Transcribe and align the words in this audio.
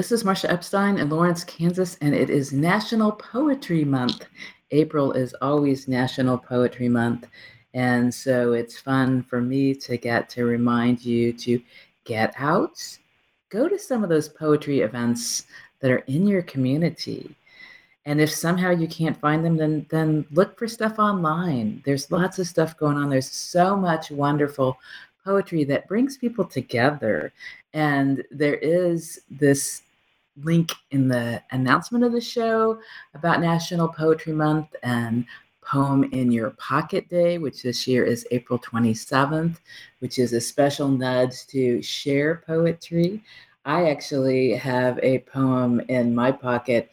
This 0.00 0.12
is 0.12 0.24
Marcia 0.24 0.50
Epstein 0.50 0.96
in 0.96 1.10
Lawrence, 1.10 1.44
Kansas, 1.44 1.98
and 2.00 2.14
it 2.14 2.30
is 2.30 2.54
National 2.54 3.12
Poetry 3.12 3.84
Month. 3.84 4.24
April 4.70 5.12
is 5.12 5.34
always 5.42 5.88
National 5.88 6.38
Poetry 6.38 6.88
Month. 6.88 7.28
And 7.74 8.12
so 8.12 8.54
it's 8.54 8.78
fun 8.78 9.22
for 9.22 9.42
me 9.42 9.74
to 9.74 9.98
get 9.98 10.30
to 10.30 10.46
remind 10.46 11.04
you 11.04 11.34
to 11.34 11.60
get 12.04 12.32
out, 12.38 12.80
go 13.50 13.68
to 13.68 13.78
some 13.78 14.02
of 14.02 14.08
those 14.08 14.30
poetry 14.30 14.80
events 14.80 15.44
that 15.80 15.90
are 15.90 16.02
in 16.06 16.26
your 16.26 16.40
community. 16.44 17.36
And 18.06 18.22
if 18.22 18.30
somehow 18.30 18.70
you 18.70 18.88
can't 18.88 19.20
find 19.20 19.44
them, 19.44 19.58
then 19.58 19.84
then 19.90 20.24
look 20.30 20.58
for 20.58 20.66
stuff 20.66 20.98
online. 20.98 21.82
There's 21.84 22.10
lots 22.10 22.38
of 22.38 22.46
stuff 22.46 22.74
going 22.78 22.96
on. 22.96 23.10
There's 23.10 23.30
so 23.30 23.76
much 23.76 24.10
wonderful 24.10 24.78
poetry 25.26 25.64
that 25.64 25.88
brings 25.88 26.16
people 26.16 26.46
together. 26.46 27.34
And 27.74 28.24
there 28.30 28.56
is 28.56 29.20
this 29.30 29.82
link 30.36 30.72
in 30.90 31.08
the 31.08 31.42
announcement 31.50 32.04
of 32.04 32.12
the 32.12 32.20
show 32.20 32.78
about 33.14 33.40
National 33.40 33.88
Poetry 33.88 34.32
Month 34.32 34.74
and 34.82 35.24
Poem 35.62 36.04
in 36.12 36.32
Your 36.32 36.50
Pocket 36.50 37.08
Day, 37.08 37.38
which 37.38 37.62
this 37.62 37.86
year 37.86 38.04
is 38.04 38.26
April 38.30 38.58
27th, 38.58 39.58
which 40.00 40.18
is 40.18 40.32
a 40.32 40.40
special 40.40 40.88
nudge 40.88 41.46
to 41.48 41.80
share 41.82 42.42
poetry. 42.46 43.22
I 43.64 43.90
actually 43.90 44.54
have 44.54 44.98
a 45.02 45.20
poem 45.20 45.80
in 45.88 46.14
my 46.14 46.32
pocket 46.32 46.90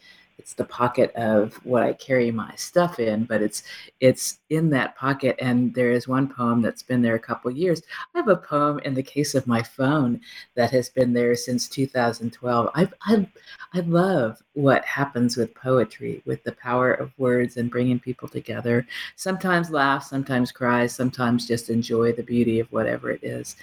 it's 0.48 0.54
the 0.54 0.64
pocket 0.64 1.14
of 1.14 1.56
what 1.62 1.82
I 1.82 1.92
carry 1.92 2.30
my 2.30 2.54
stuff 2.56 2.98
in, 2.98 3.24
but 3.24 3.42
it's 3.42 3.64
it's 4.00 4.38
in 4.48 4.70
that 4.70 4.96
pocket. 4.96 5.36
And 5.38 5.74
there 5.74 5.92
is 5.92 6.08
one 6.08 6.26
poem 6.26 6.62
that's 6.62 6.82
been 6.82 7.02
there 7.02 7.16
a 7.16 7.20
couple 7.20 7.50
years. 7.50 7.82
I 8.14 8.18
have 8.20 8.28
a 8.28 8.36
poem 8.36 8.78
in 8.78 8.94
the 8.94 9.02
case 9.02 9.34
of 9.34 9.46
my 9.46 9.62
phone 9.62 10.22
that 10.54 10.70
has 10.70 10.88
been 10.88 11.12
there 11.12 11.34
since 11.34 11.68
2012. 11.68 12.70
I 12.74 12.88
I 13.02 13.28
I 13.74 13.80
love 13.80 14.42
what 14.54 14.86
happens 14.86 15.36
with 15.36 15.54
poetry, 15.54 16.22
with 16.24 16.42
the 16.44 16.52
power 16.52 16.94
of 16.94 17.12
words 17.18 17.58
and 17.58 17.70
bringing 17.70 18.00
people 18.00 18.26
together. 18.26 18.86
Sometimes 19.16 19.68
laugh, 19.70 20.04
sometimes 20.04 20.50
cry, 20.50 20.86
sometimes 20.86 21.46
just 21.46 21.68
enjoy 21.68 22.12
the 22.12 22.22
beauty 22.22 22.58
of 22.58 22.72
whatever 22.72 23.10
it 23.10 23.22
is. 23.22 23.56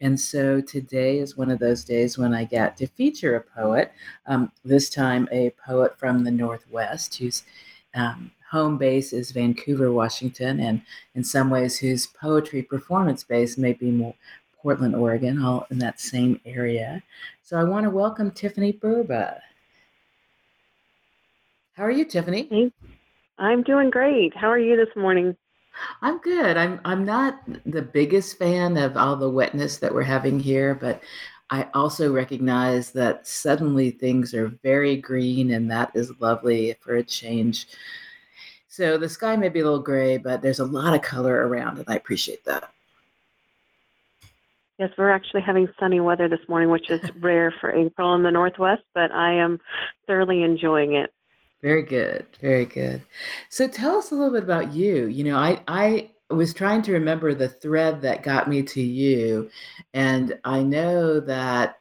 And 0.00 0.18
so 0.18 0.60
today 0.60 1.18
is 1.18 1.36
one 1.36 1.50
of 1.50 1.58
those 1.58 1.84
days 1.84 2.18
when 2.18 2.34
I 2.34 2.44
get 2.44 2.76
to 2.78 2.86
feature 2.86 3.36
a 3.36 3.40
poet, 3.40 3.92
um, 4.26 4.52
this 4.64 4.90
time 4.90 5.26
a 5.32 5.50
poet 5.64 5.98
from 5.98 6.22
the 6.22 6.30
Northwest 6.30 7.16
whose 7.16 7.44
um, 7.94 8.30
home 8.50 8.76
base 8.76 9.12
is 9.12 9.30
Vancouver, 9.30 9.90
Washington, 9.90 10.60
and 10.60 10.82
in 11.14 11.24
some 11.24 11.50
ways 11.50 11.78
whose 11.78 12.06
poetry 12.06 12.62
performance 12.62 13.24
base 13.24 13.56
may 13.56 13.72
be 13.72 13.90
more 13.90 14.14
Portland, 14.62 14.94
Oregon, 14.94 15.42
all 15.42 15.66
in 15.70 15.78
that 15.78 16.00
same 16.00 16.40
area. 16.44 17.02
So 17.42 17.56
I 17.56 17.64
want 17.64 17.84
to 17.84 17.90
welcome 17.90 18.30
Tiffany 18.30 18.72
Burba. 18.72 19.38
How 21.74 21.84
are 21.84 21.90
you, 21.90 22.04
Tiffany? 22.04 22.48
I'm 23.38 23.62
doing 23.62 23.90
great. 23.90 24.36
How 24.36 24.48
are 24.48 24.58
you 24.58 24.76
this 24.76 24.94
morning? 24.96 25.36
I'm 26.02 26.18
good. 26.18 26.56
I'm 26.56 26.80
I'm 26.84 27.04
not 27.04 27.40
the 27.64 27.82
biggest 27.82 28.38
fan 28.38 28.76
of 28.76 28.96
all 28.96 29.16
the 29.16 29.30
wetness 29.30 29.78
that 29.78 29.94
we're 29.94 30.02
having 30.02 30.40
here, 30.40 30.74
but 30.74 31.02
I 31.50 31.68
also 31.74 32.12
recognize 32.12 32.90
that 32.92 33.26
suddenly 33.26 33.90
things 33.90 34.34
are 34.34 34.48
very 34.62 34.96
green 34.96 35.52
and 35.52 35.70
that 35.70 35.92
is 35.94 36.12
lovely 36.20 36.74
for 36.80 36.96
a 36.96 37.02
change. 37.02 37.68
So 38.68 38.98
the 38.98 39.08
sky 39.08 39.36
may 39.36 39.48
be 39.48 39.60
a 39.60 39.64
little 39.64 39.78
gray, 39.78 40.18
but 40.18 40.42
there's 40.42 40.58
a 40.58 40.64
lot 40.64 40.94
of 40.94 41.02
color 41.02 41.46
around 41.46 41.78
and 41.78 41.88
I 41.88 41.96
appreciate 41.96 42.44
that. 42.44 42.70
Yes, 44.78 44.90
we're 44.98 45.10
actually 45.10 45.40
having 45.40 45.68
sunny 45.80 46.00
weather 46.00 46.28
this 46.28 46.46
morning, 46.48 46.68
which 46.68 46.90
is 46.90 47.00
rare 47.20 47.54
for 47.60 47.72
April 47.72 48.14
in 48.14 48.22
the 48.22 48.30
Northwest, 48.30 48.82
but 48.94 49.10
I 49.10 49.32
am 49.32 49.58
thoroughly 50.06 50.42
enjoying 50.42 50.94
it. 50.94 51.14
Very 51.62 51.82
good. 51.82 52.26
Very 52.40 52.66
good. 52.66 53.02
So 53.48 53.66
tell 53.66 53.96
us 53.96 54.10
a 54.10 54.14
little 54.14 54.32
bit 54.32 54.42
about 54.42 54.72
you. 54.72 55.06
You 55.06 55.24
know, 55.24 55.36
I 55.36 55.60
I 55.68 56.10
was 56.30 56.52
trying 56.52 56.82
to 56.82 56.92
remember 56.92 57.34
the 57.34 57.48
thread 57.48 58.02
that 58.02 58.22
got 58.22 58.48
me 58.48 58.62
to 58.62 58.82
you, 58.82 59.50
and 59.94 60.38
I 60.44 60.62
know 60.62 61.20
that 61.20 61.78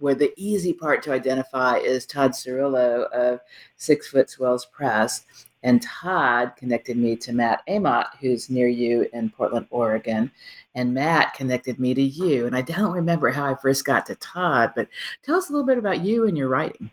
where 0.00 0.14
the 0.14 0.32
easy 0.36 0.72
part 0.72 1.02
to 1.02 1.12
identify 1.12 1.76
is 1.76 2.06
Todd 2.06 2.32
Cirillo 2.32 3.10
of 3.12 3.40
Six 3.76 4.08
Foot 4.08 4.30
Swells 4.30 4.66
Press. 4.66 5.24
And 5.62 5.82
Todd 5.82 6.52
connected 6.56 6.96
me 6.96 7.16
to 7.16 7.34
Matt 7.34 7.60
Amott, 7.68 8.06
who's 8.18 8.48
near 8.48 8.66
you 8.66 9.06
in 9.12 9.28
Portland, 9.28 9.66
Oregon. 9.68 10.30
And 10.74 10.94
Matt 10.94 11.34
connected 11.34 11.78
me 11.78 11.92
to 11.92 12.02
you. 12.02 12.46
And 12.46 12.56
I 12.56 12.62
don't 12.62 12.92
remember 12.92 13.30
how 13.30 13.52
I 13.52 13.56
first 13.56 13.84
got 13.84 14.06
to 14.06 14.14
Todd, 14.14 14.72
but 14.74 14.88
tell 15.22 15.36
us 15.36 15.50
a 15.50 15.52
little 15.52 15.66
bit 15.66 15.76
about 15.76 16.00
you 16.00 16.26
and 16.26 16.36
your 16.36 16.48
writing. 16.48 16.90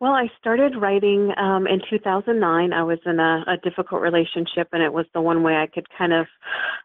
Well, 0.00 0.12
I 0.12 0.28
started 0.40 0.80
writing 0.80 1.30
um, 1.36 1.66
in 1.66 1.82
2009. 1.90 2.72
I 2.72 2.82
was 2.82 2.98
in 3.04 3.20
a, 3.20 3.44
a 3.46 3.58
difficult 3.62 4.00
relationship, 4.00 4.68
and 4.72 4.82
it 4.82 4.94
was 4.94 5.04
the 5.12 5.20
one 5.20 5.42
way 5.42 5.52
I 5.56 5.66
could 5.66 5.86
kind 5.96 6.14
of 6.14 6.26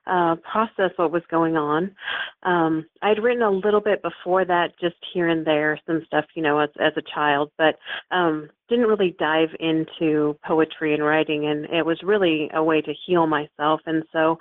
uh, 0.06 0.36
process 0.52 0.92
what 0.98 1.14
was 1.14 1.24
going 1.32 1.56
on. 1.56 1.96
Um, 2.44 2.86
I'd 3.02 3.24
written 3.24 3.42
a 3.42 3.50
little 3.50 3.80
bit 3.80 4.02
before 4.02 4.44
that, 4.44 4.72
just 4.82 4.98
here 5.14 5.30
and 5.30 5.48
there, 5.48 5.80
some 5.88 6.04
stuff, 6.06 6.26
you 6.36 6.44
know, 6.44 6.60
as 6.60 6.70
as 6.78 6.92
a 6.98 7.02
child, 7.16 7.52
but 7.58 7.76
um, 8.12 8.50
didn't 8.70 8.88
really 8.88 9.16
dive 9.20 9.50
into 9.60 10.38
poetry 10.46 10.94
and 10.94 11.04
writing 11.04 11.46
and 11.48 11.66
it 11.66 11.86
was 11.86 12.00
really 12.04 12.50
a 12.54 12.64
way 12.64 12.82
to 12.82 12.94
heal 13.06 13.28
myself 13.28 13.80
and 13.86 14.04
so 14.12 14.38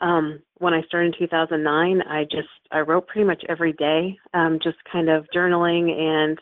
um 0.00 0.40
when 0.58 0.74
i 0.74 0.82
started 0.82 1.14
in 1.14 1.26
2009 1.26 2.02
i 2.08 2.24
just 2.24 2.48
i 2.72 2.80
wrote 2.80 3.06
pretty 3.06 3.26
much 3.26 3.42
every 3.48 3.72
day 3.74 4.18
um 4.34 4.58
just 4.62 4.76
kind 4.90 5.08
of 5.08 5.24
journaling 5.34 5.90
and 5.92 6.38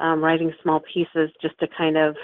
um 0.00 0.22
writing 0.22 0.52
small 0.62 0.80
pieces 0.92 1.13
just 1.40 1.58
to 1.60 1.68
kind 1.76 1.96
of 1.96 2.16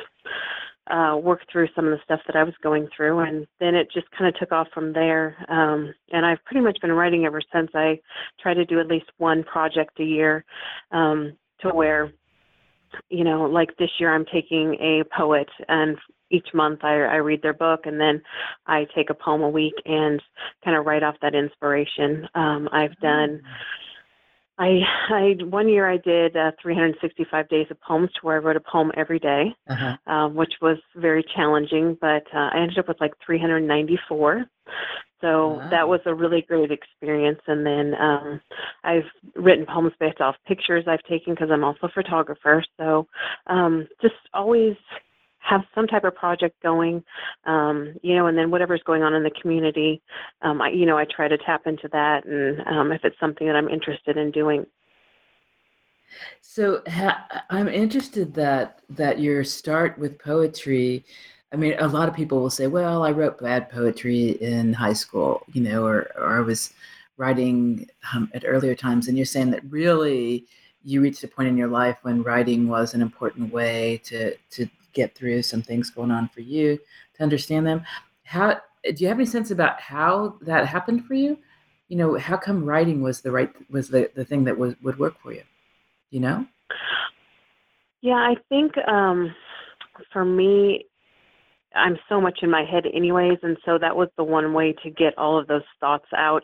uh, 0.90 1.16
work 1.16 1.40
through 1.50 1.68
some 1.74 1.86
of 1.86 1.92
the 1.92 2.02
stuff 2.04 2.20
that 2.26 2.36
I 2.36 2.42
was 2.42 2.54
going 2.62 2.88
through, 2.96 3.20
and 3.20 3.46
then 3.60 3.74
it 3.74 3.88
just 3.92 4.10
kind 4.10 4.28
of 4.28 4.38
took 4.38 4.52
off 4.52 4.68
from 4.74 4.92
there. 4.92 5.36
Um, 5.48 5.94
and 6.12 6.26
I've 6.26 6.44
pretty 6.44 6.62
much 6.62 6.80
been 6.80 6.92
writing 6.92 7.24
ever 7.26 7.40
since. 7.52 7.70
I 7.74 8.00
try 8.40 8.54
to 8.54 8.64
do 8.64 8.80
at 8.80 8.88
least 8.88 9.06
one 9.18 9.44
project 9.44 10.00
a 10.00 10.04
year, 10.04 10.44
um, 10.90 11.36
to 11.60 11.68
where 11.68 12.12
you 13.08 13.24
know, 13.24 13.42
like 13.44 13.76
this 13.76 13.90
year 13.98 14.14
I'm 14.14 14.24
taking 14.32 14.74
a 14.74 15.02
poet 15.16 15.48
and 15.68 15.96
each 16.30 16.48
month 16.54 16.80
I, 16.82 16.94
I 17.02 17.16
read 17.16 17.42
their 17.42 17.54
book 17.54 17.80
and 17.84 18.00
then 18.00 18.22
I 18.66 18.86
take 18.94 19.10
a 19.10 19.14
poem 19.14 19.42
a 19.42 19.48
week 19.48 19.74
and 19.84 20.22
kind 20.64 20.76
of 20.76 20.86
write 20.86 21.02
off 21.02 21.16
that 21.22 21.34
inspiration. 21.34 22.28
Um, 22.34 22.68
I've 22.72 22.96
done, 23.00 23.40
I, 24.60 24.80
I, 25.08 25.36
one 25.44 25.70
year 25.70 25.90
I 25.90 25.96
did 25.96 26.36
uh, 26.36 26.52
365 26.60 27.48
days 27.48 27.66
of 27.70 27.80
poems 27.80 28.10
to 28.12 28.20
where 28.20 28.36
I 28.36 28.40
wrote 28.40 28.56
a 28.56 28.60
poem 28.60 28.92
every 28.94 29.18
day, 29.18 29.54
uh-huh. 29.68 29.96
um, 30.06 30.34
which 30.34 30.52
was 30.60 30.76
very 30.94 31.24
challenging, 31.34 31.96
but 31.98 32.24
uh, 32.34 32.50
I 32.52 32.58
ended 32.60 32.78
up 32.78 32.86
with 32.86 33.00
like 33.00 33.14
394. 33.24 34.44
So 35.22 35.54
wow. 35.54 35.70
that 35.70 35.88
was 35.88 36.00
a 36.04 36.14
really 36.14 36.42
great 36.42 36.70
experience. 36.70 37.40
And 37.46 37.64
then 37.64 37.94
um, 37.98 38.40
I've 38.84 39.04
written 39.34 39.64
poems 39.64 39.92
based 39.98 40.20
off 40.20 40.36
pictures 40.46 40.84
I've 40.86 41.02
taken 41.04 41.32
because 41.34 41.50
I'm 41.50 41.64
also 41.64 41.86
a 41.86 41.88
photographer. 41.88 42.62
So 42.78 43.06
um, 43.46 43.88
just 44.02 44.14
always 44.34 44.76
have 45.40 45.62
some 45.74 45.86
type 45.86 46.04
of 46.04 46.14
project 46.14 46.60
going, 46.62 47.02
um, 47.44 47.94
you 48.02 48.14
know, 48.14 48.26
and 48.26 48.36
then 48.36 48.50
whatever's 48.50 48.82
going 48.84 49.02
on 49.02 49.14
in 49.14 49.22
the 49.22 49.30
community, 49.30 50.00
um, 50.42 50.60
I, 50.60 50.68
you 50.70 50.86
know, 50.86 50.96
I 50.98 51.04
try 51.04 51.28
to 51.28 51.38
tap 51.38 51.66
into 51.66 51.88
that, 51.92 52.24
and 52.24 52.60
um, 52.66 52.92
if 52.92 53.04
it's 53.04 53.18
something 53.18 53.46
that 53.46 53.56
I'm 53.56 53.68
interested 53.68 54.16
in 54.16 54.30
doing. 54.30 54.66
So 56.40 56.82
ha- 56.88 57.44
I'm 57.50 57.68
interested 57.68 58.34
that 58.34 58.80
that 58.90 59.20
your 59.20 59.44
start 59.44 59.98
with 59.98 60.18
poetry 60.18 61.04
I 61.52 61.56
mean, 61.56 61.74
a 61.78 61.88
lot 61.88 62.08
of 62.08 62.14
people 62.14 62.40
will 62.40 62.50
say, 62.50 62.68
well, 62.68 63.02
I 63.02 63.10
wrote 63.10 63.40
bad 63.40 63.70
poetry 63.70 64.30
in 64.40 64.72
high 64.72 64.92
school, 64.92 65.42
you 65.52 65.60
know, 65.60 65.84
or, 65.84 66.10
or 66.16 66.38
I 66.38 66.40
was 66.40 66.72
writing 67.16 67.88
um, 68.14 68.30
at 68.34 68.44
earlier 68.46 68.74
times. 68.74 69.08
And 69.08 69.16
you're 69.16 69.26
saying 69.26 69.50
that 69.50 69.68
really 69.68 70.46
you 70.84 71.00
reached 71.02 71.24
a 71.24 71.28
point 71.28 71.48
in 71.48 71.56
your 71.56 71.68
life 71.68 71.98
when 72.02 72.22
writing 72.22 72.68
was 72.68 72.94
an 72.94 73.02
important 73.02 73.52
way 73.52 74.00
to, 74.04 74.36
to 74.36 74.68
get 74.92 75.14
through 75.14 75.42
some 75.42 75.62
things 75.62 75.90
going 75.90 76.10
on 76.10 76.28
for 76.28 76.40
you, 76.40 76.78
to 77.14 77.22
understand 77.22 77.66
them. 77.66 77.84
How 78.24 78.60
do 78.84 78.94
you 78.96 79.08
have 79.08 79.18
any 79.18 79.26
sense 79.26 79.50
about 79.50 79.80
how 79.80 80.36
that 80.42 80.66
happened 80.66 81.04
for 81.04 81.14
you? 81.14 81.38
You 81.88 81.96
know, 81.96 82.16
how 82.18 82.36
come 82.36 82.64
writing 82.64 83.02
was 83.02 83.20
the 83.20 83.30
right, 83.30 83.50
was 83.70 83.88
the, 83.88 84.10
the 84.14 84.24
thing 84.24 84.44
that 84.44 84.56
was, 84.56 84.74
would 84.82 84.98
work 84.98 85.20
for 85.22 85.32
you? 85.32 85.42
You 86.10 86.20
know? 86.20 86.46
Yeah, 88.00 88.14
I 88.14 88.36
think 88.48 88.76
um, 88.86 89.34
for 90.12 90.24
me, 90.24 90.86
I'm 91.74 91.98
so 92.08 92.20
much 92.20 92.40
in 92.42 92.50
my 92.50 92.64
head 92.64 92.84
anyways 92.92 93.38
and 93.42 93.56
so 93.64 93.78
that 93.78 93.94
was 93.94 94.08
the 94.16 94.24
one 94.24 94.52
way 94.54 94.74
to 94.82 94.90
get 94.90 95.16
all 95.16 95.38
of 95.38 95.46
those 95.46 95.62
thoughts 95.78 96.06
out 96.16 96.42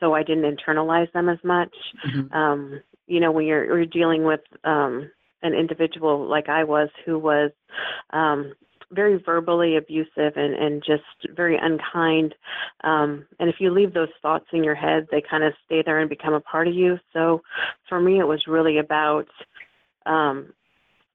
so 0.00 0.14
I 0.14 0.22
didn't 0.22 0.56
internalize 0.56 1.10
them 1.12 1.28
as 1.28 1.38
much. 1.44 1.74
Mm-hmm. 2.06 2.32
Um, 2.32 2.80
you 3.06 3.20
know, 3.20 3.30
when 3.30 3.46
you're, 3.46 3.64
you're 3.64 3.86
dealing 3.86 4.24
with 4.24 4.40
um, 4.64 5.10
an 5.46 5.54
individual 5.54 6.28
like 6.28 6.48
I 6.48 6.64
was 6.64 6.88
who 7.04 7.18
was 7.18 7.50
um, 8.10 8.52
very 8.92 9.20
verbally 9.24 9.76
abusive 9.76 10.36
and, 10.36 10.54
and 10.54 10.82
just 10.84 11.34
very 11.34 11.56
unkind. 11.60 12.34
Um, 12.84 13.26
and 13.40 13.48
if 13.48 13.56
you 13.58 13.70
leave 13.70 13.94
those 13.94 14.08
thoughts 14.22 14.46
in 14.52 14.62
your 14.62 14.74
head, 14.74 15.08
they 15.10 15.22
kind 15.28 15.44
of 15.44 15.54
stay 15.64 15.82
there 15.84 15.98
and 15.98 16.08
become 16.08 16.34
a 16.34 16.40
part 16.40 16.68
of 16.68 16.74
you. 16.74 16.98
So 17.12 17.42
for 17.88 18.00
me, 18.00 18.18
it 18.18 18.26
was 18.26 18.44
really 18.46 18.78
about 18.78 19.28
um, 20.06 20.52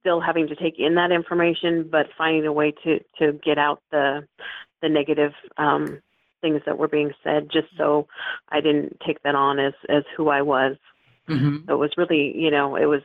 still 0.01 0.19
having 0.19 0.47
to 0.47 0.55
take 0.55 0.79
in 0.79 0.95
that 0.95 1.11
information, 1.11 1.87
but 1.89 2.07
finding 2.17 2.45
a 2.45 2.53
way 2.53 2.73
to, 2.83 2.99
to 3.19 3.39
get 3.43 3.57
out 3.57 3.81
the, 3.91 4.27
the 4.81 4.89
negative 4.89 5.31
um, 5.57 6.01
things 6.41 6.61
that 6.65 6.77
were 6.77 6.87
being 6.87 7.11
said, 7.23 7.49
just 7.51 7.67
so 7.77 8.07
I 8.49 8.59
didn't 8.59 8.97
take 9.05 9.21
that 9.23 9.35
on 9.35 9.59
as, 9.59 9.73
as 9.87 10.03
who 10.17 10.29
I 10.29 10.41
was. 10.41 10.75
Mm-hmm. 11.29 11.67
So 11.67 11.73
it 11.73 11.77
was 11.77 11.91
really, 11.97 12.33
you 12.35 12.51
know, 12.51 12.75
it 12.75 12.85
was 12.85 13.03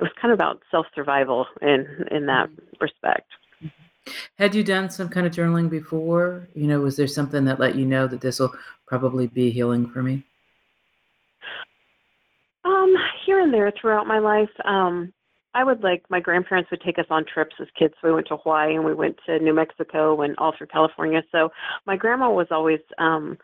it 0.00 0.04
was 0.04 0.12
kind 0.20 0.32
of 0.32 0.36
about 0.36 0.62
self 0.70 0.86
survival 0.94 1.46
in 1.60 1.86
in 2.10 2.26
that 2.26 2.48
mm-hmm. 2.48 2.76
respect. 2.80 3.28
Had 4.38 4.54
you 4.54 4.64
done 4.64 4.88
some 4.88 5.08
kind 5.08 5.26
of 5.26 5.32
journaling 5.32 5.68
before? 5.68 6.48
You 6.54 6.66
know, 6.66 6.80
was 6.80 6.96
there 6.96 7.06
something 7.06 7.44
that 7.44 7.60
let 7.60 7.74
you 7.74 7.84
know 7.84 8.06
that 8.06 8.22
this 8.22 8.40
will 8.40 8.54
probably 8.86 9.26
be 9.26 9.50
healing 9.50 9.88
for 9.90 10.02
me? 10.02 10.24
Um, 12.64 12.94
here 13.26 13.40
and 13.40 13.52
there 13.52 13.72
throughout 13.78 14.06
my 14.06 14.18
life. 14.18 14.50
Um, 14.64 15.12
I 15.52 15.64
would 15.64 15.82
like 15.82 16.04
my 16.08 16.20
grandparents 16.20 16.70
would 16.70 16.80
take 16.80 16.98
us 16.98 17.06
on 17.10 17.24
trips 17.24 17.56
as 17.60 17.66
kids. 17.78 17.94
We 18.02 18.12
went 18.12 18.28
to 18.28 18.36
Hawaii 18.36 18.74
and 18.74 18.84
we 18.84 18.94
went 18.94 19.18
to 19.26 19.38
New 19.38 19.54
Mexico 19.54 20.22
and 20.22 20.34
all 20.38 20.54
through 20.56 20.68
California. 20.68 21.22
So 21.30 21.50
my 21.86 21.96
grandma 21.96 22.30
was 22.30 22.46
always 22.50 22.80
um 22.98 23.36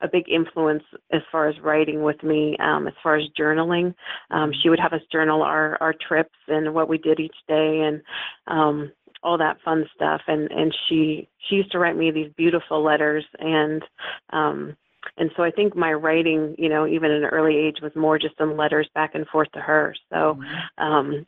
a 0.00 0.08
big 0.08 0.28
influence 0.28 0.82
as 1.12 1.22
far 1.30 1.48
as 1.48 1.58
writing 1.60 2.02
with 2.02 2.22
me, 2.22 2.56
um, 2.60 2.86
as 2.86 2.94
far 3.02 3.16
as 3.16 3.24
journaling. 3.38 3.94
Um, 4.30 4.52
she 4.62 4.68
would 4.68 4.80
have 4.80 4.92
us 4.92 5.02
journal 5.10 5.42
our, 5.42 5.76
our 5.80 5.94
trips 6.06 6.34
and 6.46 6.74
what 6.74 6.88
we 6.88 6.98
did 6.98 7.20
each 7.20 7.36
day 7.48 7.80
and 7.80 8.02
um, 8.46 8.92
all 9.22 9.38
that 9.38 9.56
fun 9.64 9.84
stuff 9.94 10.20
and 10.28 10.50
and 10.52 10.74
she 10.88 11.28
she 11.48 11.56
used 11.56 11.72
to 11.72 11.78
write 11.78 11.96
me 11.96 12.10
these 12.10 12.30
beautiful 12.36 12.82
letters 12.82 13.24
and 13.40 13.82
um 14.30 14.76
and 15.16 15.30
so 15.36 15.42
I 15.42 15.50
think 15.50 15.74
my 15.74 15.92
writing, 15.92 16.54
you 16.58 16.68
know, 16.68 16.86
even 16.86 17.10
at 17.10 17.22
an 17.22 17.24
early 17.24 17.56
age 17.56 17.78
was 17.80 17.92
more 17.96 18.18
just 18.18 18.36
some 18.36 18.56
letters 18.56 18.88
back 18.94 19.14
and 19.14 19.26
forth 19.28 19.50
to 19.52 19.60
her. 19.60 19.94
So 20.10 20.38
mm-hmm. 20.38 20.82
um 20.82 21.26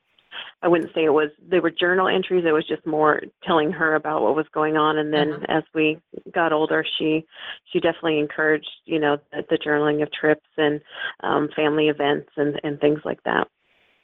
I 0.63 0.69
wouldn't 0.69 0.95
say 0.95 1.05
it 1.05 1.13
was 1.13 1.31
they 1.47 1.61
were 1.61 1.71
journal 1.71 2.09
entries. 2.09 2.45
It 2.47 2.53
was 2.53 2.67
just 2.67 2.87
more 2.87 3.23
telling 3.45 3.73
her 3.73 3.95
about 3.95 4.23
what 4.23 4.37
was 4.37 4.47
going 4.53 4.77
on. 4.77 4.99
And 4.99 5.13
then 5.13 5.33
uh-huh. 5.33 5.59
as 5.59 5.63
we 5.75 5.99
got 6.33 6.53
older, 6.53 6.85
she 6.99 7.25
she 7.73 7.81
definitely 7.81 8.19
encouraged 8.19 8.71
you 8.85 8.99
know 8.99 9.19
the, 9.33 9.45
the 9.51 9.59
journaling 9.59 10.03
of 10.03 10.13
trips 10.13 10.49
and 10.57 10.81
um, 11.23 11.49
family 11.55 11.89
events 11.89 12.31
and 12.37 12.61
and 12.65 12.81
things 12.81 13.01
like 13.05 13.23
that. 13.25 13.49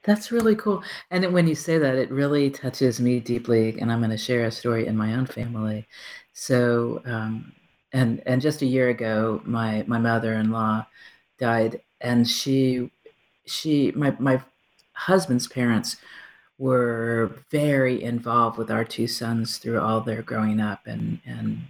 That's 0.06 0.30
really 0.30 0.54
cool. 0.54 0.84
And 1.10 1.32
when 1.32 1.48
you 1.48 1.56
say 1.56 1.78
that, 1.78 1.96
it 1.96 2.10
really 2.12 2.48
touches 2.48 3.00
me 3.00 3.18
deeply. 3.18 3.76
And 3.80 3.90
I'm 3.90 3.98
going 3.98 4.10
to 4.12 4.16
share 4.16 4.44
a 4.44 4.52
story 4.52 4.86
in 4.86 4.96
my 4.96 5.14
own 5.14 5.26
family. 5.26 5.88
So, 6.32 7.02
um, 7.04 7.52
and 7.92 8.22
and 8.24 8.40
just 8.40 8.62
a 8.62 8.66
year 8.66 8.88
ago, 8.88 9.40
my 9.44 9.84
my 9.88 9.98
mother-in-law 9.98 10.86
died, 11.38 11.80
and 12.00 12.28
she 12.28 12.90
she 13.46 13.92
my 13.96 14.14
my 14.18 14.42
husband's 14.96 15.46
parents 15.46 15.96
were 16.58 17.30
very 17.50 18.02
involved 18.02 18.58
with 18.58 18.70
our 18.70 18.84
two 18.84 19.06
sons 19.06 19.58
through 19.58 19.80
all 19.80 20.00
their 20.00 20.22
growing 20.22 20.60
up 20.60 20.86
and 20.86 21.20
and 21.26 21.62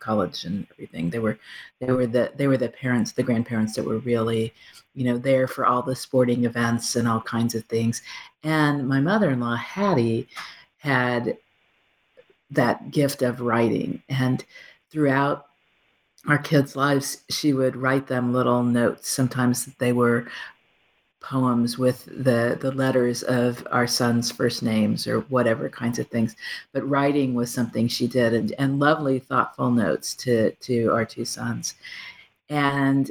college 0.00 0.44
and 0.44 0.66
everything. 0.72 1.10
They 1.10 1.18
were 1.18 1.38
they 1.80 1.92
were 1.92 2.06
the 2.06 2.32
they 2.36 2.46
were 2.46 2.56
the 2.56 2.68
parents, 2.68 3.12
the 3.12 3.22
grandparents 3.22 3.74
that 3.76 3.84
were 3.84 3.98
really, 3.98 4.52
you 4.94 5.04
know, 5.04 5.18
there 5.18 5.46
for 5.46 5.66
all 5.66 5.82
the 5.82 5.96
sporting 5.96 6.44
events 6.44 6.96
and 6.96 7.06
all 7.08 7.20
kinds 7.20 7.54
of 7.54 7.64
things. 7.64 8.02
And 8.42 8.88
my 8.88 9.00
mother-in-law, 9.00 9.56
Hattie, 9.56 10.28
had 10.78 11.38
that 12.50 12.90
gift 12.90 13.22
of 13.22 13.40
writing. 13.40 14.02
And 14.08 14.44
throughout 14.90 15.46
our 16.26 16.38
kids' 16.38 16.76
lives, 16.76 17.22
she 17.30 17.52
would 17.52 17.76
write 17.76 18.06
them 18.06 18.32
little 18.32 18.62
notes. 18.62 19.08
Sometimes 19.08 19.66
they 19.78 19.92
were 19.92 20.28
poems 21.20 21.78
with 21.78 22.04
the 22.06 22.56
the 22.60 22.70
letters 22.72 23.22
of 23.24 23.66
our 23.70 23.86
son's 23.86 24.30
first 24.30 24.62
names 24.62 25.06
or 25.06 25.20
whatever 25.22 25.68
kinds 25.68 25.98
of 25.98 26.06
things 26.08 26.36
but 26.72 26.88
writing 26.88 27.34
was 27.34 27.52
something 27.52 27.88
she 27.88 28.06
did 28.06 28.32
and, 28.32 28.52
and 28.58 28.78
lovely 28.78 29.18
thoughtful 29.18 29.70
notes 29.70 30.14
to 30.14 30.52
to 30.56 30.92
our 30.92 31.04
two 31.04 31.24
sons. 31.24 31.74
And 32.48 33.10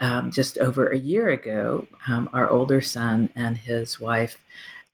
um, 0.00 0.30
just 0.30 0.58
over 0.58 0.88
a 0.88 0.98
year 0.98 1.30
ago 1.30 1.86
um, 2.08 2.28
our 2.32 2.48
older 2.48 2.80
son 2.80 3.28
and 3.34 3.56
his 3.56 3.98
wife 3.98 4.38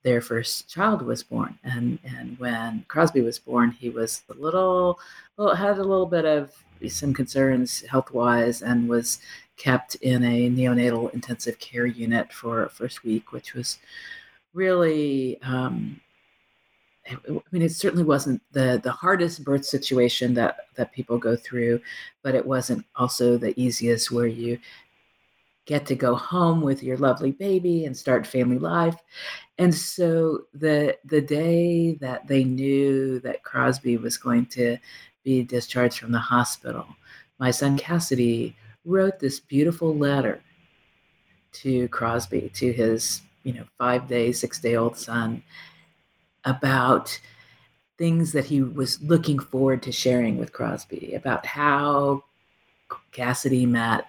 their 0.03 0.19
first 0.19 0.69
child 0.69 1.01
was 1.01 1.23
born. 1.23 1.57
And 1.63 1.99
and 2.03 2.37
when 2.39 2.85
crosby 2.87 3.21
was 3.21 3.39
born 3.39 3.71
he 3.71 3.89
was 3.89 4.23
a 4.29 4.33
little 4.33 4.99
well 5.37 5.55
had 5.55 5.77
a 5.77 5.83
little 5.83 6.07
bit 6.07 6.25
of 6.25 6.51
some 6.89 7.13
concerns 7.13 7.81
health 7.89 8.11
wise 8.11 8.61
and 8.61 8.89
was 8.89 9.19
kept 9.57 9.95
in 9.95 10.23
a 10.23 10.49
neonatal 10.49 11.13
intensive 11.13 11.59
care 11.59 11.85
unit 11.85 12.31
for 12.33 12.69
first 12.69 13.03
week, 13.03 13.31
which 13.31 13.53
was 13.53 13.79
really. 14.53 15.41
Um, 15.41 15.99
I 17.05 17.17
mean, 17.51 17.61
it 17.61 17.73
certainly 17.73 18.05
wasn't 18.05 18.41
the 18.53 18.79
the 18.81 18.91
hardest 18.91 19.43
birth 19.43 19.65
situation 19.65 20.33
that 20.35 20.67
that 20.75 20.93
people 20.93 21.17
go 21.17 21.35
through, 21.35 21.81
but 22.21 22.33
it 22.35 22.45
wasn't 22.45 22.85
also 22.95 23.37
the 23.37 23.59
easiest 23.59 24.09
where 24.09 24.27
you 24.27 24.57
get 25.65 25.85
to 25.85 25.95
go 25.95 26.15
home 26.15 26.61
with 26.61 26.83
your 26.83 26.97
lovely 26.97 27.31
baby 27.31 27.85
and 27.85 27.95
start 27.95 28.27
family 28.27 28.57
life. 28.57 28.95
And 29.57 29.73
so 29.73 30.43
the 30.53 30.97
the 31.05 31.21
day 31.21 31.95
that 31.95 32.27
they 32.27 32.43
knew 32.43 33.19
that 33.19 33.43
Crosby 33.43 33.97
was 33.97 34.17
going 34.17 34.45
to 34.47 34.77
be 35.23 35.43
discharged 35.43 35.99
from 35.99 36.11
the 36.11 36.19
hospital, 36.19 36.87
my 37.39 37.51
son 37.51 37.77
Cassidy 37.77 38.55
wrote 38.85 39.19
this 39.19 39.39
beautiful 39.39 39.95
letter 39.95 40.41
to 41.53 41.87
Crosby, 41.89 42.51
to 42.55 42.71
his, 42.71 43.21
you 43.43 43.53
know, 43.53 43.65
five 43.77 44.07
day, 44.07 44.31
six 44.31 44.59
day 44.59 44.75
old 44.75 44.97
son 44.97 45.43
about 46.45 47.19
things 47.97 48.31
that 48.31 48.45
he 48.45 48.61
was 48.61 49.01
looking 49.01 49.39
forward 49.39 49.81
to 49.83 49.91
sharing 49.91 50.37
with 50.37 50.51
Crosby, 50.51 51.13
about 51.13 51.45
how 51.45 52.23
Cassidy 53.11 53.65
met 53.65 54.07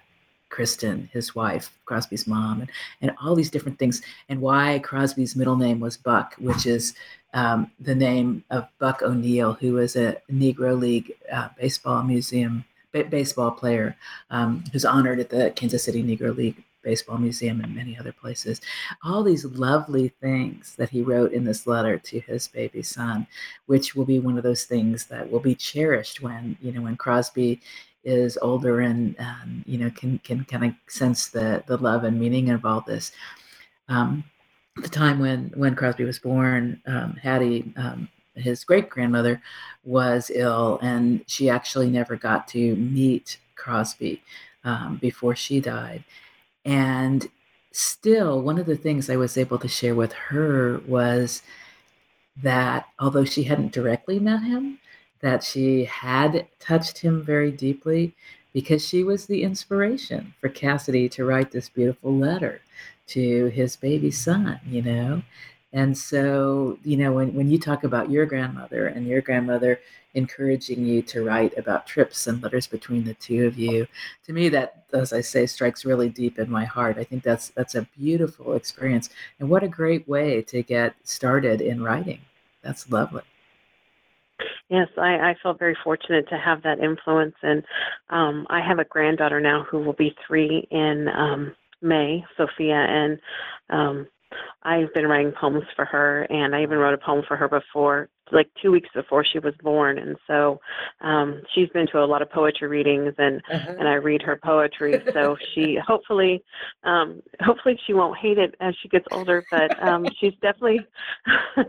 Kristen, 0.49 1.09
his 1.13 1.35
wife, 1.35 1.71
Crosby's 1.85 2.27
mom, 2.27 2.61
and, 2.61 2.69
and 3.01 3.11
all 3.21 3.35
these 3.35 3.51
different 3.51 3.77
things, 3.77 4.01
and 4.29 4.41
why 4.41 4.79
Crosby's 4.79 5.35
middle 5.35 5.55
name 5.55 5.79
was 5.79 5.97
Buck, 5.97 6.33
which 6.39 6.65
is 6.65 6.95
um, 7.33 7.71
the 7.79 7.95
name 7.95 8.43
of 8.49 8.67
Buck 8.79 9.01
O'Neil, 9.01 9.53
who 9.53 9.73
was 9.73 9.95
a 9.95 10.17
Negro 10.31 10.79
League 10.79 11.13
uh, 11.31 11.49
baseball 11.59 12.03
museum 12.03 12.65
baseball 13.03 13.51
player 13.51 13.95
um, 14.29 14.63
who's 14.71 14.85
honored 14.85 15.19
at 15.19 15.29
the 15.29 15.51
Kansas 15.55 15.83
City 15.83 16.03
Negro 16.03 16.35
League 16.35 16.63
Baseball 16.85 17.17
Museum 17.17 17.59
and 17.61 17.75
many 17.75 17.97
other 17.97 18.13
places. 18.13 18.61
All 19.03 19.23
these 19.23 19.43
lovely 19.43 20.09
things 20.21 20.75
that 20.77 20.89
he 20.89 21.01
wrote 21.01 21.33
in 21.33 21.43
this 21.43 21.67
letter 21.67 21.97
to 21.97 22.19
his 22.21 22.47
baby 22.47 22.83
son, 22.83 23.27
which 23.65 23.95
will 23.95 24.05
be 24.05 24.19
one 24.19 24.37
of 24.37 24.43
those 24.43 24.63
things 24.63 25.05
that 25.05 25.29
will 25.29 25.39
be 25.39 25.55
cherished 25.55 26.21
when 26.21 26.55
you 26.61 26.71
know 26.71 26.81
when 26.81 26.95
Crosby 26.95 27.59
is 28.03 28.37
older 28.41 28.81
and 28.81 29.15
um, 29.19 29.63
you 29.65 29.79
know 29.79 29.89
can 29.89 30.19
can 30.19 30.45
kind 30.45 30.65
of 30.65 30.73
sense 30.87 31.27
the 31.27 31.63
the 31.65 31.77
love 31.77 32.03
and 32.05 32.19
meaning 32.19 32.51
of 32.51 32.63
all 32.63 32.81
this. 32.81 33.11
Um, 33.89 34.23
the 34.77 34.89
time 34.89 35.19
when 35.19 35.51
when 35.55 35.75
Crosby 35.75 36.05
was 36.05 36.19
born, 36.19 36.81
um, 36.85 37.13
Hattie 37.13 37.73
um, 37.77 38.07
his 38.35 38.63
great 38.63 38.89
grandmother 38.89 39.41
was 39.83 40.31
ill, 40.33 40.79
and 40.81 41.23
she 41.27 41.49
actually 41.49 41.89
never 41.89 42.15
got 42.15 42.47
to 42.49 42.75
meet 42.75 43.39
Crosby 43.55 44.21
um, 44.63 44.97
before 44.97 45.35
she 45.35 45.59
died. 45.59 46.03
And 46.65 47.27
still, 47.71 48.41
one 48.41 48.57
of 48.57 48.65
the 48.65 48.77
things 48.77 49.09
I 49.09 49.15
was 49.15 49.37
able 49.37 49.59
to 49.59 49.67
share 49.67 49.95
with 49.95 50.13
her 50.13 50.81
was 50.87 51.41
that 52.41 52.87
although 52.99 53.25
she 53.25 53.43
hadn't 53.43 53.71
directly 53.71 54.19
met 54.19 54.43
him, 54.43 54.79
that 55.21 55.43
she 55.43 55.85
had 55.85 56.47
touched 56.59 56.99
him 56.99 57.23
very 57.23 57.51
deeply 57.51 58.13
because 58.53 58.85
she 58.87 59.03
was 59.03 59.25
the 59.25 59.43
inspiration 59.43 60.33
for 60.39 60.49
Cassidy 60.49 61.09
to 61.09 61.25
write 61.25 61.51
this 61.51 61.69
beautiful 61.69 62.15
letter 62.15 62.61
to 63.07 63.47
his 63.47 63.75
baby 63.75 64.11
son, 64.11 64.59
you 64.65 64.81
know? 64.81 65.21
And 65.75 65.97
so, 65.97 66.79
you 66.85 66.95
know, 66.95 67.11
when, 67.11 67.33
when 67.33 67.49
you 67.49 67.59
talk 67.59 67.83
about 67.83 68.09
your 68.09 68.25
grandmother 68.25 68.87
and 68.87 69.05
your 69.05 69.19
grandmother 69.19 69.81
encouraging 70.13 70.85
you 70.85 71.01
to 71.01 71.21
write 71.21 71.55
about 71.57 71.85
trips 71.85 72.27
and 72.27 72.41
letters 72.41 72.65
between 72.65 73.03
the 73.03 73.13
two 73.15 73.45
of 73.45 73.59
you, 73.59 73.85
to 74.25 74.31
me 74.31 74.47
that, 74.47 74.85
as 74.93 75.11
I 75.11 75.19
say, 75.19 75.45
strikes 75.45 75.83
really 75.83 76.07
deep 76.07 76.39
in 76.39 76.49
my 76.49 76.63
heart. 76.63 76.97
I 76.97 77.03
think 77.03 77.23
that's 77.23 77.49
that's 77.49 77.75
a 77.75 77.81
beautiful 77.99 78.53
experience. 78.53 79.09
And 79.41 79.49
what 79.49 79.63
a 79.63 79.67
great 79.67 80.07
way 80.07 80.41
to 80.43 80.63
get 80.63 80.95
started 81.03 81.59
in 81.59 81.83
writing. 81.83 82.21
That's 82.61 82.89
lovely. 82.89 83.23
Yes, 84.69 84.87
I, 84.97 85.31
I 85.31 85.35
felt 85.43 85.59
very 85.59 85.77
fortunate 85.83 86.29
to 86.29 86.37
have 86.37 86.63
that 86.63 86.79
influence. 86.79 87.35
And 87.43 87.63
um, 88.09 88.47
I 88.49 88.61
have 88.65 88.79
a 88.79 88.85
granddaughter 88.85 89.41
now 89.41 89.65
who 89.69 89.79
will 89.79 89.93
be 89.93 90.15
three 90.25 90.65
in 90.71 91.09
um, 91.09 91.53
May, 91.81 92.23
Sophia. 92.37 92.75
And 92.75 93.19
um, 93.69 94.07
I've 94.63 94.93
been 94.93 95.07
writing 95.07 95.31
poems 95.31 95.63
for 95.75 95.85
her, 95.85 96.23
and 96.23 96.55
I 96.55 96.63
even 96.63 96.77
wrote 96.77 96.93
a 96.93 96.97
poem 96.97 97.23
for 97.27 97.37
her 97.37 97.47
before, 97.47 98.09
like 98.31 98.49
two 98.61 98.71
weeks 98.71 98.89
before 98.93 99.23
she 99.23 99.39
was 99.39 99.53
born. 99.61 99.97
And 99.97 100.17
so 100.27 100.59
um, 101.01 101.41
she's 101.53 101.69
been 101.69 101.87
to 101.87 102.03
a 102.03 102.05
lot 102.05 102.21
of 102.21 102.31
poetry 102.31 102.67
readings, 102.67 103.13
and 103.17 103.41
uh-huh. 103.51 103.75
and 103.79 103.87
I 103.87 103.95
read 103.95 104.21
her 104.23 104.39
poetry. 104.43 105.01
So 105.13 105.37
she 105.53 105.77
hopefully, 105.85 106.43
um, 106.83 107.21
hopefully 107.41 107.79
she 107.85 107.93
won't 107.93 108.17
hate 108.17 108.37
it 108.37 108.55
as 108.59 108.75
she 108.81 108.89
gets 108.89 109.05
older. 109.11 109.43
But 109.51 109.81
um, 109.83 110.05
she's 110.19 110.33
definitely, 110.41 110.79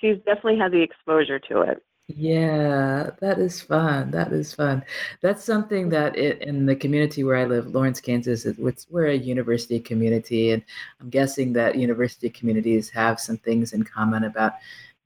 she's 0.00 0.16
definitely 0.18 0.58
had 0.58 0.72
the 0.72 0.82
exposure 0.82 1.38
to 1.38 1.62
it. 1.62 1.82
Yeah, 2.08 3.10
that 3.20 3.38
is 3.40 3.60
fun. 3.60 4.12
That 4.12 4.32
is 4.32 4.54
fun. 4.54 4.84
That's 5.22 5.42
something 5.42 5.88
that 5.88 6.16
it, 6.16 6.40
in 6.40 6.64
the 6.64 6.76
community 6.76 7.24
where 7.24 7.36
I 7.36 7.44
live, 7.46 7.66
Lawrence, 7.74 8.00
Kansas, 8.00 8.46
it's, 8.46 8.86
we're 8.90 9.06
a 9.06 9.14
university 9.16 9.80
community, 9.80 10.52
and 10.52 10.62
I'm 11.00 11.10
guessing 11.10 11.52
that 11.54 11.74
university 11.74 12.30
communities 12.30 12.88
have 12.90 13.18
some 13.18 13.38
things 13.38 13.72
in 13.72 13.82
common 13.82 14.22
about 14.24 14.52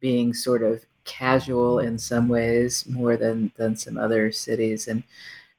being 0.01 0.35
sort 0.35 0.63
of 0.63 0.85
casual 1.05 1.79
in 1.79 1.97
some 1.99 2.29
ways 2.29 2.87
more 2.87 3.17
than 3.17 3.51
than 3.57 3.77
some 3.77 3.97
other 3.97 4.31
cities, 4.31 4.87
and 4.89 5.03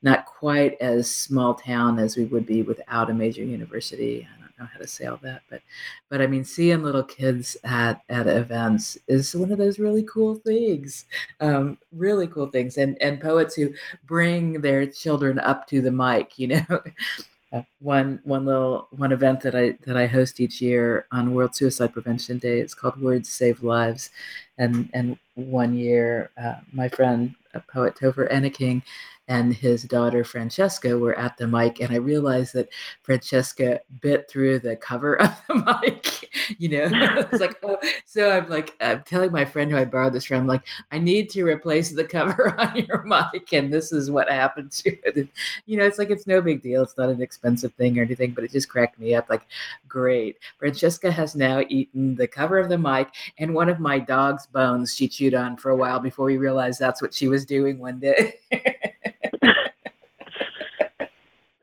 not 0.03 0.25
quite 0.27 0.77
as 0.81 1.09
small 1.13 1.55
town 1.55 1.97
as 1.99 2.17
we 2.17 2.25
would 2.25 2.45
be 2.45 2.61
without 2.63 3.09
a 3.09 3.13
major 3.13 3.43
university 3.43 4.27
know 4.61 4.69
how 4.71 4.79
to 4.79 4.87
say 4.87 5.05
all 5.05 5.19
that, 5.23 5.41
but 5.49 5.61
but 6.09 6.21
I 6.21 6.27
mean, 6.27 6.45
seeing 6.45 6.83
little 6.83 7.03
kids 7.03 7.57
at 7.63 8.01
at 8.09 8.27
events 8.27 8.97
is 9.07 9.35
one 9.35 9.51
of 9.51 9.57
those 9.57 9.79
really 9.79 10.03
cool 10.03 10.35
things, 10.35 11.05
um, 11.39 11.77
really 11.91 12.27
cool 12.27 12.47
things, 12.47 12.77
and 12.77 13.01
and 13.01 13.19
poets 13.19 13.55
who 13.55 13.73
bring 14.05 14.61
their 14.61 14.85
children 14.85 15.39
up 15.39 15.67
to 15.67 15.81
the 15.81 15.91
mic, 15.91 16.37
you 16.39 16.47
know. 16.47 16.65
Uh, 17.53 17.61
one 17.81 18.17
one 18.23 18.45
little 18.45 18.87
one 18.91 19.11
event 19.11 19.41
that 19.41 19.53
I 19.53 19.71
that 19.85 19.97
I 19.97 20.07
host 20.07 20.39
each 20.39 20.61
year 20.61 21.05
on 21.11 21.33
World 21.33 21.53
Suicide 21.53 21.91
Prevention 21.91 22.37
Day. 22.37 22.61
It's 22.61 22.73
called 22.73 22.95
Words 23.01 23.27
Save 23.27 23.61
Lives, 23.61 24.09
and 24.57 24.89
and 24.93 25.17
one 25.35 25.73
year 25.75 26.29
uh, 26.41 26.61
my 26.71 26.87
friend 26.87 27.35
poet 27.67 27.95
Topher 27.95 28.31
Enneking 28.31 28.81
and 29.31 29.53
his 29.53 29.83
daughter 29.83 30.25
Francesca 30.25 30.99
were 30.99 31.17
at 31.17 31.37
the 31.37 31.47
mic, 31.47 31.79
and 31.79 31.93
I 31.93 31.95
realized 31.95 32.53
that 32.53 32.67
Francesca 33.01 33.79
bit 34.01 34.29
through 34.29 34.59
the 34.59 34.75
cover 34.75 35.15
of 35.21 35.41
the 35.47 35.55
mic. 35.55 36.29
You 36.59 36.67
know, 36.67 36.89
it's 37.31 37.39
like, 37.39 37.57
oh. 37.63 37.77
so 38.05 38.29
I'm 38.29 38.49
like, 38.49 38.75
I'm 38.81 39.03
telling 39.03 39.31
my 39.31 39.45
friend 39.45 39.71
who 39.71 39.77
I 39.77 39.85
borrowed 39.85 40.11
this 40.11 40.25
from, 40.25 40.47
like, 40.47 40.63
I 40.91 40.99
need 40.99 41.29
to 41.29 41.45
replace 41.45 41.91
the 41.91 42.03
cover 42.03 42.53
on 42.59 42.75
your 42.75 43.03
mic, 43.03 43.53
and 43.53 43.71
this 43.71 43.93
is 43.93 44.11
what 44.11 44.29
happened 44.29 44.73
to 44.73 44.89
it. 45.05 45.15
And, 45.15 45.29
you 45.65 45.77
know, 45.77 45.85
it's 45.85 45.97
like 45.97 46.09
it's 46.09 46.27
no 46.27 46.41
big 46.41 46.61
deal. 46.61 46.83
It's 46.83 46.97
not 46.97 47.07
an 47.07 47.21
expensive 47.21 47.73
thing 47.75 47.97
or 47.97 48.01
anything, 48.01 48.31
but 48.31 48.43
it 48.43 48.51
just 48.51 48.67
cracked 48.67 48.99
me 48.99 49.15
up. 49.15 49.29
Like, 49.29 49.47
great, 49.87 50.39
Francesca 50.59 51.09
has 51.09 51.37
now 51.37 51.63
eaten 51.69 52.15
the 52.15 52.27
cover 52.27 52.59
of 52.59 52.67
the 52.67 52.77
mic 52.77 53.07
and 53.37 53.53
one 53.53 53.69
of 53.69 53.79
my 53.79 53.97
dog's 53.97 54.45
bones 54.47 54.93
she 54.93 55.07
chewed 55.07 55.35
on 55.35 55.55
for 55.55 55.69
a 55.69 55.75
while 55.75 56.01
before 56.01 56.25
we 56.25 56.35
realized 56.35 56.81
that's 56.81 57.01
what 57.01 57.13
she 57.13 57.29
was 57.29 57.45
doing 57.45 57.79
one 57.79 57.97
day. 57.97 58.33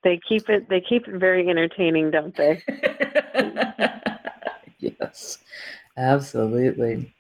They 0.08 0.18
keep 0.26 0.48
it 0.48 0.66
they 0.70 0.80
keep 0.80 1.06
it 1.06 1.16
very 1.16 1.50
entertaining, 1.50 2.10
don't 2.10 2.34
they? 2.34 2.62
yes. 4.78 5.38
Absolutely. 5.98 7.12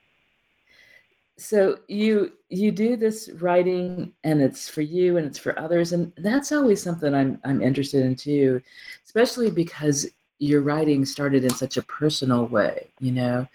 So 1.36 1.80
you 1.86 2.32
you 2.48 2.72
do 2.72 2.96
this 2.96 3.28
writing 3.40 4.12
and 4.24 4.40
it's 4.40 4.70
for 4.70 4.80
you 4.80 5.18
and 5.18 5.26
it's 5.26 5.38
for 5.38 5.58
others 5.58 5.92
and 5.92 6.14
that's 6.16 6.50
always 6.50 6.82
something 6.82 7.14
I'm 7.14 7.38
I'm 7.44 7.60
interested 7.60 8.06
in 8.06 8.16
too, 8.16 8.62
especially 9.04 9.50
because 9.50 10.06
your 10.38 10.62
writing 10.62 11.04
started 11.04 11.44
in 11.44 11.50
such 11.50 11.76
a 11.76 11.82
personal 11.82 12.46
way, 12.46 12.88
you 13.00 13.12
know. 13.12 13.46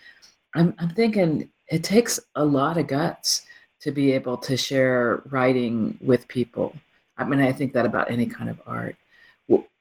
I'm 0.54 0.76
I'm 0.78 0.92
thinking 0.92 1.50
it 1.70 1.84
takes 1.84 2.20
a 2.36 2.46
lot 2.46 2.78
of 2.78 2.86
guts 2.86 3.48
to 3.80 3.92
be 3.92 4.12
able 4.12 4.38
to 4.38 4.56
share 4.56 5.24
writing 5.32 5.98
with 6.02 6.28
people. 6.28 6.76
I 7.18 7.26
mean, 7.26 7.40
I 7.40 7.52
think 7.52 7.74
that 7.74 7.88
about 7.88 8.12
any 8.12 8.28
kind 8.28 8.50
of 8.50 8.62
art. 8.68 8.96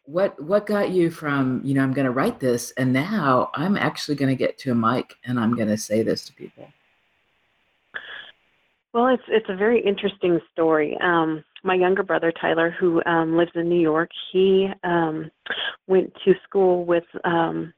What 0.04 0.42
what 0.42 0.66
got 0.66 0.90
you 0.90 1.10
from 1.10 1.60
you 1.64 1.74
know 1.74 1.82
I'm 1.82 1.92
going 1.92 2.06
to 2.06 2.10
write 2.10 2.40
this 2.40 2.72
and 2.72 2.92
now 2.92 3.50
I'm 3.54 3.76
actually 3.76 4.16
going 4.16 4.30
to 4.30 4.36
get 4.36 4.58
to 4.58 4.72
a 4.72 4.74
mic 4.74 5.14
and 5.24 5.38
I'm 5.38 5.54
going 5.54 5.68
to 5.68 5.76
say 5.76 6.02
this 6.02 6.24
to 6.26 6.32
people. 6.32 6.68
Well, 8.92 9.06
it's 9.06 9.22
it's 9.28 9.48
a 9.48 9.56
very 9.56 9.80
interesting 9.80 10.40
story. 10.52 10.98
Um, 11.00 11.44
my 11.64 11.74
younger 11.74 12.02
brother 12.02 12.32
Tyler, 12.32 12.74
who 12.78 13.02
um, 13.06 13.36
lives 13.36 13.52
in 13.54 13.68
New 13.68 13.80
York, 13.80 14.10
he 14.32 14.68
um, 14.84 15.30
went 15.86 16.12
to 16.24 16.34
school 16.44 16.84
with 16.84 17.04
um, 17.24 17.72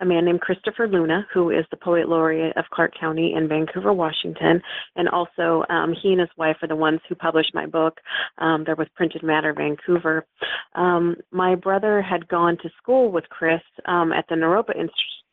a 0.00 0.04
man 0.04 0.24
named 0.24 0.40
Christopher 0.40 0.88
Luna, 0.88 1.26
who 1.32 1.50
is 1.50 1.64
the 1.70 1.76
poet 1.76 2.08
laureate 2.08 2.56
of 2.56 2.64
Clark 2.72 2.92
County 2.98 3.34
in 3.36 3.48
Vancouver, 3.48 3.92
Washington. 3.92 4.60
And 4.96 5.08
also, 5.08 5.64
um, 5.68 5.94
he 6.00 6.12
and 6.12 6.20
his 6.20 6.30
wife 6.36 6.56
are 6.62 6.68
the 6.68 6.76
ones 6.76 7.00
who 7.08 7.14
published 7.14 7.54
my 7.54 7.66
book. 7.66 7.98
Um, 8.38 8.64
there 8.64 8.76
was 8.76 8.88
Printed 8.94 9.22
Matter 9.22 9.52
Vancouver. 9.52 10.26
Um, 10.74 11.16
my 11.30 11.54
brother 11.54 12.02
had 12.02 12.28
gone 12.28 12.56
to 12.62 12.70
school 12.80 13.10
with 13.10 13.28
Chris 13.28 13.62
um, 13.86 14.12
at 14.12 14.26
the 14.28 14.34
Naropa 14.34 14.72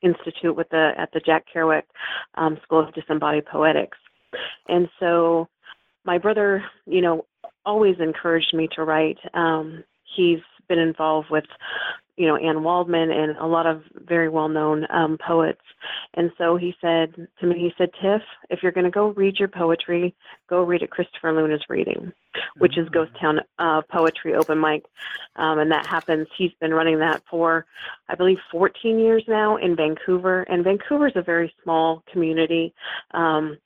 Institute 0.01 0.55
with 0.55 0.69
the 0.69 0.91
at 0.97 1.11
the 1.13 1.19
Jack 1.19 1.45
Kerouac 1.53 1.83
um, 2.35 2.57
School 2.63 2.87
of 2.87 2.93
Disembodied 2.93 3.45
Poetics. 3.45 3.97
And 4.67 4.87
so, 4.99 5.47
my 6.03 6.17
brother, 6.17 6.63
you 6.85 7.01
know, 7.01 7.25
always 7.65 7.95
encouraged 7.99 8.53
me 8.53 8.67
to 8.75 8.83
write. 8.83 9.17
Um, 9.33 9.83
he's 10.15 10.39
been 10.67 10.79
involved 10.79 11.29
with 11.29 11.45
you 12.17 12.27
know 12.27 12.35
Anne 12.37 12.63
Waldman 12.63 13.11
and 13.11 13.37
a 13.37 13.45
lot 13.45 13.67
of 13.67 13.83
very 13.95 14.29
well 14.29 14.47
known 14.47 14.85
um, 14.89 15.17
poets. 15.17 15.61
And 16.13 16.31
so 16.37 16.55
he 16.55 16.75
said 16.81 17.27
to 17.39 17.45
me, 17.45 17.59
he 17.59 17.73
said, 17.77 17.89
Tiff, 18.01 18.21
if 18.49 18.63
you're 18.63 18.71
going 18.71 18.85
to 18.85 18.91
go 18.91 19.09
read 19.09 19.37
your 19.37 19.47
poetry, 19.47 20.15
go 20.49 20.63
read 20.63 20.83
at 20.83 20.89
Christopher 20.89 21.33
Luna's 21.33 21.63
reading, 21.69 22.11
which 22.57 22.77
is 22.77 22.87
Ghost 22.89 23.11
Town 23.19 23.39
uh, 23.59 23.81
Poetry 23.91 24.33
Open 24.35 24.59
Mic, 24.59 24.85
um, 25.35 25.59
and 25.59 25.71
that 25.71 25.85
happens. 25.85 26.27
He's 26.37 26.53
been 26.59 26.73
running 26.73 26.99
that 26.99 27.21
for, 27.29 27.65
I 28.09 28.15
believe, 28.15 28.37
14 28.51 28.99
years 28.99 29.23
now 29.27 29.57
in 29.57 29.75
Vancouver. 29.75 30.43
And 30.43 30.63
Vancouver 30.63 31.07
is 31.07 31.15
a 31.15 31.21
very 31.21 31.53
small 31.63 32.03
community. 32.11 32.73
Um, 33.11 33.57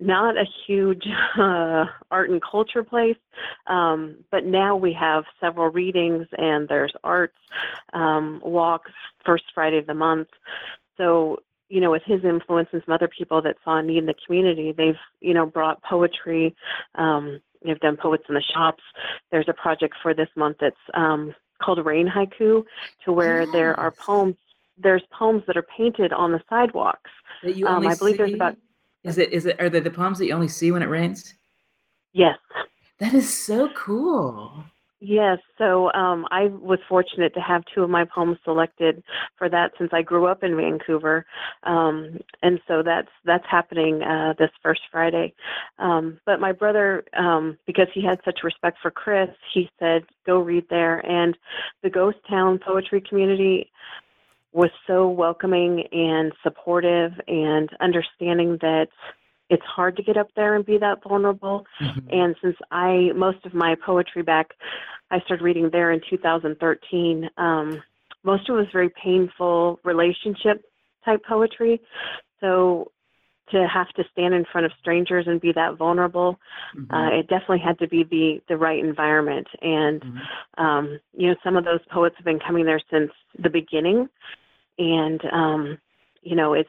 not 0.00 0.36
a 0.36 0.44
huge 0.66 1.04
uh, 1.38 1.86
art 2.10 2.30
and 2.30 2.42
culture 2.42 2.84
place, 2.84 3.16
um, 3.66 4.16
but 4.30 4.44
now 4.44 4.76
we 4.76 4.92
have 4.92 5.24
several 5.40 5.68
readings 5.68 6.26
and 6.36 6.68
there's 6.68 6.92
arts 7.04 7.38
um, 7.92 8.40
walks 8.44 8.92
first 9.24 9.44
Friday 9.54 9.78
of 9.78 9.86
the 9.86 9.94
month. 9.94 10.28
So 10.96 11.38
you 11.68 11.80
know, 11.82 11.90
with 11.90 12.02
his 12.04 12.24
influence 12.24 12.70
and 12.72 12.82
some 12.84 12.94
other 12.94 13.08
people 13.08 13.42
that 13.42 13.56
saw 13.62 13.78
a 13.78 13.82
need 13.82 13.98
in 13.98 14.06
the 14.06 14.14
community, 14.26 14.72
they've 14.72 14.98
you 15.20 15.34
know 15.34 15.46
brought 15.46 15.82
poetry. 15.82 16.54
Um, 16.94 17.40
they've 17.64 17.80
done 17.80 17.96
poets 17.96 18.24
in 18.28 18.34
the 18.34 18.42
shops. 18.42 18.82
There's 19.30 19.48
a 19.48 19.52
project 19.52 19.94
for 20.02 20.14
this 20.14 20.28
month 20.36 20.58
that's 20.60 20.76
um, 20.94 21.34
called 21.62 21.84
Rain 21.84 22.08
Haiku, 22.08 22.64
to 23.04 23.12
where 23.12 23.42
yes. 23.42 23.52
there 23.52 23.78
are 23.78 23.90
poems. 23.90 24.36
There's 24.78 25.02
poems 25.10 25.42
that 25.46 25.56
are 25.56 25.66
painted 25.76 26.12
on 26.12 26.32
the 26.32 26.40
sidewalks. 26.48 27.10
That 27.42 27.56
you 27.56 27.66
only 27.66 27.88
um, 27.88 27.92
I 27.92 27.96
believe 27.96 28.14
see? 28.14 28.18
there's 28.18 28.34
about 28.34 28.56
is 29.08 29.18
it 29.18 29.32
is 29.32 29.46
it 29.46 29.60
are 29.60 29.70
they 29.70 29.80
the 29.80 29.90
poems 29.90 30.18
that 30.18 30.26
you 30.26 30.34
only 30.34 30.48
see 30.48 30.70
when 30.70 30.82
it 30.82 30.86
rains? 30.86 31.34
Yes. 32.12 32.38
That 32.98 33.14
is 33.14 33.32
so 33.32 33.68
cool. 33.74 34.64
Yes, 35.00 35.38
so 35.58 35.92
um, 35.92 36.26
I 36.32 36.46
was 36.46 36.80
fortunate 36.88 37.32
to 37.34 37.40
have 37.40 37.62
two 37.72 37.84
of 37.84 37.90
my 37.90 38.04
poems 38.04 38.36
selected 38.42 39.04
for 39.36 39.48
that 39.48 39.70
since 39.78 39.90
I 39.92 40.02
grew 40.02 40.26
up 40.26 40.42
in 40.42 40.56
Vancouver, 40.56 41.24
um, 41.62 42.18
and 42.42 42.58
so 42.66 42.82
that's 42.82 43.10
that's 43.24 43.44
happening 43.48 44.02
uh, 44.02 44.34
this 44.40 44.50
first 44.60 44.80
Friday. 44.90 45.34
Um, 45.78 46.18
but 46.26 46.40
my 46.40 46.50
brother, 46.50 47.04
um, 47.16 47.56
because 47.64 47.86
he 47.94 48.04
had 48.04 48.18
such 48.24 48.40
respect 48.42 48.78
for 48.82 48.90
Chris, 48.90 49.30
he 49.54 49.70
said, 49.78 50.02
"Go 50.26 50.40
read 50.40 50.64
there." 50.68 50.98
And 51.08 51.38
the 51.84 51.90
Ghost 51.90 52.18
Town 52.28 52.58
poetry 52.58 53.00
community 53.00 53.70
was 54.52 54.70
so 54.86 55.08
welcoming 55.08 55.84
and 55.92 56.32
supportive 56.42 57.12
and 57.26 57.68
understanding 57.80 58.58
that 58.60 58.88
it's 59.50 59.64
hard 59.64 59.96
to 59.96 60.02
get 60.02 60.16
up 60.16 60.28
there 60.36 60.54
and 60.54 60.64
be 60.64 60.78
that 60.78 61.02
vulnerable. 61.02 61.66
Mm-hmm. 61.80 62.08
And 62.10 62.36
since 62.42 62.56
I, 62.70 63.10
most 63.14 63.44
of 63.46 63.54
my 63.54 63.74
poetry 63.74 64.22
back, 64.22 64.48
I 65.10 65.20
started 65.20 65.42
reading 65.42 65.70
there 65.72 65.90
in 65.90 66.00
2013, 66.08 67.30
um, 67.38 67.82
most 68.24 68.48
of 68.48 68.56
it 68.56 68.58
was 68.58 68.66
very 68.72 68.90
painful 68.90 69.80
relationship 69.84 70.64
type 71.04 71.22
poetry. 71.26 71.80
So 72.40 72.90
to 73.52 73.66
have 73.72 73.88
to 73.96 74.04
stand 74.12 74.34
in 74.34 74.44
front 74.50 74.64
of 74.64 74.72
strangers 74.80 75.26
and 75.26 75.40
be 75.40 75.52
that 75.52 75.76
vulnerable, 75.76 76.38
mm-hmm. 76.76 76.94
uh, 76.94 77.18
it 77.18 77.28
definitely 77.28 77.62
had 77.64 77.78
to 77.78 77.88
be 77.88 78.04
the 78.04 78.40
the 78.48 78.56
right 78.56 78.82
environment. 78.82 79.46
And 79.60 80.00
mm-hmm. 80.00 80.64
um, 80.64 81.00
you 81.12 81.28
know, 81.28 81.36
some 81.44 81.56
of 81.56 81.64
those 81.64 81.80
poets 81.92 82.14
have 82.18 82.24
been 82.24 82.40
coming 82.40 82.64
there 82.64 82.80
since 82.90 83.10
the 83.42 83.50
beginning, 83.50 84.08
and 84.78 85.20
um, 85.32 85.78
you 86.22 86.36
know, 86.36 86.54
it's 86.54 86.68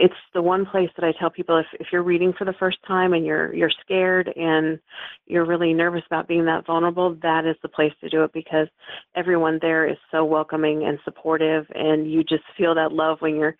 it's 0.00 0.14
the 0.32 0.40
one 0.40 0.64
place 0.64 0.88
that 0.96 1.04
I 1.04 1.12
tell 1.18 1.30
people 1.30 1.58
if, 1.58 1.66
if 1.78 1.88
you're 1.92 2.02
reading 2.02 2.32
for 2.36 2.46
the 2.46 2.54
first 2.58 2.78
time 2.86 3.12
and 3.12 3.24
you're 3.24 3.54
you're 3.54 3.70
scared 3.84 4.32
and 4.34 4.78
you're 5.26 5.44
really 5.44 5.74
nervous 5.74 6.02
about 6.06 6.26
being 6.26 6.46
that 6.46 6.66
vulnerable, 6.66 7.16
that 7.22 7.44
is 7.44 7.56
the 7.62 7.68
place 7.68 7.92
to 8.00 8.08
do 8.08 8.24
it 8.24 8.32
because 8.32 8.66
everyone 9.14 9.58
there 9.60 9.88
is 9.88 9.98
so 10.10 10.24
welcoming 10.24 10.84
and 10.86 10.98
supportive 11.04 11.66
and 11.74 12.10
you 12.10 12.24
just 12.24 12.44
feel 12.56 12.74
that 12.74 12.92
love 12.92 13.18
when 13.20 13.36
you're 13.36 13.56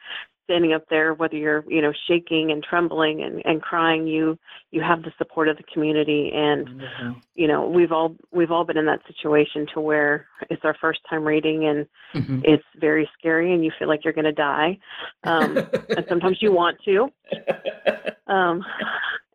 standing 0.50 0.72
up 0.72 0.84
there, 0.90 1.14
whether 1.14 1.36
you're 1.36 1.64
you 1.68 1.80
know 1.80 1.92
shaking 2.08 2.50
and 2.50 2.62
trembling 2.62 3.22
and, 3.22 3.40
and 3.44 3.62
crying, 3.62 4.06
you 4.06 4.36
you 4.72 4.80
have 4.80 5.02
the 5.02 5.12
support 5.16 5.48
of 5.48 5.56
the 5.56 5.62
community, 5.72 6.30
and 6.34 6.66
mm-hmm. 6.66 7.12
you 7.34 7.46
know 7.46 7.68
we've 7.68 7.92
all 7.92 8.16
we've 8.32 8.50
all 8.50 8.64
been 8.64 8.76
in 8.76 8.86
that 8.86 9.00
situation 9.06 9.66
to 9.74 9.80
where 9.80 10.26
it's 10.50 10.64
our 10.64 10.76
first 10.80 11.00
time 11.08 11.24
reading 11.24 11.66
and 11.66 11.86
mm-hmm. 12.14 12.40
it's 12.44 12.64
very 12.80 13.08
scary 13.16 13.54
and 13.54 13.64
you 13.64 13.70
feel 13.78 13.88
like 13.88 14.04
you're 14.04 14.12
going 14.12 14.24
to 14.24 14.32
die, 14.32 14.76
um, 15.24 15.56
and 15.56 16.04
sometimes 16.08 16.38
you 16.40 16.52
want 16.52 16.76
to. 16.84 17.08
Um, 18.30 18.64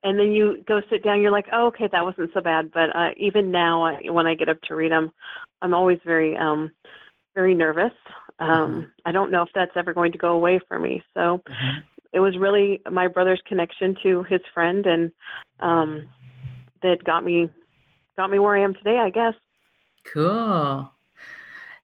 and 0.03 0.17
then 0.17 0.31
you 0.31 0.63
go 0.65 0.79
sit 0.89 1.03
down. 1.03 1.21
You're 1.21 1.31
like, 1.31 1.47
oh, 1.51 1.67
okay, 1.67 1.89
that 1.91 2.05
wasn't 2.05 2.31
so 2.33 2.39
bad. 2.39 2.71
But 2.71 2.95
uh, 2.95 3.09
even 3.17 3.51
now, 3.51 3.83
I, 3.83 4.09
when 4.09 4.25
I 4.25 4.35
get 4.35 4.47
up 4.47 4.61
to 4.69 4.75
read 4.75 4.93
them, 4.93 5.11
I'm 5.61 5.73
always 5.73 5.99
very, 6.05 6.37
um, 6.37 6.71
very 7.33 7.53
nervous. 7.53 7.91
Um, 8.39 8.49
mm-hmm. 8.49 8.81
I 9.05 9.11
don't 9.11 9.31
know 9.31 9.43
if 9.43 9.49
that's 9.55 9.75
ever 9.75 9.93
going 9.93 10.11
to 10.11 10.17
go 10.17 10.33
away 10.33 10.59
for 10.67 10.79
me. 10.79 11.03
So 11.13 11.41
mm-hmm. 11.47 11.79
it 12.13 12.19
was 12.19 12.37
really 12.37 12.81
my 12.91 13.07
brother's 13.07 13.41
connection 13.47 13.95
to 14.03 14.23
his 14.23 14.41
friend, 14.53 14.85
and 14.85 15.11
um, 15.59 16.07
that 16.81 17.03
got 17.03 17.23
me 17.23 17.49
got 18.17 18.29
me 18.29 18.39
where 18.39 18.57
I 18.57 18.63
am 18.63 18.73
today. 18.73 18.97
I 18.97 19.09
guess. 19.09 19.33
Cool. 20.13 20.91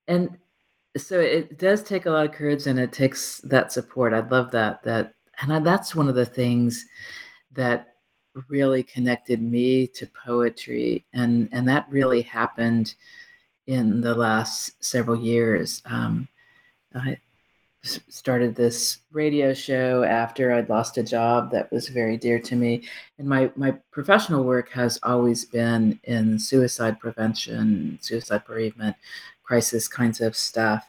And 0.08 0.38
so 0.98 1.20
it 1.20 1.58
does 1.58 1.84
take 1.84 2.06
a 2.06 2.12
lot 2.12 2.26
of 2.26 2.34
courage, 2.34 2.68
and 2.68 2.80
it 2.80 2.92
takes 2.92 3.40
that 3.42 3.72
support. 3.72 4.14
I 4.14 4.20
love 4.20 4.52
that. 4.52 4.84
That 4.84 5.14
and 5.42 5.54
I, 5.54 5.60
that's 5.60 5.96
one 5.96 6.10
of 6.10 6.16
the 6.16 6.26
things 6.26 6.86
that 7.54 7.96
really 8.48 8.84
connected 8.84 9.42
me 9.42 9.88
to 9.88 10.08
poetry, 10.08 11.06
and 11.14 11.48
and 11.52 11.68
that 11.70 11.88
really 11.90 12.22
happened 12.22 12.96
in 13.68 14.02
the 14.02 14.14
last 14.14 14.84
several 14.84 15.18
years. 15.18 15.82
Um, 15.86 16.28
I 16.94 17.18
started 17.84 18.56
this 18.56 19.00
radio 19.12 19.54
show 19.54 20.04
after 20.04 20.54
I'd 20.54 20.70
lost 20.70 20.98
a 20.98 21.04
job 21.04 21.52
that 21.52 21.72
was 21.72 21.90
very 21.90 22.18
dear 22.18 22.40
to 22.40 22.56
me. 22.56 22.84
And 23.18 23.28
my, 23.28 23.52
my 23.56 23.72
professional 23.92 24.44
work 24.44 24.70
has 24.70 25.00
always 25.04 25.46
been 25.46 26.00
in 26.04 26.38
suicide 26.38 27.00
prevention, 27.00 27.98
suicide 28.02 28.44
bereavement, 28.46 28.96
crisis 29.44 29.88
kinds 29.88 30.22
of 30.22 30.36
stuff. 30.36 30.88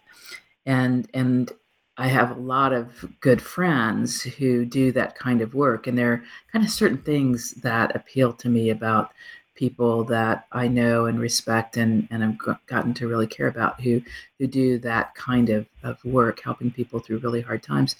And 0.67 1.09
and 1.15 1.51
I 1.99 2.07
have 2.09 2.31
a 2.31 2.41
lot 2.41 2.73
of 2.73 3.05
good 3.21 3.43
friends 3.43 4.23
who 4.23 4.65
do 4.65 4.93
that 4.93 5.15
kind 5.15 5.41
of 5.43 5.55
work. 5.55 5.87
And 5.87 5.97
there 5.99 6.13
are 6.13 6.25
kind 6.53 6.65
of 6.65 6.71
certain 6.71 6.99
things 6.99 7.53
that 7.63 7.95
appeal 7.95 8.33
to 8.35 8.49
me 8.49 8.71
about 8.71 9.13
people 9.55 10.05
that 10.05 10.47
I 10.53 10.69
know 10.69 11.07
and 11.07 11.21
respect 11.21 11.77
and, 11.77 12.09
and 12.11 12.25
I've 12.25 12.67
gotten 12.67 12.95
to 12.95 13.09
really 13.09 13.27
care 13.27 13.49
about 13.49 13.81
who 13.81 14.01
who 14.39 14.47
do 14.47 14.79
that 14.79 15.15
kind 15.15 15.51
of, 15.51 15.67
of 15.83 16.03
work, 16.05 16.41
helping 16.41 16.71
people 16.71 17.01
through 17.01 17.19
really 17.19 17.41
hard 17.41 17.63
times. 17.63 17.97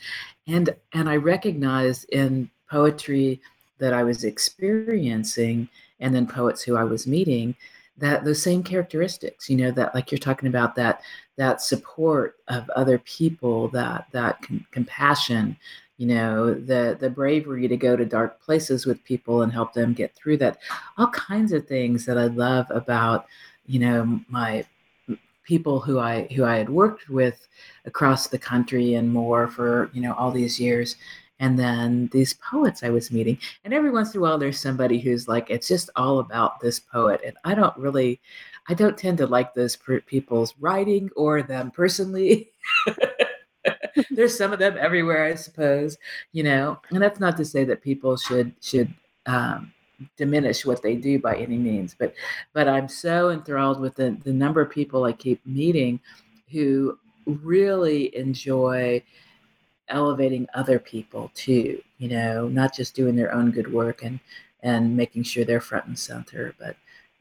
And 0.47 0.75
and 0.93 1.09
I 1.09 1.17
recognized 1.17 2.09
in 2.11 2.51
poetry 2.71 3.41
that 3.79 3.93
I 3.93 4.03
was 4.03 4.25
experiencing 4.25 5.69
and 6.01 6.15
then 6.15 6.27
poets 6.27 6.63
who 6.63 6.77
I 6.77 6.85
was 6.85 7.07
meeting 7.07 7.55
that 7.99 8.25
those 8.25 8.43
same 8.43 8.63
characteristics, 8.63 9.51
you 9.51 9.57
know, 9.57 9.71
that 9.71 9.95
like 9.95 10.11
you're 10.11 10.19
talking 10.19 10.49
about 10.49 10.75
that 10.77 11.03
that 11.37 11.61
support 11.61 12.37
of 12.49 12.69
other 12.71 12.99
people, 12.99 13.69
that 13.69 14.07
that 14.13 14.41
com- 14.43 14.67
compassion, 14.71 15.57
you 16.03 16.09
know 16.09 16.53
the 16.53 16.97
the 16.99 17.09
bravery 17.09 17.69
to 17.69 17.77
go 17.77 17.95
to 17.95 18.05
dark 18.05 18.43
places 18.43 18.87
with 18.87 19.05
people 19.05 19.43
and 19.43 19.53
help 19.53 19.73
them 19.73 19.93
get 19.93 20.13
through 20.17 20.37
that. 20.39 20.59
All 20.99 21.07
kinds 21.11 21.53
of 21.53 21.69
things 21.69 22.05
that 22.07 22.19
i 22.19 22.27
love 22.27 22.67
about 22.71 23.27
you 23.67 23.79
know 23.79 24.21
my 24.29 24.67
people 25.45 25.79
who 25.79 26.01
i 26.01 26.27
who 26.35 26.45
i 26.45 26.57
had 26.57 26.69
worked 26.69 27.09
with 27.09 27.47
across 27.85 28.27
the 28.27 28.39
country 28.39 28.95
and 28.95 29.13
more 29.13 29.47
for 29.47 29.91
you 29.93 30.03
know 30.03 30.13
all 30.15 30.33
these 30.33 30.59
years. 30.59 30.97
And 31.39 31.57
then 31.57 32.09
these 32.13 32.35
poets 32.35 32.83
i 32.83 32.89
was 32.89 33.13
meeting 33.13 33.39
and 33.65 33.73
every 33.73 33.93
once 33.93 34.13
in 34.13 34.19
a 34.19 34.23
while 34.23 34.39
there's 34.39 34.59
somebody 34.59 34.99
who's 34.99 35.29
like 35.29 35.51
it's 35.51 35.69
just 35.69 35.89
all 35.95 36.19
about 36.19 36.59
this 36.59 36.81
poet. 36.81 37.21
And 37.25 37.37
i 37.45 37.55
don't 37.55 37.77
really 37.77 38.21
i 38.69 38.75
don't 38.75 38.99
tend 38.99 39.19
to 39.19 39.27
like 39.29 39.55
those 39.55 39.79
people's 40.07 40.55
writing 40.59 41.11
or 41.15 41.43
them 41.43 41.71
personally 41.71 42.51
there's 44.11 44.37
some 44.37 44.53
of 44.53 44.59
them 44.59 44.77
everywhere, 44.79 45.25
I 45.25 45.35
suppose, 45.35 45.99
you 46.33 46.43
know, 46.43 46.81
and 46.91 47.03
that's 47.03 47.21
not 47.21 47.37
to 47.39 47.45
say 47.45 47.65
that 47.65 47.83
people 47.83 48.17
should, 48.17 48.55
should, 48.61 48.93
um, 49.27 49.73
diminish 50.17 50.67
what 50.67 50.83
they 50.83 50.97
do 50.97 51.17
by 51.21 51.37
any 51.37 51.57
means 51.57 51.95
but 51.97 52.13
but 52.53 52.67
i'm 52.67 52.89
so 52.89 53.31
enthralled 53.31 53.79
with 53.79 53.95
the, 53.95 54.19
the 54.25 54.33
number 54.33 54.61
of 54.61 54.69
people 54.69 55.05
i 55.05 55.13
keep 55.13 55.41
meeting 55.47 56.01
who 56.51 56.99
really 57.25 58.13
enjoy 58.17 59.01
elevating 59.91 60.45
other 60.55 60.81
people 60.81 61.31
too 61.35 61.81
you 61.99 62.09
know 62.09 62.49
not 62.49 62.75
just 62.75 62.97
doing 62.97 63.15
their 63.15 63.33
own 63.33 63.53
good 63.53 63.73
work 63.73 64.03
and 64.03 64.19
and 64.65 64.97
making 64.97 65.23
sure 65.23 65.45
they're 65.45 65.61
front 65.61 65.87
and 65.87 65.97
center 65.97 66.53
but 66.59 66.75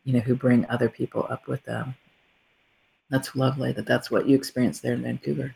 you 0.03 0.13
know 0.13 0.19
who 0.19 0.35
bring 0.35 0.65
other 0.69 0.89
people 0.89 1.27
up 1.29 1.47
with 1.47 1.63
them. 1.63 1.95
That's 3.09 3.35
lovely 3.35 3.71
that 3.73 3.85
that's 3.85 4.09
what 4.09 4.27
you 4.27 4.35
experienced 4.35 4.81
there 4.81 4.93
in 4.93 5.03
vancouver 5.03 5.53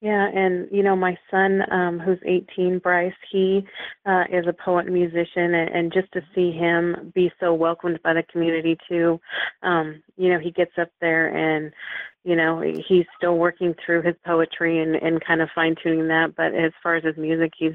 yeah, 0.00 0.28
and 0.34 0.68
you 0.70 0.82
know, 0.82 0.94
my 0.94 1.16
son, 1.30 1.62
um, 1.70 1.98
who's 1.98 2.18
18, 2.26 2.78
Bryce, 2.78 3.12
he 3.30 3.66
uh, 4.04 4.24
is 4.30 4.46
a 4.46 4.52
poet 4.52 4.86
and 4.86 4.94
musician, 4.94 5.54
and, 5.54 5.70
and 5.70 5.92
just 5.92 6.12
to 6.12 6.20
see 6.34 6.52
him 6.52 7.12
be 7.14 7.30
so 7.40 7.54
welcomed 7.54 8.00
by 8.02 8.12
the 8.12 8.22
community 8.30 8.76
too, 8.88 9.18
um, 9.62 10.02
you 10.16 10.30
know, 10.30 10.38
he 10.38 10.50
gets 10.50 10.72
up 10.78 10.88
there 11.00 11.28
and 11.28 11.72
you 12.24 12.34
know 12.34 12.62
he's 12.88 13.04
still 13.16 13.36
working 13.36 13.74
through 13.84 14.02
his 14.02 14.14
poetry 14.26 14.80
and 14.80 14.96
and 14.96 15.24
kind 15.24 15.42
of 15.42 15.48
fine 15.54 15.74
tuning 15.82 16.08
that 16.08 16.34
but 16.36 16.54
as 16.54 16.72
far 16.82 16.96
as 16.96 17.04
his 17.04 17.16
music 17.18 17.52
he's 17.56 17.74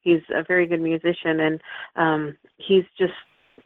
he's 0.00 0.22
a 0.34 0.42
very 0.42 0.66
good 0.66 0.80
musician 0.80 1.40
and 1.40 1.60
um 1.96 2.36
he's 2.56 2.84
just 2.98 3.12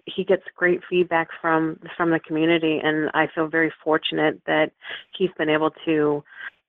he 0.05 0.25
gets 0.25 0.43
great 0.57 0.81
feedback 0.91 1.29
from 1.41 1.79
from 1.97 2.11
the 2.11 2.19
community 2.19 2.81
and 2.83 3.09
i 3.15 3.29
feel 3.35 3.47
very 3.47 3.73
fortunate 3.85 4.41
that 4.47 4.73
he's 5.17 5.31
been 5.39 5.49
able 5.49 5.71
to 5.85 6.23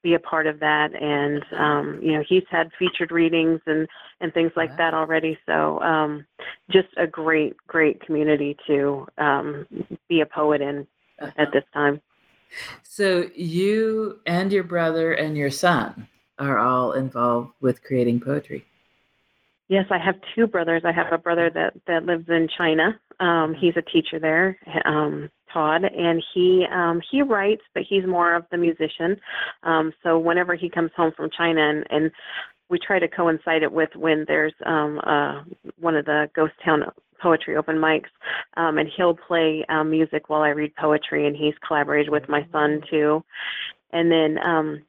be 0.07 0.13
a 0.13 0.19
part 0.19 0.47
of 0.47 0.59
that. 0.61 0.89
And 0.95 1.43
um 1.59 1.99
you 2.01 2.13
know 2.13 2.23
he's 2.27 2.47
had 2.49 2.71
featured 2.79 3.11
readings 3.11 3.59
and 3.65 3.87
and 4.21 4.33
things 4.33 4.53
like 4.55 4.75
that 4.77 4.93
already. 4.93 5.37
So 5.45 5.81
um 5.81 6.25
just 6.71 6.87
a 6.95 7.05
great 7.05 7.55
great 7.67 7.99
community 8.05 8.55
to 8.67 9.05
um 9.17 9.67
be 10.07 10.21
a 10.21 10.25
poet 10.25 10.61
in 10.61 10.87
at 11.19 11.51
this 11.51 11.65
time. 11.73 12.01
So 12.83 13.25
you 13.35 14.21
and 14.25 14.51
your 14.53 14.63
brother 14.63 15.11
and 15.13 15.35
your 15.35 15.51
son 15.51 16.07
are 16.39 16.57
all 16.57 16.93
involved 16.93 17.51
with 17.59 17.83
creating 17.83 18.21
poetry. 18.21 18.65
Yes 19.67 19.87
i 19.91 19.97
have 19.97 20.15
two 20.33 20.47
brothers. 20.47 20.83
I 20.85 20.93
have 20.93 21.11
a 21.11 21.17
brother 21.17 21.49
that 21.53 21.73
that 21.87 22.05
lives 22.05 22.29
in 22.29 22.47
china. 22.57 22.97
Um 23.19 23.53
he's 23.59 23.75
a 23.75 23.81
teacher 23.81 24.19
there. 24.19 24.57
Um 24.85 25.29
Todd, 25.57 25.83
and 25.83 26.23
he 26.33 26.65
um, 26.71 27.01
he 27.11 27.21
writes, 27.21 27.63
but 27.73 27.83
he's 27.89 28.05
more 28.05 28.35
of 28.35 28.45
the 28.51 28.57
musician. 28.57 29.17
Um, 29.63 29.91
so 30.03 30.19
whenever 30.19 30.55
he 30.55 30.69
comes 30.69 30.91
home 30.95 31.11
from 31.17 31.29
China, 31.35 31.61
and, 31.61 31.83
and 31.89 32.11
we 32.69 32.77
try 32.79 32.99
to 32.99 33.07
coincide 33.07 33.63
it 33.63 33.71
with 33.71 33.89
when 33.95 34.25
there's 34.27 34.53
um, 34.65 34.99
uh, 35.03 35.43
one 35.79 35.95
of 35.95 36.05
the 36.05 36.29
Ghost 36.35 36.53
Town 36.63 36.83
poetry 37.21 37.57
open 37.57 37.77
mics, 37.77 38.11
um, 38.55 38.77
and 38.77 38.87
he'll 38.95 39.15
play 39.15 39.65
um, 39.69 39.89
music 39.89 40.29
while 40.29 40.41
I 40.41 40.49
read 40.49 40.75
poetry, 40.75 41.25
and 41.25 41.35
he's 41.35 41.55
collaborated 41.65 42.11
with 42.11 42.29
my 42.29 42.45
son 42.51 42.81
too. 42.89 43.23
And 43.91 44.11
then 44.11 44.37
um, 44.45 44.81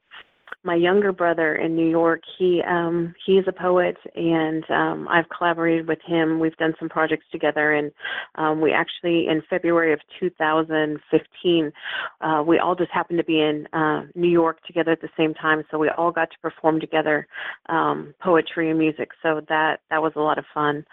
my 0.69 0.75
younger 0.75 1.13
brother 1.13 1.55
in 1.55 1.75
New 1.75 1.89
York, 1.89 2.21
he 2.39 2.61
um 2.69 3.15
he's 3.25 3.45
a 3.49 3.53
poet 3.53 3.97
and 4.15 4.63
um 4.71 5.09
I've 5.09 5.25
collaborated 5.31 5.89
with 5.89 5.99
him. 6.07 6.41
We've 6.41 6.57
done 6.59 6.75
some 6.79 6.91
projects 6.91 7.25
together 7.33 7.73
and 7.73 7.91
um 8.35 8.61
we 8.61 8.71
actually 8.71 9.29
in 9.29 9.43
February 9.49 9.95
of 9.95 10.01
2015 10.21 11.73
uh 12.21 12.43
we 12.47 12.59
all 12.59 12.75
just 12.75 12.91
happened 12.93 13.19
to 13.19 13.25
be 13.25 13.41
in 13.41 13.67
uh 13.73 14.03
New 14.15 14.29
York 14.29 14.63
together 14.67 14.93
at 14.93 15.01
the 15.01 15.09
same 15.17 15.33
time 15.33 15.63
so 15.71 15.79
we 15.79 15.89
all 15.97 16.13
got 16.13 16.31
to 16.31 16.39
perform 16.43 16.79
together 16.81 17.27
um 17.71 18.15
poetry 18.23 18.69
and 18.69 18.79
music. 18.79 19.09
So 19.23 19.41
that 19.49 19.81
that 19.89 20.03
was 20.03 20.13
a 20.17 20.21
lot 20.21 20.37
of 20.37 20.45
fun. 20.53 20.85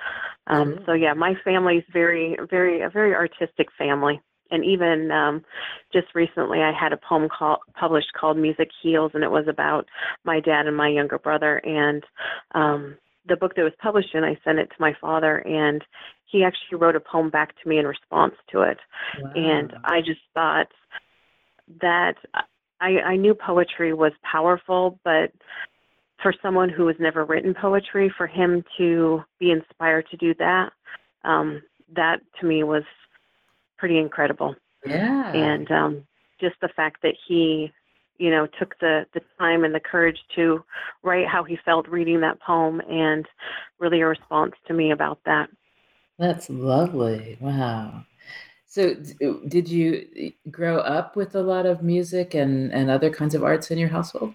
Um 0.47 0.69
mm-hmm. 0.69 0.85
so 0.85 0.93
yeah, 0.93 1.13
my 1.13 1.33
family's 1.43 1.83
very 1.91 2.37
very 2.49 2.81
a 2.81 2.89
very 2.89 3.13
artistic 3.13 3.67
family 3.77 4.21
and 4.51 4.63
even 4.63 5.11
um, 5.11 5.43
just 5.93 6.07
recently 6.13 6.59
I 6.59 6.71
had 6.71 6.93
a 6.93 6.97
poem 6.97 7.27
call, 7.29 7.59
published 7.79 8.13
called 8.19 8.37
Music 8.37 8.69
Heals, 8.81 9.11
and 9.13 9.23
it 9.23 9.31
was 9.31 9.47
about 9.47 9.87
my 10.23 10.39
dad 10.39 10.67
and 10.67 10.77
my 10.77 10.89
younger 10.89 11.19
brother. 11.19 11.57
And 11.57 12.03
um, 12.53 12.97
the 13.27 13.35
book 13.35 13.55
that 13.55 13.63
was 13.63 13.73
published 13.81 14.13
and 14.13 14.25
I 14.25 14.37
sent 14.43 14.59
it 14.59 14.67
to 14.67 14.75
my 14.79 14.93
father, 14.99 15.37
and 15.39 15.83
he 16.25 16.43
actually 16.43 16.77
wrote 16.79 16.95
a 16.95 16.99
poem 16.99 17.29
back 17.29 17.53
to 17.61 17.69
me 17.69 17.79
in 17.79 17.85
response 17.87 18.33
to 18.51 18.61
it. 18.61 18.77
Wow. 19.21 19.31
And 19.35 19.73
I 19.83 19.99
just 20.01 20.21
thought 20.33 20.67
that 21.81 22.15
I, 22.81 22.99
I 22.99 23.15
knew 23.15 23.33
poetry 23.33 23.93
was 23.93 24.11
powerful, 24.29 24.99
but 25.03 25.31
for 26.21 26.33
someone 26.41 26.69
who 26.69 26.87
has 26.87 26.95
never 26.99 27.25
written 27.25 27.53
poetry, 27.53 28.13
for 28.15 28.27
him 28.27 28.63
to 28.77 29.23
be 29.39 29.51
inspired 29.51 30.07
to 30.11 30.17
do 30.17 30.33
that, 30.35 30.69
um, 31.23 31.61
that 31.95 32.17
to 32.39 32.45
me 32.45 32.63
was 32.63 32.83
pretty 33.77 33.97
incredible. 33.97 34.55
Yeah. 34.85 35.31
And 35.33 35.69
um, 35.71 36.07
just 36.39 36.55
the 36.61 36.69
fact 36.75 37.01
that 37.03 37.15
he, 37.27 37.71
you 38.17 38.29
know, 38.29 38.47
took 38.59 38.77
the, 38.79 39.05
the 39.13 39.21
time 39.39 39.63
and 39.63 39.73
the 39.73 39.79
courage 39.79 40.19
to 40.35 40.63
write 41.03 41.27
how 41.27 41.43
he 41.43 41.57
felt 41.65 41.87
reading 41.87 42.21
that 42.21 42.39
poem 42.41 42.81
and 42.89 43.25
really 43.79 44.01
a 44.01 44.07
response 44.07 44.53
to 44.67 44.73
me 44.73 44.91
about 44.91 45.19
that. 45.25 45.49
That's 46.17 46.49
lovely. 46.49 47.37
Wow. 47.39 48.05
So, 48.67 48.93
did 49.47 49.69
you 49.69 50.33
grow 50.51 50.79
up 50.79 51.15
with 51.15 51.35
a 51.35 51.41
lot 51.41 51.65
of 51.65 51.81
music 51.81 52.33
and, 52.33 52.73
and 52.73 52.89
other 52.89 53.09
kinds 53.09 53.33
of 53.33 53.43
arts 53.43 53.71
in 53.71 53.77
your 53.77 53.89
household? 53.89 54.33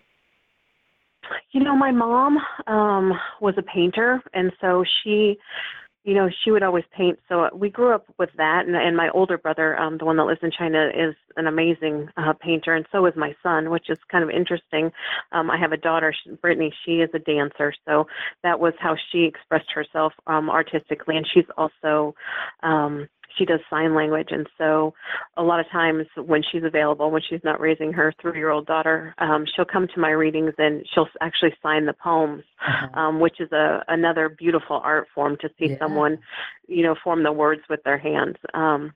You 1.52 1.62
know, 1.62 1.76
my 1.76 1.90
mom 1.90 2.38
um, 2.66 3.12
was 3.40 3.54
a 3.58 3.62
painter, 3.62 4.22
and 4.32 4.50
so 4.60 4.84
she 5.02 5.36
you 6.04 6.14
know, 6.14 6.30
she 6.42 6.50
would 6.50 6.62
always 6.62 6.84
paint. 6.96 7.18
So 7.28 7.48
we 7.54 7.68
grew 7.68 7.94
up 7.94 8.06
with 8.18 8.30
that. 8.36 8.66
And, 8.66 8.74
and 8.74 8.96
my 8.96 9.10
older 9.10 9.36
brother, 9.36 9.78
um, 9.78 9.98
the 9.98 10.04
one 10.04 10.16
that 10.16 10.24
lives 10.24 10.40
in 10.42 10.50
China, 10.50 10.88
is 10.88 11.14
an 11.36 11.46
amazing 11.46 12.08
uh, 12.16 12.32
painter, 12.32 12.74
and 12.74 12.86
so 12.90 13.04
is 13.06 13.14
my 13.16 13.34
son, 13.42 13.70
which 13.70 13.90
is 13.90 13.98
kind 14.10 14.24
of 14.24 14.30
interesting. 14.30 14.90
Um, 15.32 15.50
I 15.50 15.58
have 15.58 15.72
a 15.72 15.76
daughter, 15.76 16.14
Brittany. 16.40 16.72
She 16.84 16.96
is 16.96 17.10
a 17.14 17.18
dancer, 17.18 17.74
so 17.86 18.06
that 18.42 18.58
was 18.58 18.72
how 18.78 18.96
she 19.10 19.24
expressed 19.24 19.70
herself 19.72 20.12
um, 20.26 20.48
artistically, 20.48 21.16
and 21.16 21.26
she's 21.32 21.44
also 21.56 22.14
um, 22.62 23.08
she 23.36 23.44
does 23.44 23.60
sign 23.68 23.94
language 23.94 24.28
and 24.30 24.48
so 24.58 24.92
a 25.36 25.42
lot 25.42 25.60
of 25.60 25.66
times 25.70 26.06
when 26.16 26.42
she's 26.50 26.64
available 26.64 27.10
when 27.10 27.22
she's 27.28 27.40
not 27.44 27.60
raising 27.60 27.92
her 27.92 28.12
three 28.20 28.38
year 28.38 28.50
old 28.50 28.66
daughter 28.66 29.14
um, 29.18 29.44
she'll 29.54 29.64
come 29.64 29.86
to 29.92 30.00
my 30.00 30.10
readings 30.10 30.52
and 30.58 30.84
she'll 30.92 31.08
actually 31.20 31.52
sign 31.62 31.86
the 31.86 31.94
poems 31.94 32.42
uh-huh. 32.66 33.00
um, 33.00 33.20
which 33.20 33.40
is 33.40 33.50
a 33.52 33.82
another 33.88 34.28
beautiful 34.28 34.80
art 34.82 35.06
form 35.14 35.36
to 35.40 35.48
see 35.58 35.70
yeah. 35.70 35.78
someone 35.78 36.18
you 36.66 36.82
know 36.82 36.94
form 37.02 37.22
the 37.22 37.32
words 37.32 37.62
with 37.68 37.82
their 37.84 37.98
hands 37.98 38.36
um, 38.54 38.92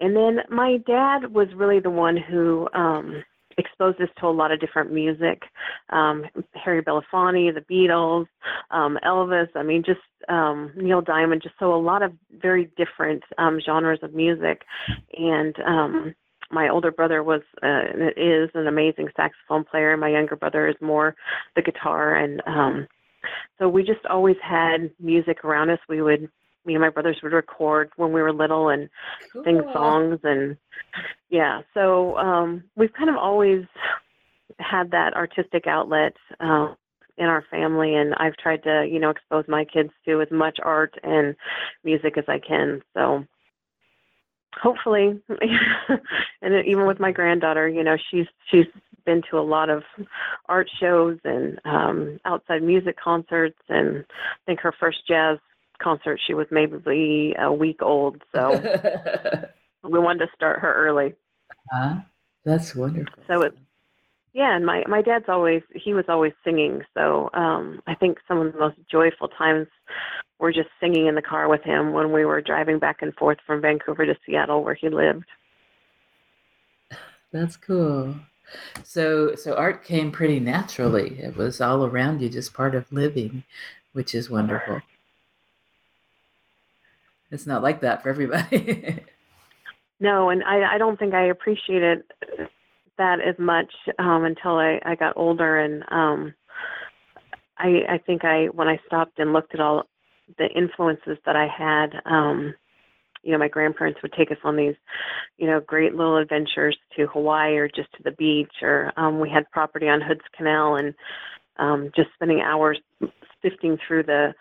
and 0.00 0.16
then 0.16 0.38
my 0.48 0.78
dad 0.86 1.32
was 1.32 1.48
really 1.54 1.80
the 1.80 1.90
one 1.90 2.16
who 2.16 2.68
um, 2.74 3.22
exposed 3.58 4.00
us 4.00 4.08
to 4.18 4.26
a 4.26 4.28
lot 4.28 4.52
of 4.52 4.60
different 4.60 4.92
music 4.92 5.42
um, 5.90 6.24
Harry 6.54 6.82
Belafonte, 6.82 7.52
the 7.54 7.64
Beatles, 7.70 8.26
um, 8.70 8.98
Elvis. 9.04 9.48
I 9.54 9.62
mean, 9.62 9.82
just 9.84 10.00
um, 10.28 10.72
Neil 10.76 11.00
Diamond. 11.00 11.42
Just 11.42 11.56
so 11.58 11.74
a 11.74 11.76
lot 11.76 12.02
of 12.02 12.12
very 12.40 12.70
different 12.76 13.22
um, 13.38 13.60
genres 13.64 14.00
of 14.02 14.14
music, 14.14 14.62
and 15.16 15.54
um, 15.66 16.14
my 16.50 16.68
older 16.68 16.90
brother 16.90 17.22
was 17.22 17.42
uh, 17.62 17.82
is 18.16 18.50
an 18.54 18.66
amazing 18.66 19.08
saxophone 19.16 19.64
player. 19.64 19.96
My 19.96 20.08
younger 20.08 20.36
brother 20.36 20.68
is 20.68 20.76
more 20.80 21.14
the 21.56 21.62
guitar, 21.62 22.14
and 22.14 22.42
um, 22.46 22.86
so 23.58 23.68
we 23.68 23.82
just 23.82 24.04
always 24.08 24.36
had 24.42 24.90
music 24.98 25.44
around 25.44 25.70
us. 25.70 25.78
We 25.88 26.02
would 26.02 26.30
me 26.64 26.74
and 26.74 26.82
my 26.82 26.90
brothers 26.90 27.18
would 27.22 27.32
record 27.32 27.90
when 27.96 28.12
we 28.12 28.22
were 28.22 28.32
little 28.32 28.68
and 28.68 28.88
cool. 29.32 29.44
sing 29.44 29.60
songs 29.72 30.18
and 30.24 30.56
yeah 31.28 31.60
so 31.74 32.16
um 32.18 32.62
we've 32.76 32.92
kind 32.92 33.10
of 33.10 33.16
always 33.16 33.64
had 34.58 34.90
that 34.90 35.14
artistic 35.14 35.66
outlet 35.66 36.14
um 36.40 36.76
in 37.20 37.26
our 37.26 37.44
family 37.50 37.94
and 37.94 38.14
I've 38.14 38.36
tried 38.36 38.62
to, 38.64 38.88
you 38.90 38.98
know, 38.98 39.10
expose 39.10 39.44
my 39.46 39.64
kids 39.64 39.90
to 40.06 40.22
as 40.22 40.28
much 40.30 40.58
art 40.62 40.94
and 41.02 41.36
music 41.84 42.16
as 42.16 42.24
I 42.26 42.38
can. 42.38 42.82
So 42.94 43.24
hopefully 44.60 45.20
and 46.42 46.66
even 46.66 46.86
with 46.86 46.98
my 46.98 47.12
granddaughter, 47.12 47.68
you 47.68 47.84
know, 47.84 47.96
she's 48.10 48.26
she's 48.50 48.66
been 49.04 49.22
to 49.30 49.38
a 49.38 49.40
lot 49.40 49.68
of 49.68 49.82
art 50.48 50.68
shows 50.80 51.18
and 51.24 51.60
um 51.66 52.18
outside 52.24 52.62
music 52.62 52.96
concerts 52.98 53.58
and 53.68 54.04
I 54.08 54.40
think 54.46 54.60
her 54.60 54.74
first 54.80 55.06
jazz 55.06 55.38
concert 55.82 56.20
she 56.26 56.34
was 56.34 56.46
maybe 56.50 57.34
a 57.38 57.52
week 57.52 57.82
old 57.82 58.22
so 58.34 58.50
we 59.82 59.98
wanted 59.98 60.26
to 60.26 60.32
start 60.34 60.60
her 60.60 60.72
early. 60.74 61.14
Uh, 61.74 62.00
that's 62.44 62.74
wonderful. 62.74 63.22
So 63.26 63.42
it 63.42 63.56
yeah 64.32 64.54
and 64.54 64.64
my 64.64 64.84
my 64.86 65.02
dad's 65.02 65.26
always 65.28 65.62
he 65.74 65.92
was 65.92 66.04
always 66.08 66.32
singing 66.44 66.82
so 66.94 67.30
um 67.34 67.82
i 67.88 67.94
think 67.96 68.18
some 68.28 68.38
of 68.38 68.52
the 68.52 68.58
most 68.60 68.76
joyful 68.88 69.26
times 69.26 69.66
were 70.38 70.52
just 70.52 70.68
singing 70.80 71.06
in 71.06 71.16
the 71.16 71.22
car 71.22 71.48
with 71.48 71.62
him 71.64 71.92
when 71.92 72.12
we 72.12 72.24
were 72.24 72.40
driving 72.40 72.78
back 72.78 73.02
and 73.02 73.12
forth 73.14 73.38
from 73.44 73.60
vancouver 73.60 74.06
to 74.06 74.16
seattle 74.24 74.62
where 74.62 74.74
he 74.74 74.88
lived. 74.88 75.26
That's 77.32 77.56
cool. 77.56 78.14
So 78.84 79.34
so 79.34 79.54
art 79.54 79.84
came 79.84 80.12
pretty 80.12 80.40
naturally. 80.40 81.18
It 81.18 81.36
was 81.36 81.60
all 81.60 81.84
around 81.84 82.22
you 82.22 82.28
just 82.28 82.54
part 82.54 82.74
of 82.74 82.92
living 82.92 83.44
which 83.92 84.14
is 84.14 84.30
wonderful 84.30 84.80
it's 87.30 87.46
not 87.46 87.62
like 87.62 87.80
that 87.80 88.02
for 88.02 88.08
everybody. 88.08 89.04
no, 90.00 90.30
and 90.30 90.42
I, 90.44 90.74
I 90.74 90.78
don't 90.78 90.98
think 90.98 91.14
I 91.14 91.26
appreciated 91.26 92.02
that 92.98 93.20
as 93.20 93.38
much 93.38 93.72
um, 93.98 94.24
until 94.24 94.56
I, 94.56 94.80
I 94.84 94.94
got 94.94 95.16
older, 95.16 95.58
and 95.58 95.82
um, 95.90 96.34
I, 97.58 97.82
I 97.88 97.98
think 97.98 98.24
I 98.24 98.46
when 98.46 98.68
I 98.68 98.78
stopped 98.86 99.18
and 99.18 99.32
looked 99.32 99.54
at 99.54 99.60
all 99.60 99.84
the 100.38 100.48
influences 100.48 101.18
that 101.26 101.36
I 101.36 101.46
had. 101.46 102.00
Um, 102.04 102.54
you 103.22 103.32
know, 103.32 103.38
my 103.38 103.48
grandparents 103.48 104.00
would 104.02 104.14
take 104.14 104.30
us 104.30 104.38
on 104.44 104.56
these, 104.56 104.76
you 105.36 105.46
know, 105.46 105.60
great 105.60 105.94
little 105.94 106.16
adventures 106.16 106.76
to 106.96 107.06
Hawaii 107.08 107.56
or 107.56 107.68
just 107.68 107.92
to 107.92 108.02
the 108.02 108.12
beach, 108.12 108.52
or 108.62 108.92
um, 108.96 109.20
we 109.20 109.28
had 109.28 109.50
property 109.50 109.88
on 109.88 110.00
Hood's 110.00 110.20
Canal, 110.36 110.76
and 110.76 110.94
um, 111.58 111.90
just 111.94 112.08
spending 112.14 112.40
hours 112.40 112.78
sifting 113.42 113.78
through 113.86 114.04
the 114.04 114.34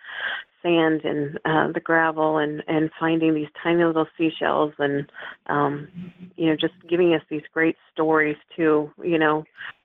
sand 0.62 1.02
and 1.04 1.39
uh, 1.45 1.72
the 1.74 1.80
gravel 1.80 2.38
and 2.38 2.63
and 2.67 2.89
finding 3.00 3.34
these 3.34 3.48
tiny 3.62 3.84
little 3.84 4.08
seashells 4.17 4.74
and 4.80 5.12
um, 5.48 5.88
you 6.36 6.48
know 6.48 6.56
just 6.56 6.74
giving 6.89 7.13
us 7.13 7.22
these 7.30 7.43
great 7.54 7.76
stories 7.93 8.38
to 8.56 8.91
you 9.04 9.17
know 9.17 9.43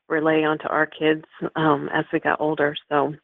relay 0.08 0.42
onto 0.42 0.68
our 0.68 0.86
kids 0.86 1.24
um, 1.56 1.88
as 1.92 2.04
we 2.12 2.20
got 2.20 2.40
older. 2.40 2.76
So 2.88 3.14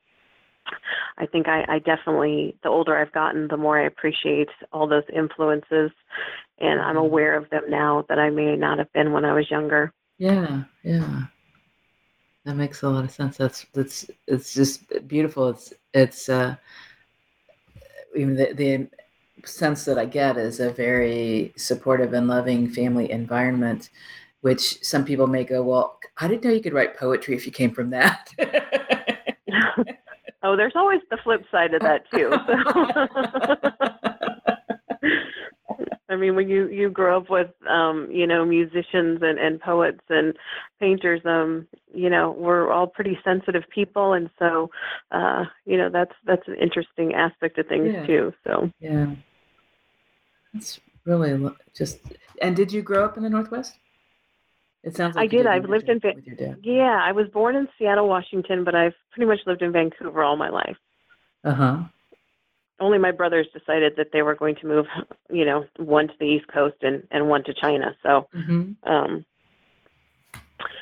I 1.18 1.26
think 1.26 1.48
I, 1.48 1.64
I 1.68 1.78
definitely 1.78 2.56
the 2.62 2.68
older 2.68 2.96
I've 2.96 3.12
gotten, 3.12 3.48
the 3.48 3.56
more 3.56 3.80
I 3.80 3.86
appreciate 3.86 4.48
all 4.72 4.86
those 4.86 5.04
influences, 5.14 5.90
and 6.58 6.80
I'm 6.80 6.96
mm-hmm. 6.96 6.98
aware 6.98 7.36
of 7.36 7.50
them 7.50 7.64
now 7.68 8.04
that 8.08 8.18
I 8.18 8.30
may 8.30 8.56
not 8.56 8.78
have 8.78 8.92
been 8.92 9.12
when 9.12 9.24
I 9.24 9.32
was 9.32 9.50
younger. 9.50 9.92
Yeah, 10.18 10.64
yeah. 10.82 11.22
That 12.44 12.54
makes 12.54 12.82
a 12.82 12.88
lot 12.88 13.04
of 13.04 13.10
sense. 13.10 13.36
That's 13.36 13.66
that's 13.74 14.10
it's 14.26 14.54
just 14.54 15.06
beautiful. 15.06 15.48
It's 15.48 15.72
it's 15.92 16.28
uh 16.28 16.56
even 18.14 18.34
the, 18.34 18.52
the 18.52 18.88
sense 19.46 19.84
that 19.84 19.98
I 19.98 20.04
get 20.04 20.36
is 20.36 20.60
a 20.60 20.70
very 20.70 21.52
supportive 21.56 22.12
and 22.12 22.28
loving 22.28 22.68
family 22.68 23.10
environment, 23.10 23.90
which 24.40 24.82
some 24.84 25.04
people 25.04 25.26
may 25.26 25.44
go, 25.44 25.62
well, 25.62 25.98
I 26.18 26.28
didn't 26.28 26.44
know 26.44 26.50
you 26.50 26.62
could 26.62 26.74
write 26.74 26.96
poetry 26.96 27.34
if 27.34 27.46
you 27.46 27.52
came 27.52 27.72
from 27.72 27.90
that. 27.90 28.28
oh, 30.42 30.56
there's 30.56 30.76
always 30.76 31.00
the 31.10 31.18
flip 31.22 31.44
side 31.50 31.74
of 31.74 31.82
that 31.82 32.10
too. 32.10 32.30
I 36.10 36.16
mean, 36.16 36.34
when 36.34 36.48
you 36.48 36.68
you 36.68 36.90
grow 36.90 37.18
up 37.18 37.30
with 37.30 37.50
um, 37.68 38.08
you 38.10 38.26
know 38.26 38.44
musicians 38.44 39.20
and 39.22 39.38
and 39.38 39.60
poets 39.60 40.00
and 40.08 40.36
painters, 40.80 41.20
um, 41.24 41.68
you 41.94 42.10
know, 42.10 42.32
we're 42.32 42.70
all 42.70 42.88
pretty 42.88 43.18
sensitive 43.24 43.62
people, 43.72 44.12
and 44.14 44.28
so 44.38 44.70
uh, 45.12 45.44
you 45.64 45.78
know 45.78 45.88
that's 45.88 46.12
that's 46.26 46.46
an 46.48 46.56
interesting 46.60 47.14
aspect 47.14 47.58
of 47.58 47.66
things 47.68 47.92
yeah. 47.92 48.06
too. 48.06 48.32
So 48.44 48.70
yeah, 48.80 49.14
that's 50.52 50.80
really 51.04 51.50
just. 51.74 51.98
And 52.42 52.56
did 52.56 52.72
you 52.72 52.82
grow 52.82 53.04
up 53.04 53.16
in 53.16 53.22
the 53.22 53.30
Northwest? 53.30 53.78
It 54.82 54.96
sounds 54.96 55.14
like 55.14 55.24
I 55.24 55.26
did. 55.26 55.46
I've 55.46 55.68
lived 55.68 55.88
in 55.88 56.00
yeah. 56.62 57.00
I 57.02 57.12
was 57.12 57.28
born 57.28 57.54
in 57.54 57.68
Seattle, 57.78 58.08
Washington, 58.08 58.64
but 58.64 58.74
I've 58.74 58.94
pretty 59.12 59.28
much 59.28 59.40
lived 59.46 59.62
in 59.62 59.72
Vancouver 59.72 60.22
all 60.22 60.36
my 60.36 60.48
life. 60.48 60.76
Uh 61.44 61.54
huh 61.54 61.82
only 62.80 62.98
my 62.98 63.12
brothers 63.12 63.46
decided 63.52 63.94
that 63.96 64.08
they 64.12 64.22
were 64.22 64.34
going 64.34 64.56
to 64.56 64.66
move, 64.66 64.86
you 65.30 65.44
know, 65.44 65.64
one 65.76 66.08
to 66.08 66.14
the 66.18 66.26
East 66.26 66.48
Coast 66.48 66.76
and, 66.82 67.06
and 67.10 67.28
one 67.28 67.44
to 67.44 67.54
China. 67.54 67.94
So, 68.02 68.26
mm-hmm. 68.34 68.90
um, 68.90 69.24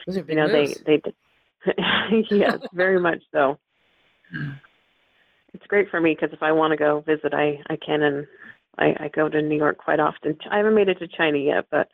Those 0.06 0.18
are 0.18 0.22
big 0.22 0.36
you 0.36 0.42
know, 0.42 0.48
moves. 0.48 0.80
they, 0.86 1.00
they, 1.04 2.26
yes, 2.30 2.58
very 2.72 3.00
much 3.00 3.22
so. 3.32 3.58
It's 5.54 5.66
great 5.66 5.90
for 5.90 6.00
me 6.00 6.14
because 6.14 6.32
if 6.32 6.42
I 6.42 6.52
want 6.52 6.70
to 6.72 6.76
go 6.76 7.00
visit, 7.00 7.34
I, 7.34 7.60
I 7.68 7.76
can, 7.76 8.02
and 8.02 8.26
I, 8.78 8.94
I 9.00 9.08
go 9.08 9.28
to 9.28 9.42
New 9.42 9.56
York 9.56 9.78
quite 9.78 10.00
often. 10.00 10.38
I 10.50 10.58
haven't 10.58 10.74
made 10.74 10.88
it 10.88 10.98
to 11.00 11.08
China 11.08 11.38
yet, 11.38 11.66
but 11.70 11.88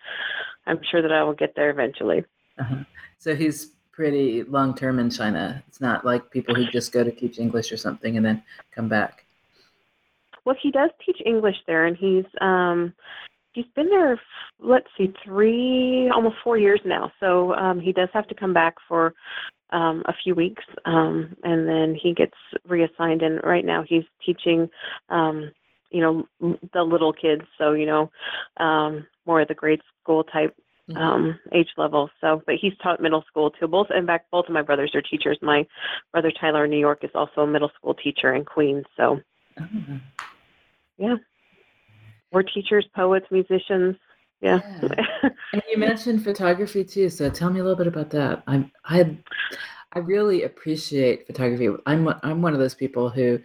I'm 0.66 0.80
sure 0.90 1.02
that 1.02 1.12
I 1.12 1.22
will 1.22 1.34
get 1.34 1.54
there 1.56 1.70
eventually. 1.70 2.24
Uh-huh. 2.58 2.84
So 3.18 3.34
he's 3.34 3.70
pretty 3.92 4.42
long 4.42 4.74
term 4.74 4.98
in 4.98 5.08
China. 5.08 5.62
It's 5.68 5.80
not 5.80 6.04
like 6.04 6.30
people 6.30 6.54
who 6.54 6.66
just 6.66 6.92
go 6.92 7.04
to 7.04 7.12
teach 7.12 7.38
English 7.38 7.72
or 7.72 7.76
something 7.76 8.16
and 8.16 8.26
then 8.26 8.42
come 8.74 8.88
back. 8.88 9.23
Well, 10.44 10.57
he 10.61 10.70
does 10.70 10.90
teach 11.04 11.18
English 11.24 11.57
there, 11.66 11.87
and 11.87 11.96
he's 11.96 12.24
um, 12.40 12.94
he's 13.52 13.64
been 13.74 13.88
there. 13.88 14.20
Let's 14.61 14.87
see, 14.96 15.12
three, 15.24 16.11
almost 16.14 16.37
four 16.44 16.59
years 16.59 16.80
now. 16.85 17.11
So 17.20 17.54
um, 17.54 17.80
he 17.80 17.92
does 17.92 18.09
have 18.12 18.28
to 18.28 18.35
come 18.35 18.52
back 18.52 18.74
for 18.87 19.14
um, 19.70 20.02
a 20.07 20.12
few 20.22 20.35
weeks, 20.35 20.62
um, 20.85 21.35
and 21.42 21.66
then 21.66 21.96
he 22.00 22.12
gets 22.12 22.35
reassigned. 22.68 23.22
And 23.22 23.40
right 23.42 23.64
now, 23.64 23.85
he's 23.88 24.04
teaching, 24.24 24.68
um, 25.09 25.50
you 25.90 26.00
know, 26.00 26.59
the 26.72 26.83
little 26.83 27.12
kids. 27.12 27.42
So 27.59 27.72
you 27.72 27.87
know, 27.87 28.11
um, 28.59 29.07
more 29.26 29.40
of 29.40 29.48
the 29.48 29.54
grade 29.54 29.80
school 30.02 30.24
type 30.24 30.54
mm-hmm. 30.90 31.00
um, 31.00 31.38
age 31.52 31.68
level. 31.76 32.11
So, 32.20 32.42
but 32.46 32.57
he's 32.61 32.76
taught 32.83 33.00
middle 33.00 33.24
school 33.28 33.50
too. 33.50 33.68
Both, 33.68 33.88
in 33.96 34.07
fact, 34.07 34.30
both 34.30 34.46
of 34.46 34.52
my 34.52 34.62
brothers 34.62 34.92
are 34.94 35.02
teachers. 35.02 35.38
My 35.42 35.66
brother 36.12 36.33
Tyler 36.40 36.64
in 36.64 36.70
New 36.70 36.78
York 36.78 37.02
is 37.02 37.11
also 37.14 37.42
a 37.42 37.46
middle 37.46 37.70
school 37.76 37.94
teacher 37.94 38.35
in 38.35 38.44
Queens. 38.44 38.85
So, 38.96 39.20
oh. 39.61 40.00
Yeah, 40.98 41.16
we're 42.33 42.42
teachers, 42.42 42.87
poets, 42.94 43.26
musicians. 43.30 43.96
Yeah. 44.40 44.61
yeah. 44.83 45.28
and 45.52 45.62
you 45.70 45.78
mentioned 45.78 46.22
photography 46.22 46.85
too. 46.85 47.09
So 47.09 47.30
tell 47.30 47.50
me 47.50 47.61
a 47.61 47.62
little 47.62 47.78
bit 47.78 47.87
about 47.87 48.11
that. 48.11 48.42
I'm 48.46 48.70
I 48.85 49.16
I 49.92 50.00
really 50.00 50.42
appreciate 50.42 51.26
photography. 51.26 51.68
I'm 51.87 52.12
I'm 52.22 52.42
one 52.42 52.52
of 52.52 52.59
those 52.59 52.74
people 52.74 53.09
who, 53.09 53.38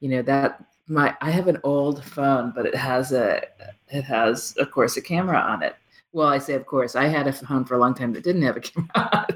you 0.00 0.08
know, 0.10 0.22
that 0.22 0.64
my 0.86 1.16
I 1.20 1.30
have 1.30 1.48
an 1.48 1.58
old 1.64 2.04
phone, 2.04 2.52
but 2.54 2.66
it 2.66 2.74
has 2.74 3.12
a 3.12 3.42
it 3.88 4.02
has 4.02 4.54
of 4.58 4.70
course 4.70 4.96
a 4.96 5.02
camera 5.02 5.38
on 5.38 5.62
it 5.62 5.76
well, 6.14 6.28
I 6.28 6.38
say, 6.38 6.54
of 6.54 6.64
course, 6.64 6.94
I 6.94 7.08
had 7.08 7.26
a 7.26 7.32
phone 7.32 7.64
for 7.64 7.74
a 7.74 7.78
long 7.78 7.92
time 7.92 8.12
that 8.12 8.22
didn't 8.22 8.42
have 8.42 8.56
a 8.56 8.60
camera. 8.60 9.26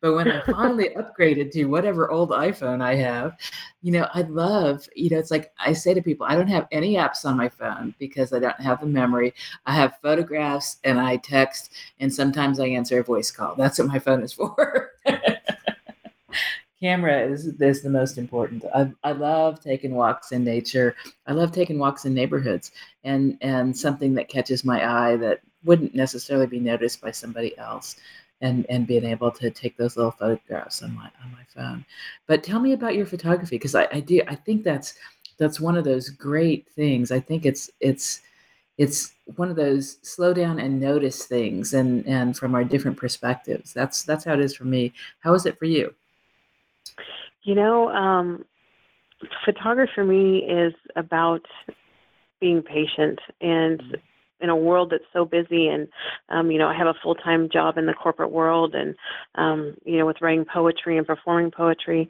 but 0.00 0.14
when 0.14 0.30
I 0.30 0.40
finally 0.42 0.90
upgraded 0.90 1.50
to 1.52 1.64
whatever 1.64 2.08
old 2.08 2.30
iPhone 2.30 2.80
I 2.80 2.94
have, 2.94 3.36
you 3.82 3.90
know, 3.90 4.06
I 4.14 4.22
love, 4.22 4.88
you 4.94 5.10
know, 5.10 5.18
it's 5.18 5.32
like 5.32 5.52
I 5.58 5.72
say 5.72 5.92
to 5.92 6.00
people, 6.00 6.26
I 6.28 6.36
don't 6.36 6.46
have 6.46 6.68
any 6.70 6.94
apps 6.94 7.24
on 7.24 7.36
my 7.36 7.48
phone 7.48 7.96
because 7.98 8.32
I 8.32 8.38
don't 8.38 8.60
have 8.60 8.80
the 8.80 8.86
memory. 8.86 9.34
I 9.66 9.74
have 9.74 9.98
photographs 10.02 10.76
and 10.84 11.00
I 11.00 11.16
text, 11.16 11.72
and 11.98 12.14
sometimes 12.14 12.60
I 12.60 12.66
answer 12.66 13.00
a 13.00 13.04
voice 13.04 13.32
call. 13.32 13.56
That's 13.56 13.80
what 13.80 13.88
my 13.88 13.98
phone 13.98 14.22
is 14.22 14.32
for. 14.32 14.92
camera 16.80 17.20
is 17.20 17.46
is 17.46 17.82
the 17.82 17.90
most 17.90 18.18
important. 18.18 18.64
I, 18.74 18.92
I 19.04 19.12
love 19.12 19.60
taking 19.60 19.94
walks 19.94 20.32
in 20.32 20.44
nature. 20.44 20.96
I 21.26 21.32
love 21.32 21.52
taking 21.52 21.78
walks 21.78 22.04
in 22.04 22.14
neighborhoods, 22.14 22.72
and 23.04 23.36
and 23.40 23.76
something 23.76 24.14
that 24.14 24.28
catches 24.28 24.64
my 24.64 25.10
eye 25.10 25.16
that 25.16 25.40
wouldn't 25.64 25.94
necessarily 25.94 26.46
be 26.46 26.60
noticed 26.60 27.00
by 27.00 27.10
somebody 27.10 27.56
else 27.58 27.96
and 28.40 28.66
and 28.70 28.86
being 28.86 29.04
able 29.04 29.30
to 29.30 29.50
take 29.50 29.76
those 29.76 29.96
little 29.96 30.12
photographs 30.12 30.82
on 30.82 30.94
my 30.94 31.10
on 31.22 31.32
my 31.32 31.44
phone. 31.54 31.84
But 32.26 32.42
tell 32.42 32.60
me 32.60 32.72
about 32.72 32.94
your 32.94 33.06
photography 33.06 33.56
because 33.56 33.74
I, 33.74 33.86
I 33.92 34.00
do 34.00 34.22
i 34.28 34.34
think 34.34 34.64
that's 34.64 34.94
that's 35.38 35.60
one 35.60 35.76
of 35.76 35.84
those 35.84 36.10
great 36.10 36.68
things. 36.76 37.10
I 37.10 37.20
think 37.20 37.46
it's 37.46 37.70
it's 37.80 38.20
it's 38.78 39.14
one 39.36 39.50
of 39.50 39.56
those 39.56 39.98
slow 40.02 40.32
down 40.34 40.58
and 40.58 40.80
notice 40.80 41.24
things 41.24 41.74
and 41.74 42.06
and 42.06 42.36
from 42.36 42.54
our 42.54 42.64
different 42.64 42.96
perspectives. 42.96 43.72
That's 43.74 44.04
that's 44.04 44.24
how 44.24 44.34
it 44.34 44.40
is 44.40 44.54
for 44.56 44.64
me. 44.64 44.92
How 45.20 45.34
is 45.34 45.46
it 45.46 45.58
for 45.58 45.66
you 45.66 45.94
you 47.42 47.54
know 47.54 47.88
um 47.88 48.44
photography 49.44 49.92
for 49.94 50.04
me 50.04 50.38
is 50.38 50.74
about 50.96 51.42
being 52.40 52.62
patient 52.62 53.18
and 53.40 53.80
mm-hmm. 53.80 53.94
in 54.40 54.48
a 54.48 54.56
world 54.56 54.90
that's 54.90 55.04
so 55.12 55.24
busy 55.24 55.68
and 55.68 55.88
um 56.30 56.50
you 56.50 56.58
know 56.58 56.68
i 56.68 56.76
have 56.76 56.86
a 56.86 56.94
full 57.02 57.14
time 57.14 57.48
job 57.52 57.76
in 57.76 57.86
the 57.86 57.92
corporate 57.92 58.30
world 58.30 58.74
and 58.74 58.94
um 59.34 59.74
you 59.84 59.98
know 59.98 60.06
with 60.06 60.16
writing 60.20 60.44
poetry 60.52 60.96
and 60.98 61.06
performing 61.06 61.50
poetry. 61.50 62.08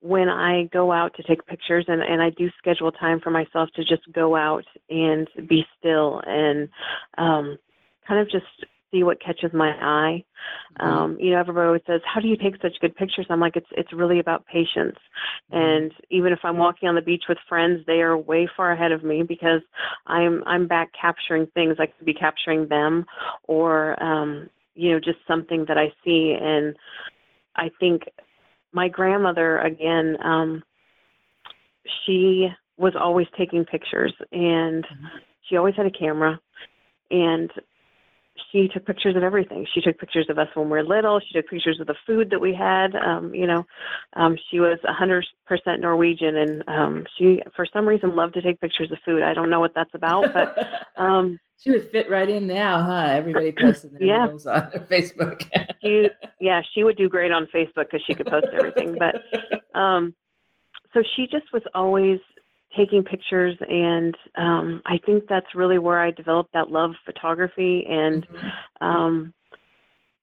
When 0.00 0.28
i 0.28 0.64
go 0.72 0.90
out 0.90 1.14
to 1.14 1.22
take 1.22 1.46
pictures 1.46 1.84
and 1.88 2.02
and 2.02 2.20
i 2.20 2.30
do 2.30 2.50
schedule 2.58 2.90
time 2.90 3.20
for 3.20 3.30
myself 3.30 3.70
to 3.76 3.84
just 3.84 4.02
go 4.12 4.34
out 4.34 4.64
and 4.90 5.28
be 5.48 5.64
still 5.78 6.20
and 6.26 6.68
um 7.18 7.56
kind 8.06 8.20
of 8.20 8.28
just 8.28 8.66
see 8.92 9.02
what 9.02 9.22
catches 9.22 9.52
my 9.52 9.70
eye. 9.70 10.24
Mm-hmm. 10.80 10.86
Um, 10.86 11.16
you 11.18 11.30
know, 11.30 11.40
everybody 11.40 11.66
always 11.66 11.82
says, 11.86 12.00
"How 12.04 12.20
do 12.20 12.28
you 12.28 12.36
take 12.36 12.60
such 12.62 12.78
good 12.80 12.94
pictures?" 12.94 13.26
I'm 13.30 13.40
like, 13.40 13.56
"It's 13.56 13.66
it's 13.72 13.92
really 13.92 14.20
about 14.20 14.46
patience." 14.46 14.98
Mm-hmm. 15.52 15.56
And 15.56 15.92
even 16.10 16.32
if 16.32 16.40
I'm 16.44 16.58
walking 16.58 16.88
on 16.88 16.94
the 16.94 17.00
beach 17.00 17.24
with 17.28 17.38
friends, 17.48 17.80
they 17.86 18.00
are 18.02 18.16
way 18.16 18.48
far 18.56 18.72
ahead 18.72 18.92
of 18.92 19.02
me 19.02 19.22
because 19.22 19.62
I'm 20.06 20.42
I'm 20.46 20.68
back 20.68 20.90
capturing 20.98 21.46
things. 21.54 21.76
I 21.78 21.86
could 21.86 22.06
be 22.06 22.14
capturing 22.14 22.68
them, 22.68 23.06
or 23.44 24.00
um, 24.02 24.48
you 24.74 24.92
know, 24.92 25.00
just 25.00 25.18
something 25.26 25.64
that 25.68 25.78
I 25.78 25.92
see. 26.04 26.36
And 26.40 26.76
I 27.56 27.70
think 27.80 28.02
my 28.72 28.88
grandmother 28.88 29.58
again. 29.58 30.16
Um, 30.22 30.62
she 32.06 32.48
was 32.76 32.94
always 32.98 33.26
taking 33.36 33.64
pictures 33.64 34.12
and 34.32 34.84
mm-hmm. 34.84 35.06
she 35.48 35.56
always 35.56 35.74
had 35.76 35.86
a 35.86 35.90
camera 35.90 36.38
and 37.10 37.50
she 38.50 38.68
took 38.68 38.86
pictures 38.86 39.16
of 39.16 39.22
everything. 39.22 39.66
She 39.74 39.80
took 39.80 39.98
pictures 39.98 40.26
of 40.28 40.38
us 40.38 40.48
when 40.54 40.66
we 40.66 40.78
were 40.78 40.84
little. 40.84 41.20
She 41.20 41.34
took 41.34 41.48
pictures 41.48 41.78
of 41.80 41.86
the 41.86 41.94
food 42.06 42.30
that 42.30 42.40
we 42.40 42.54
had. 42.54 42.94
Um, 42.96 43.34
you 43.34 43.46
know, 43.46 43.64
um, 44.14 44.36
she 44.50 44.60
was 44.60 44.78
hundred 44.84 45.26
percent 45.46 45.80
Norwegian, 45.80 46.36
and 46.36 46.64
um, 46.68 47.06
she, 47.16 47.42
for 47.54 47.66
some 47.72 47.86
reason, 47.86 48.16
loved 48.16 48.34
to 48.34 48.42
take 48.42 48.60
pictures 48.60 48.90
of 48.90 48.98
food. 49.04 49.22
I 49.22 49.34
don't 49.34 49.50
know 49.50 49.60
what 49.60 49.74
that's 49.74 49.94
about, 49.94 50.32
but 50.32 50.56
um, 50.96 51.38
she 51.62 51.70
would 51.70 51.90
fit 51.90 52.10
right 52.10 52.28
in 52.28 52.46
now, 52.46 52.82
huh? 52.82 53.06
Everybody 53.10 53.52
posting 53.60 53.92
their 53.92 54.02
yeah. 54.02 54.26
meals 54.26 54.46
on 54.46 54.70
their 54.72 54.86
Facebook. 54.90 55.48
she, 55.82 56.08
yeah, 56.40 56.62
she 56.74 56.84
would 56.84 56.96
do 56.96 57.08
great 57.08 57.32
on 57.32 57.46
Facebook 57.54 57.86
because 57.90 58.02
she 58.06 58.14
could 58.14 58.26
post 58.26 58.46
everything. 58.52 58.96
But 58.98 59.78
um, 59.78 60.14
so 60.94 61.02
she 61.16 61.26
just 61.26 61.52
was 61.52 61.62
always 61.74 62.18
taking 62.76 63.02
pictures 63.02 63.56
and 63.68 64.16
um 64.36 64.82
i 64.86 64.98
think 65.04 65.24
that's 65.28 65.54
really 65.54 65.78
where 65.78 66.00
i 66.00 66.10
developed 66.10 66.52
that 66.52 66.70
love 66.70 66.90
of 66.90 66.96
photography 67.04 67.84
and 67.88 68.26
mm-hmm. 68.28 68.84
um 68.84 69.34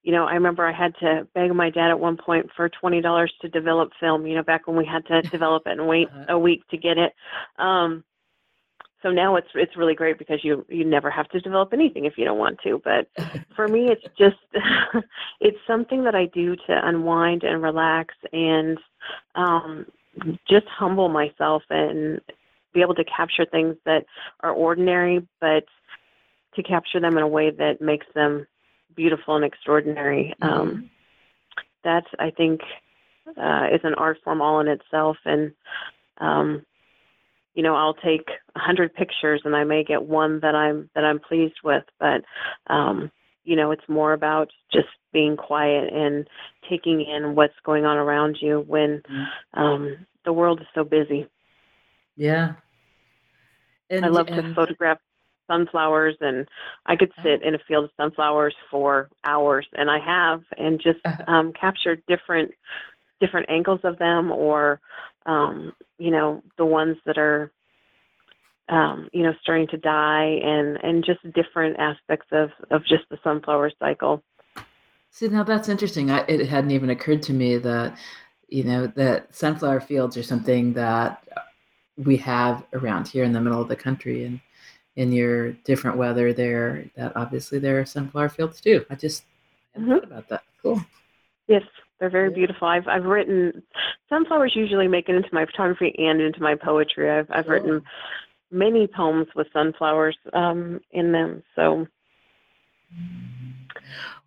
you 0.03 0.11
know 0.11 0.25
i 0.25 0.33
remember 0.33 0.65
i 0.65 0.73
had 0.73 0.93
to 0.99 1.27
beg 1.33 1.53
my 1.53 1.69
dad 1.69 1.89
at 1.89 1.99
one 1.99 2.17
point 2.17 2.49
for 2.55 2.69
twenty 2.69 3.01
dollars 3.01 3.33
to 3.41 3.49
develop 3.49 3.91
film 3.99 4.25
you 4.25 4.35
know 4.35 4.43
back 4.43 4.67
when 4.67 4.77
we 4.77 4.85
had 4.85 5.05
to 5.05 5.21
develop 5.29 5.63
it 5.65 5.77
and 5.77 5.87
wait 5.87 6.07
uh-huh. 6.07 6.25
a 6.29 6.39
week 6.39 6.67
to 6.69 6.77
get 6.77 6.97
it 6.97 7.13
um 7.57 8.03
so 9.01 9.09
now 9.09 9.35
it's 9.35 9.47
it's 9.55 9.77
really 9.77 9.95
great 9.95 10.17
because 10.17 10.39
you 10.43 10.65
you 10.69 10.83
never 10.83 11.09
have 11.09 11.29
to 11.29 11.39
develop 11.39 11.73
anything 11.73 12.05
if 12.05 12.13
you 12.17 12.25
don't 12.25 12.37
want 12.37 12.59
to 12.63 12.81
but 12.83 13.07
for 13.55 13.67
me 13.67 13.89
it's 13.89 14.03
just 14.17 14.37
it's 15.39 15.57
something 15.67 16.03
that 16.03 16.15
i 16.15 16.25
do 16.25 16.55
to 16.55 16.87
unwind 16.87 17.43
and 17.43 17.61
relax 17.61 18.13
and 18.33 18.77
um 19.35 19.85
just 20.49 20.65
humble 20.67 21.09
myself 21.09 21.63
and 21.69 22.19
be 22.73 22.81
able 22.81 22.95
to 22.95 23.03
capture 23.03 23.45
things 23.45 23.75
that 23.85 24.05
are 24.41 24.51
ordinary, 24.51 25.27
but 25.41 25.65
to 26.55 26.63
capture 26.63 26.99
them 26.99 27.17
in 27.17 27.23
a 27.23 27.27
way 27.27 27.51
that 27.51 27.81
makes 27.81 28.07
them 28.13 28.45
beautiful 28.95 29.35
and 29.35 29.45
extraordinary. 29.45 30.33
Mm-hmm. 30.41 30.53
Um, 30.53 30.89
that 31.83 32.03
I 32.19 32.31
think 32.31 32.61
uh, 33.37 33.67
is 33.71 33.81
an 33.83 33.93
art 33.95 34.17
form 34.23 34.41
all 34.41 34.59
in 34.59 34.67
itself, 34.67 35.17
and 35.25 35.53
um, 36.19 36.65
you 37.53 37.63
know 37.63 37.75
I'll 37.75 37.93
take 37.93 38.29
a 38.55 38.59
hundred 38.59 38.93
pictures 38.93 39.41
and 39.45 39.55
I 39.55 39.63
may 39.63 39.83
get 39.83 40.03
one 40.03 40.39
that 40.41 40.55
I'm 40.55 40.89
that 40.95 41.05
I'm 41.05 41.19
pleased 41.19 41.59
with, 41.63 41.83
but 41.99 42.23
um, 42.67 43.11
you 43.43 43.55
know 43.55 43.71
it's 43.71 43.87
more 43.87 44.13
about 44.13 44.49
just 44.71 44.89
being 45.13 45.37
quiet 45.37 45.93
and 45.93 46.27
taking 46.69 47.01
in 47.01 47.35
what's 47.35 47.53
going 47.63 47.85
on 47.85 47.97
around 47.97 48.37
you 48.41 48.63
when 48.67 49.01
mm-hmm. 49.09 49.59
um, 49.59 50.05
the 50.25 50.33
world 50.33 50.61
is 50.61 50.67
so 50.75 50.83
busy. 50.83 51.27
Yeah. 52.19 52.55
And, 53.89 54.05
I 54.05 54.09
love 54.09 54.27
and, 54.27 54.49
to 54.49 54.53
photograph 54.53 54.99
sunflowers 55.47 56.15
and 56.19 56.47
I 56.85 56.95
could 56.95 57.11
oh. 57.17 57.23
sit 57.23 57.41
in 57.41 57.55
a 57.55 57.59
field 57.67 57.85
of 57.85 57.91
sunflowers 57.97 58.53
for 58.69 59.09
hours 59.23 59.65
and 59.73 59.89
I 59.89 59.99
have 59.99 60.43
and 60.57 60.79
just 60.79 60.99
uh-huh. 61.05 61.23
um 61.27 61.53
capture 61.59 61.95
different 62.07 62.51
different 63.19 63.49
angles 63.49 63.79
of 63.83 63.97
them 63.97 64.31
or 64.31 64.79
um 65.25 65.73
you 65.97 66.11
know 66.11 66.43
the 66.57 66.65
ones 66.65 66.97
that 67.05 67.17
are 67.17 67.51
um 68.67 69.09
you 69.11 69.23
know 69.23 69.33
starting 69.41 69.67
to 69.69 69.77
die 69.77 70.39
and 70.43 70.77
and 70.83 71.03
just 71.03 71.23
different 71.33 71.79
aspects 71.79 72.27
of 72.31 72.51
of 72.69 72.81
just 72.81 73.05
the 73.09 73.17
sunflower 73.23 73.71
cycle. 73.79 74.21
See 75.09 75.29
now 75.29 75.43
that's 75.43 75.69
interesting. 75.69 76.11
I, 76.11 76.25
it 76.27 76.47
hadn't 76.47 76.71
even 76.71 76.91
occurred 76.91 77.23
to 77.23 77.33
me 77.33 77.57
that 77.57 77.97
you 78.49 78.65
know 78.65 78.87
that 78.87 79.33
sunflower 79.33 79.79
fields 79.79 80.15
are 80.15 80.23
something 80.23 80.73
that 80.73 81.23
we 82.05 82.17
have 82.17 82.65
around 82.73 83.07
here 83.07 83.23
in 83.23 83.33
the 83.33 83.41
middle 83.41 83.61
of 83.61 83.67
the 83.67 83.75
country 83.75 84.23
and 84.25 84.39
in 84.95 85.11
your 85.11 85.51
different 85.51 85.97
weather 85.97 86.33
there 86.33 86.85
that 86.95 87.15
obviously 87.15 87.59
there 87.59 87.79
are 87.79 87.85
sunflower 87.85 88.29
fields 88.29 88.59
too. 88.59 88.85
I 88.89 88.95
just 88.95 89.23
mm-hmm. 89.77 89.91
thought 89.91 90.03
about 90.03 90.29
that. 90.29 90.43
Cool. 90.61 90.83
Yes 91.47 91.63
they're 91.99 92.09
very 92.09 92.29
yeah. 92.29 92.35
beautiful. 92.35 92.67
I've 92.67 92.87
i've 92.87 93.05
written 93.05 93.61
sunflowers 94.09 94.55
usually 94.55 94.87
make 94.87 95.09
it 95.09 95.15
into 95.15 95.29
my 95.31 95.45
photography 95.45 95.93
and 95.97 96.21
into 96.21 96.41
my 96.41 96.55
poetry. 96.55 97.09
I've 97.09 97.27
i've 97.29 97.47
written 97.47 97.83
many 98.51 98.87
poems 98.87 99.27
with 99.35 99.47
sunflowers 99.53 100.17
um, 100.33 100.81
in 100.91 101.11
them 101.11 101.43
so. 101.55 101.87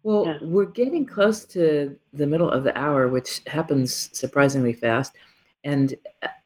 Well 0.02 0.26
yeah. 0.26 0.38
we're 0.42 0.66
getting 0.66 1.06
close 1.06 1.44
to 1.46 1.96
the 2.12 2.26
middle 2.26 2.50
of 2.50 2.64
the 2.64 2.76
hour 2.78 3.08
which 3.08 3.40
happens 3.46 4.10
surprisingly 4.12 4.72
fast 4.72 5.14
and 5.64 5.94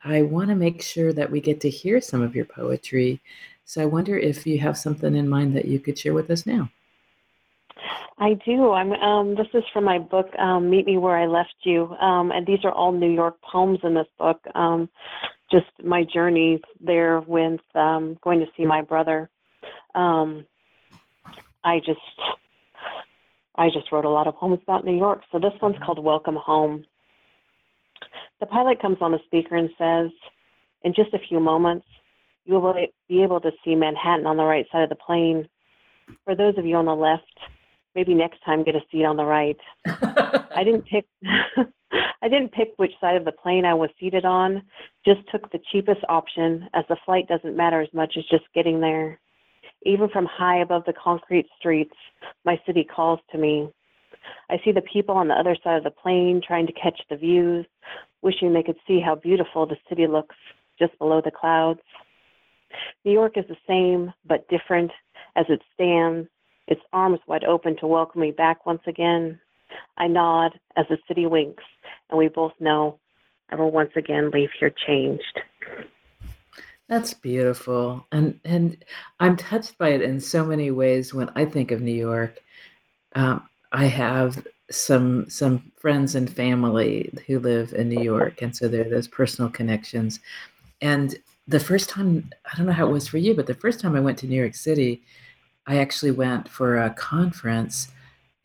I 0.04 0.22
want 0.22 0.50
to 0.50 0.54
make 0.54 0.82
sure 0.82 1.12
that 1.12 1.30
we 1.30 1.40
get 1.40 1.60
to 1.62 1.70
hear 1.70 2.00
some 2.00 2.22
of 2.22 2.36
your 2.36 2.44
poetry. 2.44 3.20
So 3.64 3.82
I 3.82 3.86
wonder 3.86 4.16
if 4.16 4.46
you 4.46 4.58
have 4.60 4.78
something 4.78 5.16
in 5.16 5.28
mind 5.28 5.56
that 5.56 5.64
you 5.64 5.80
could 5.80 5.98
share 5.98 6.14
with 6.14 6.30
us 6.30 6.46
now. 6.46 6.70
I 8.18 8.34
do. 8.46 8.72
I'm. 8.72 8.92
Um, 8.92 9.34
this 9.34 9.48
is 9.52 9.62
from 9.72 9.84
my 9.84 9.98
book, 9.98 10.34
um, 10.38 10.70
"Meet 10.70 10.86
Me 10.86 10.96
Where 10.96 11.18
I 11.18 11.26
Left 11.26 11.54
You," 11.64 11.88
um, 12.00 12.30
and 12.30 12.46
these 12.46 12.64
are 12.64 12.72
all 12.72 12.92
New 12.92 13.10
York 13.10 13.36
poems 13.42 13.80
in 13.82 13.92
this 13.92 14.06
book. 14.18 14.40
Um, 14.54 14.88
just 15.50 15.66
my 15.84 16.02
journey 16.02 16.60
there 16.80 17.20
with 17.20 17.60
um, 17.74 18.18
going 18.22 18.40
to 18.40 18.46
see 18.56 18.64
my 18.64 18.80
brother. 18.80 19.28
Um, 19.94 20.46
I 21.62 21.78
just, 21.80 22.00
I 23.56 23.68
just 23.68 23.92
wrote 23.92 24.06
a 24.06 24.10
lot 24.10 24.26
of 24.26 24.36
poems 24.36 24.60
about 24.62 24.84
New 24.86 24.96
York. 24.96 25.20
So 25.30 25.38
this 25.38 25.52
one's 25.60 25.76
called 25.84 26.02
"Welcome 26.02 26.36
Home." 26.36 26.86
The 28.40 28.46
pilot 28.46 28.80
comes 28.80 28.98
on 29.00 29.12
the 29.12 29.20
speaker 29.26 29.56
and 29.56 29.70
says, 29.78 30.10
"In 30.82 30.92
just 30.94 31.14
a 31.14 31.18
few 31.18 31.40
moments, 31.40 31.86
you 32.44 32.60
will 32.60 32.74
be 33.08 33.22
able 33.22 33.40
to 33.40 33.52
see 33.64 33.74
Manhattan 33.74 34.26
on 34.26 34.36
the 34.36 34.44
right 34.44 34.66
side 34.70 34.82
of 34.82 34.88
the 34.88 34.96
plane. 34.96 35.48
For 36.24 36.34
those 36.34 36.56
of 36.58 36.66
you 36.66 36.76
on 36.76 36.86
the 36.86 36.94
left." 36.94 37.38
maybe 37.96 38.14
next 38.14 38.38
time 38.44 38.62
get 38.62 38.76
a 38.76 38.80
seat 38.92 39.04
on 39.04 39.16
the 39.16 39.24
right. 39.24 39.56
I 39.86 40.62
didn't 40.62 40.82
pick 40.82 41.06
I 42.22 42.28
didn't 42.28 42.52
pick 42.52 42.74
which 42.76 42.92
side 43.00 43.16
of 43.16 43.24
the 43.24 43.32
plane 43.32 43.64
I 43.64 43.74
was 43.74 43.90
seated 43.98 44.24
on, 44.24 44.62
just 45.04 45.20
took 45.30 45.50
the 45.50 45.60
cheapest 45.72 46.00
option 46.08 46.68
as 46.74 46.84
the 46.88 46.96
flight 47.04 47.28
doesn't 47.28 47.56
matter 47.56 47.80
as 47.80 47.88
much 47.92 48.14
as 48.18 48.24
just 48.30 48.44
getting 48.54 48.80
there. 48.80 49.20
Even 49.84 50.08
from 50.08 50.26
high 50.26 50.60
above 50.60 50.84
the 50.86 50.92
concrete 50.92 51.46
streets, 51.58 51.94
my 52.44 52.60
city 52.66 52.84
calls 52.84 53.20
to 53.30 53.38
me. 53.38 53.68
I 54.50 54.56
see 54.64 54.72
the 54.72 54.82
people 54.82 55.14
on 55.14 55.28
the 55.28 55.34
other 55.34 55.56
side 55.62 55.76
of 55.76 55.84
the 55.84 55.90
plane 55.90 56.42
trying 56.44 56.66
to 56.66 56.72
catch 56.72 57.00
the 57.08 57.16
views, 57.16 57.64
wishing 58.26 58.52
they 58.52 58.62
could 58.62 58.76
see 58.86 59.00
how 59.00 59.14
beautiful 59.14 59.66
the 59.66 59.76
city 59.88 60.06
looks 60.06 60.34
just 60.78 60.98
below 60.98 61.22
the 61.24 61.30
clouds. 61.30 61.80
New 63.04 63.12
York 63.12 63.38
is 63.38 63.44
the 63.48 63.56
same 63.66 64.12
but 64.26 64.46
different 64.48 64.90
as 65.36 65.46
it 65.48 65.62
stands 65.72 66.28
its 66.66 66.80
arms 66.92 67.20
wide 67.28 67.44
open 67.44 67.76
to 67.78 67.86
welcome 67.86 68.20
me 68.20 68.32
back 68.32 68.66
once 68.66 68.82
again. 68.88 69.38
I 69.96 70.08
nod 70.08 70.58
as 70.76 70.86
the 70.88 70.98
city 71.06 71.26
winks, 71.26 71.62
and 72.10 72.18
we 72.18 72.28
both 72.28 72.52
know 72.58 72.98
I 73.50 73.54
will 73.54 73.70
once 73.70 73.92
again 73.94 74.30
leave 74.32 74.50
here 74.58 74.72
changed. 74.86 75.40
That's 76.88 77.14
beautiful. 77.14 78.06
And 78.10 78.40
and 78.44 78.84
I'm 79.20 79.36
touched 79.36 79.78
by 79.78 79.90
it 79.90 80.02
in 80.02 80.20
so 80.20 80.44
many 80.44 80.70
ways 80.70 81.14
when 81.14 81.30
I 81.36 81.44
think 81.44 81.70
of 81.70 81.80
New 81.80 81.94
York. 81.94 82.38
Um, 83.14 83.48
I 83.72 83.86
have 83.86 84.44
some 84.70 85.28
some 85.30 85.70
friends 85.76 86.14
and 86.14 86.28
family 86.30 87.12
who 87.26 87.38
live 87.38 87.72
in 87.72 87.88
New 87.88 88.02
York, 88.02 88.42
and 88.42 88.54
so 88.54 88.68
there 88.68 88.86
are 88.86 88.90
those 88.90 89.08
personal 89.08 89.50
connections. 89.50 90.20
And 90.80 91.16
the 91.48 91.60
first 91.60 91.88
time, 91.88 92.30
I 92.52 92.56
don't 92.56 92.66
know 92.66 92.72
how 92.72 92.88
it 92.88 92.92
was 92.92 93.08
for 93.08 93.18
you, 93.18 93.34
but 93.34 93.46
the 93.46 93.54
first 93.54 93.80
time 93.80 93.94
I 93.94 94.00
went 94.00 94.18
to 94.18 94.26
New 94.26 94.36
York 94.36 94.54
City, 94.54 95.02
I 95.66 95.78
actually 95.78 96.10
went 96.10 96.48
for 96.48 96.76
a 96.76 96.90
conference 96.90 97.88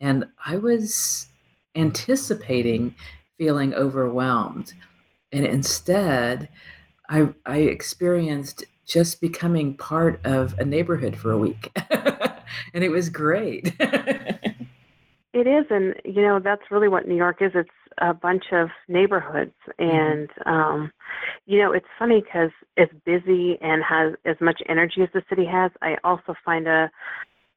and 0.00 0.24
I 0.44 0.56
was 0.56 1.28
anticipating 1.74 2.94
feeling 3.38 3.74
overwhelmed. 3.74 4.74
And 5.32 5.46
instead, 5.46 6.48
I, 7.08 7.28
I 7.46 7.58
experienced 7.58 8.64
just 8.86 9.20
becoming 9.20 9.76
part 9.76 10.20
of 10.24 10.58
a 10.58 10.64
neighborhood 10.64 11.16
for 11.16 11.32
a 11.32 11.38
week. 11.38 11.70
and 11.90 12.84
it 12.84 12.90
was 12.90 13.08
great. 13.08 13.72
it 15.32 15.46
is. 15.46 15.66
And, 15.70 15.94
you 16.04 16.22
know, 16.22 16.38
that's 16.38 16.70
really 16.70 16.88
what 16.88 17.08
New 17.08 17.16
York 17.16 17.38
is. 17.40 17.52
It's 17.54 17.70
a 17.98 18.14
bunch 18.14 18.44
of 18.52 18.68
neighborhoods. 18.88 19.54
Mm-hmm. 19.78 19.96
And, 19.96 20.30
um, 20.46 20.92
you 21.46 21.58
know, 21.58 21.72
it's 21.72 21.86
funny 21.98 22.20
because 22.20 22.50
it's 22.76 22.92
busy 23.04 23.58
and 23.60 23.82
has 23.82 24.14
as 24.24 24.36
much 24.40 24.60
energy 24.68 25.02
as 25.02 25.08
the 25.14 25.22
city 25.28 25.44
has. 25.44 25.70
I 25.80 25.96
also 26.04 26.34
find 26.44 26.66
a, 26.66 26.90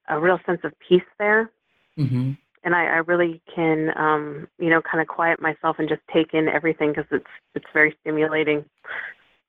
a 0.09 0.19
real 0.19 0.39
sense 0.45 0.61
of 0.63 0.73
peace 0.87 1.01
there. 1.19 1.51
Mm-hmm. 1.97 2.33
And 2.63 2.75
I, 2.75 2.85
I 2.85 2.97
really 2.97 3.41
can, 3.53 3.91
um, 3.95 4.47
you 4.57 4.69
know, 4.69 4.81
kind 4.81 4.99
of 4.99 5.07
quiet 5.07 5.39
myself 5.39 5.77
and 5.77 5.87
just 5.87 6.01
take 6.11 6.33
in 6.33 6.47
everything 6.47 6.89
because 6.89 7.05
it's 7.11 7.29
it's 7.53 7.65
very 7.71 7.95
stimulating. 8.01 8.65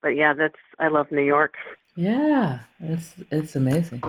But 0.03 0.11
yeah, 0.11 0.35
that's 0.35 0.55
I 0.79 0.89
love 0.89 1.11
New 1.11 1.23
York. 1.23 1.55
Yeah, 1.95 2.59
it's 2.79 3.15
it's 3.31 3.57
amazing. 3.57 4.03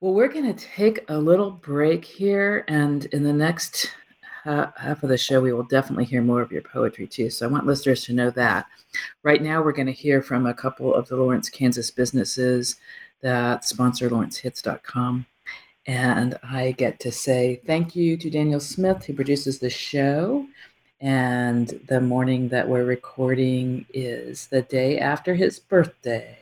Well, 0.00 0.14
we're 0.14 0.28
going 0.28 0.54
to 0.54 0.66
take 0.66 1.04
a 1.08 1.16
little 1.16 1.50
break 1.50 2.04
here, 2.04 2.64
and 2.68 3.06
in 3.06 3.22
the 3.22 3.32
next 3.32 3.90
half 4.44 5.02
of 5.02 5.08
the 5.08 5.18
show, 5.18 5.40
we 5.40 5.52
will 5.52 5.64
definitely 5.64 6.04
hear 6.04 6.22
more 6.22 6.40
of 6.40 6.52
your 6.52 6.62
poetry 6.62 7.06
too. 7.06 7.30
So 7.30 7.46
I 7.46 7.50
want 7.50 7.66
listeners 7.66 8.04
to 8.04 8.12
know 8.12 8.30
that. 8.30 8.66
Right 9.22 9.42
now, 9.42 9.62
we're 9.62 9.72
going 9.72 9.86
to 9.86 9.92
hear 9.92 10.22
from 10.22 10.46
a 10.46 10.54
couple 10.54 10.94
of 10.94 11.08
the 11.08 11.16
Lawrence, 11.16 11.48
Kansas 11.48 11.90
businesses 11.90 12.76
that 13.22 13.64
sponsor 13.64 14.08
lawrencehits.com. 14.08 15.26
And 15.86 16.38
I 16.42 16.72
get 16.72 17.00
to 17.00 17.12
say 17.12 17.60
thank 17.66 17.96
you 17.96 18.16
to 18.16 18.30
Daniel 18.30 18.60
Smith, 18.60 19.04
who 19.04 19.14
produces 19.14 19.58
the 19.58 19.70
show. 19.70 20.46
And 21.00 21.80
the 21.88 22.00
morning 22.00 22.48
that 22.48 22.68
we're 22.68 22.84
recording 22.84 23.84
is 23.92 24.46
the 24.46 24.62
day 24.62 24.98
after 24.98 25.34
his 25.34 25.58
birthday. 25.58 26.38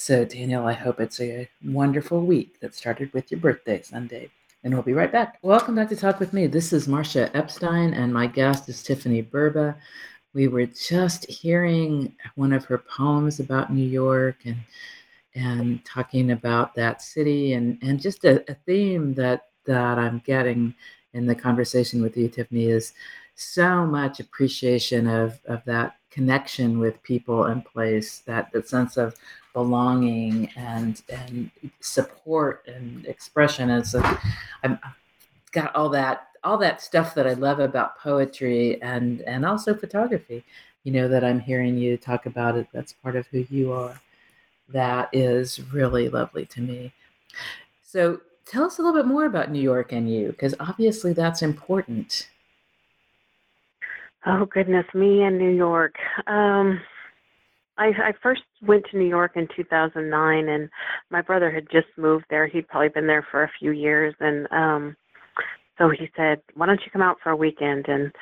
So, 0.00 0.24
Daniel, 0.24 0.64
I 0.64 0.74
hope 0.74 1.00
it's 1.00 1.20
a 1.20 1.48
wonderful 1.64 2.24
week 2.24 2.60
that 2.60 2.72
started 2.72 3.12
with 3.12 3.32
your 3.32 3.40
birthday 3.40 3.82
Sunday. 3.82 4.30
And 4.62 4.72
we'll 4.72 4.84
be 4.84 4.92
right 4.92 5.10
back. 5.10 5.40
Welcome 5.42 5.74
back 5.74 5.88
to 5.88 5.96
Talk 5.96 6.20
with 6.20 6.32
Me. 6.32 6.46
This 6.46 6.72
is 6.72 6.86
Marcia 6.86 7.36
Epstein, 7.36 7.94
and 7.94 8.14
my 8.14 8.28
guest 8.28 8.68
is 8.68 8.80
Tiffany 8.80 9.24
Burba. 9.24 9.74
We 10.34 10.46
were 10.46 10.66
just 10.66 11.28
hearing 11.28 12.14
one 12.36 12.52
of 12.52 12.64
her 12.66 12.78
poems 12.78 13.40
about 13.40 13.72
New 13.72 13.84
York 13.84 14.36
and 14.44 14.58
and 15.34 15.84
talking 15.84 16.30
about 16.30 16.76
that 16.76 17.02
city 17.02 17.54
and 17.54 17.76
and 17.82 18.00
just 18.00 18.24
a, 18.24 18.48
a 18.48 18.54
theme 18.54 19.14
that 19.14 19.48
that 19.66 19.98
I'm 19.98 20.22
getting 20.24 20.76
in 21.12 21.26
the 21.26 21.34
conversation 21.34 22.00
with 22.02 22.16
you, 22.16 22.28
Tiffany, 22.28 22.66
is 22.66 22.92
so 23.34 23.84
much 23.84 24.20
appreciation 24.20 25.08
of 25.08 25.40
of 25.46 25.64
that 25.64 25.97
connection 26.10 26.78
with 26.78 27.02
people 27.02 27.44
and 27.44 27.64
place, 27.64 28.20
that 28.20 28.52
that 28.52 28.68
sense 28.68 28.96
of 28.96 29.14
belonging 29.52 30.50
and 30.56 31.02
and 31.08 31.50
support 31.80 32.64
and 32.66 33.06
expression. 33.06 33.70
And 33.70 33.86
so 33.86 34.02
I've 34.62 34.78
got 35.52 35.74
all 35.74 35.88
that 35.90 36.28
all 36.44 36.58
that 36.58 36.80
stuff 36.80 37.14
that 37.14 37.26
I 37.26 37.34
love 37.34 37.60
about 37.60 37.98
poetry 37.98 38.80
and 38.82 39.22
and 39.22 39.44
also 39.44 39.74
photography. 39.74 40.44
You 40.84 40.92
know 40.92 41.08
that 41.08 41.24
I'm 41.24 41.40
hearing 41.40 41.76
you 41.76 41.96
talk 41.96 42.26
about 42.26 42.56
it. 42.56 42.68
That's 42.72 42.92
part 42.92 43.16
of 43.16 43.26
who 43.26 43.46
you 43.50 43.72
are 43.72 44.00
that 44.68 45.08
is 45.12 45.60
really 45.72 46.08
lovely 46.08 46.46
to 46.46 46.60
me. 46.60 46.92
So 47.82 48.20
tell 48.44 48.64
us 48.64 48.78
a 48.78 48.82
little 48.82 48.98
bit 48.98 49.06
more 49.06 49.24
about 49.24 49.50
New 49.50 49.60
York 49.60 49.92
and 49.92 50.12
you, 50.12 50.28
because 50.28 50.54
obviously 50.60 51.12
that's 51.12 51.42
important. 51.42 52.28
Oh 54.26 54.46
goodness, 54.46 54.86
me 54.94 55.22
and 55.22 55.38
New 55.38 55.50
York. 55.50 55.94
Um, 56.26 56.80
I, 57.76 57.86
I 57.86 58.12
first 58.22 58.42
went 58.66 58.84
to 58.90 58.98
New 58.98 59.06
York 59.06 59.32
in 59.36 59.46
2009, 59.54 60.48
and 60.48 60.68
my 61.10 61.22
brother 61.22 61.50
had 61.50 61.70
just 61.70 61.86
moved 61.96 62.24
there. 62.28 62.46
He'd 62.48 62.68
probably 62.68 62.88
been 62.88 63.06
there 63.06 63.26
for 63.30 63.44
a 63.44 63.50
few 63.58 63.70
years, 63.70 64.14
and 64.18 64.48
um, 64.50 64.96
so 65.78 65.88
he 65.90 66.10
said, 66.16 66.40
"Why 66.54 66.66
don't 66.66 66.80
you 66.84 66.90
come 66.90 67.02
out 67.02 67.18
for 67.22 67.30
a 67.30 67.36
weekend?" 67.36 67.86
And 67.88 68.12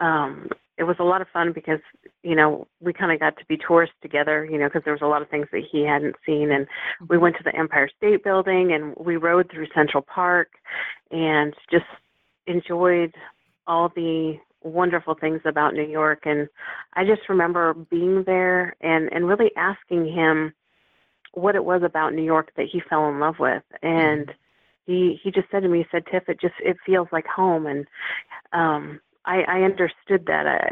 um, 0.00 0.48
it 0.78 0.84
was 0.84 0.96
a 0.98 1.04
lot 1.04 1.20
of 1.20 1.28
fun 1.32 1.52
because 1.52 1.80
you 2.22 2.34
know 2.34 2.66
we 2.80 2.92
kind 2.92 3.12
of 3.12 3.20
got 3.20 3.36
to 3.38 3.44
be 3.46 3.56
tourists 3.56 3.96
together 4.02 4.44
you 4.44 4.58
know 4.58 4.66
because 4.66 4.82
there 4.84 4.92
was 4.92 5.02
a 5.02 5.06
lot 5.06 5.22
of 5.22 5.28
things 5.28 5.46
that 5.52 5.62
he 5.70 5.82
hadn't 5.82 6.16
seen 6.24 6.50
and 6.50 6.66
we 7.00 7.16
mm-hmm. 7.16 7.22
went 7.22 7.36
to 7.36 7.42
the 7.44 7.56
empire 7.56 7.88
state 7.96 8.22
building 8.22 8.72
and 8.72 8.94
we 8.96 9.16
rode 9.16 9.50
through 9.50 9.66
central 9.74 10.02
park 10.02 10.48
and 11.10 11.54
just 11.70 11.84
enjoyed 12.46 13.14
all 13.66 13.90
the 13.94 14.34
wonderful 14.66 15.14
things 15.14 15.40
about 15.44 15.74
new 15.74 15.86
york 15.86 16.20
and 16.24 16.48
i 16.94 17.04
just 17.04 17.28
remember 17.28 17.74
being 17.90 18.22
there 18.24 18.76
and 18.80 19.12
and 19.12 19.28
really 19.28 19.50
asking 19.56 20.06
him 20.06 20.52
what 21.32 21.54
it 21.54 21.64
was 21.64 21.82
about 21.84 22.14
new 22.14 22.24
york 22.24 22.50
that 22.56 22.66
he 22.70 22.80
fell 22.88 23.08
in 23.08 23.20
love 23.20 23.36
with 23.38 23.62
and 23.82 24.32
he 24.86 25.18
he 25.22 25.30
just 25.30 25.50
said 25.50 25.60
to 25.60 25.68
me 25.68 25.78
he 25.78 25.86
said 25.90 26.04
tiff 26.10 26.28
it 26.28 26.40
just 26.40 26.54
it 26.60 26.76
feels 26.84 27.08
like 27.12 27.26
home 27.26 27.66
and 27.66 27.86
um 28.52 29.00
I, 29.26 29.42
I 29.42 29.62
understood 29.62 30.24
that. 30.26 30.46
Uh, 30.46 30.70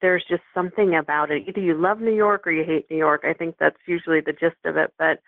there's 0.00 0.24
just 0.28 0.42
something 0.54 0.94
about 0.94 1.30
it. 1.30 1.48
Either 1.48 1.60
you 1.60 1.74
love 1.74 2.00
New 2.00 2.14
York 2.14 2.46
or 2.46 2.52
you 2.52 2.64
hate 2.64 2.86
New 2.90 2.96
York. 2.96 3.22
I 3.24 3.32
think 3.32 3.56
that's 3.58 3.78
usually 3.86 4.20
the 4.20 4.32
gist 4.32 4.56
of 4.64 4.76
it. 4.76 4.92
But 4.98 5.20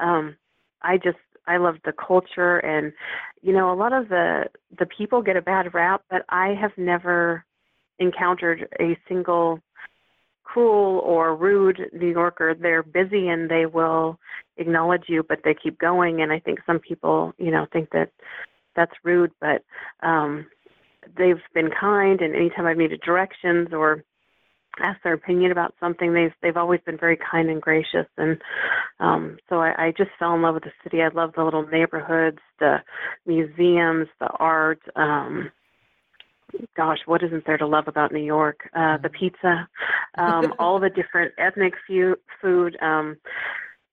um, 0.00 0.36
I 0.82 0.96
just 0.96 1.18
I 1.46 1.58
love 1.58 1.76
the 1.84 1.92
culture, 1.92 2.58
and 2.58 2.92
you 3.42 3.52
know, 3.52 3.72
a 3.72 3.76
lot 3.76 3.92
of 3.92 4.08
the 4.08 4.44
the 4.78 4.86
people 4.86 5.22
get 5.22 5.36
a 5.36 5.42
bad 5.42 5.74
rap, 5.74 6.02
but 6.10 6.24
I 6.28 6.54
have 6.60 6.72
never 6.76 7.44
encountered 7.98 8.68
a 8.80 8.98
single 9.08 9.60
cruel 10.44 11.00
or 11.00 11.36
rude 11.36 11.90
New 11.92 12.10
Yorker. 12.10 12.54
They're 12.54 12.82
busy 12.82 13.28
and 13.28 13.50
they 13.50 13.66
will 13.66 14.18
acknowledge 14.56 15.04
you, 15.08 15.22
but 15.22 15.40
they 15.44 15.54
keep 15.54 15.78
going. 15.78 16.22
And 16.22 16.32
I 16.32 16.38
think 16.38 16.60
some 16.66 16.78
people, 16.78 17.32
you 17.38 17.50
know, 17.50 17.66
think 17.72 17.90
that 17.90 18.10
that's 18.74 18.92
rude, 19.02 19.32
but 19.40 19.64
um, 20.06 20.46
they've 21.16 21.40
been 21.54 21.70
kind 21.78 22.20
and 22.20 22.34
anytime 22.34 22.66
I've 22.66 22.76
needed 22.76 23.00
directions 23.00 23.68
or 23.72 24.04
ask 24.80 25.02
their 25.02 25.14
opinion 25.14 25.52
about 25.52 25.74
something. 25.80 26.12
They've 26.12 26.32
they've 26.42 26.56
always 26.56 26.80
been 26.84 26.98
very 26.98 27.18
kind 27.18 27.48
and 27.50 27.60
gracious, 27.60 28.06
and 28.16 28.40
um, 29.00 29.38
so 29.48 29.60
I, 29.60 29.86
I 29.86 29.94
just 29.96 30.10
fell 30.18 30.34
in 30.34 30.42
love 30.42 30.54
with 30.54 30.64
the 30.64 30.72
city. 30.82 31.02
I 31.02 31.08
love 31.08 31.32
the 31.36 31.44
little 31.44 31.66
neighborhoods, 31.66 32.38
the 32.60 32.78
museums, 33.26 34.08
the 34.20 34.28
art. 34.38 34.80
Um, 34.96 35.50
gosh, 36.76 36.98
what 37.06 37.22
isn't 37.22 37.46
there 37.46 37.58
to 37.58 37.66
love 37.66 37.88
about 37.88 38.12
New 38.12 38.24
York? 38.24 38.68
Uh, 38.74 38.98
the 38.98 39.08
mm-hmm. 39.08 39.18
pizza, 39.18 39.68
um, 40.18 40.54
all 40.58 40.78
the 40.80 40.90
different 40.90 41.32
ethnic 41.38 41.74
fu- 41.86 42.16
food. 42.40 42.76
Um, 42.80 43.16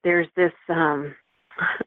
there's 0.03 0.27
this 0.35 0.51
um, 0.69 1.15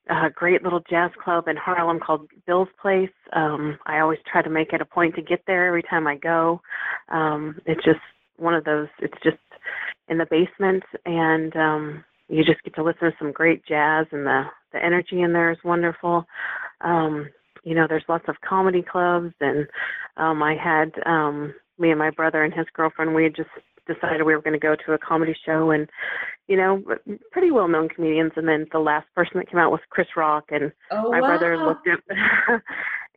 a 0.09 0.31
great 0.31 0.63
little 0.63 0.81
jazz 0.89 1.11
club 1.23 1.49
in 1.49 1.57
Harlem 1.57 2.01
called 2.01 2.29
Bill's 2.47 2.69
Place. 2.81 3.11
Um, 3.33 3.79
I 3.87 4.01
always 4.01 4.19
try 4.31 4.43
to 4.43 4.51
make 4.51 4.73
it 4.73 4.81
a 4.81 4.85
point 4.85 5.15
to 5.17 5.23
get 5.23 5.43
there 5.47 5.67
every 5.67 5.83
time 5.83 6.07
I 6.07 6.17
go. 6.17 6.61
Um, 7.09 7.61
it's 7.67 7.85
just 7.85 8.01
one 8.39 8.55
of 8.55 8.65
those. 8.65 8.89
It's 9.01 9.19
just 9.23 9.37
in 10.09 10.19
the 10.19 10.27
basement, 10.31 10.85
and 11.05 11.55
um, 11.57 12.05
you 12.29 12.45
just 12.45 12.63
get 12.63 12.75
to 12.77 12.83
listen 12.83 13.11
to 13.11 13.17
some 13.19 13.33
great 13.33 13.65
jazz, 13.67 14.07
and 14.13 14.27
the 14.27 14.45
the 14.73 14.85
energy 14.85 15.23
in 15.23 15.33
there 15.33 15.51
is 15.51 15.59
wonderful. 15.65 16.27
Um, 16.83 17.29
you 17.65 17.75
know, 17.75 17.87
there's 17.89 18.05
lots 18.09 18.25
of 18.29 18.37
comedy 18.49 18.83
clubs, 18.83 19.33
and 19.41 19.67
um, 20.17 20.43
I 20.43 20.55
had 20.55 20.93
um, 21.05 21.55
me 21.79 21.91
and 21.91 21.99
my 21.99 22.11
brother 22.11 22.45
and 22.45 22.55
his 22.55 22.67
girlfriend. 22.75 23.15
We 23.15 23.25
had 23.25 23.37
just 23.37 23.51
decided 23.87 24.23
we 24.23 24.35
were 24.35 24.43
going 24.43 24.59
to 24.59 24.59
go 24.59 24.77
to 24.87 24.93
a 24.93 24.99
comedy 24.99 25.37
show, 25.45 25.71
and 25.71 25.89
you 26.49 26.57
know, 26.57 26.83
pretty 27.33 27.51
well 27.51 27.69
known 27.69 27.89
comedians. 27.89 28.33
And 28.37 28.49
then 28.49 28.67
the 28.73 28.79
last 28.79 29.07
person 29.15 29.39
that 29.39 29.51
came 29.51 29.59
out 29.59 29.71
was 29.71 29.81
Chris 29.91 30.09
Rock, 30.17 30.47
and 30.51 30.73
oh, 30.91 31.11
my 31.11 31.21
wow. 31.21 31.29
brother 31.29 31.59
looked 31.59 31.89
at, 31.89 32.01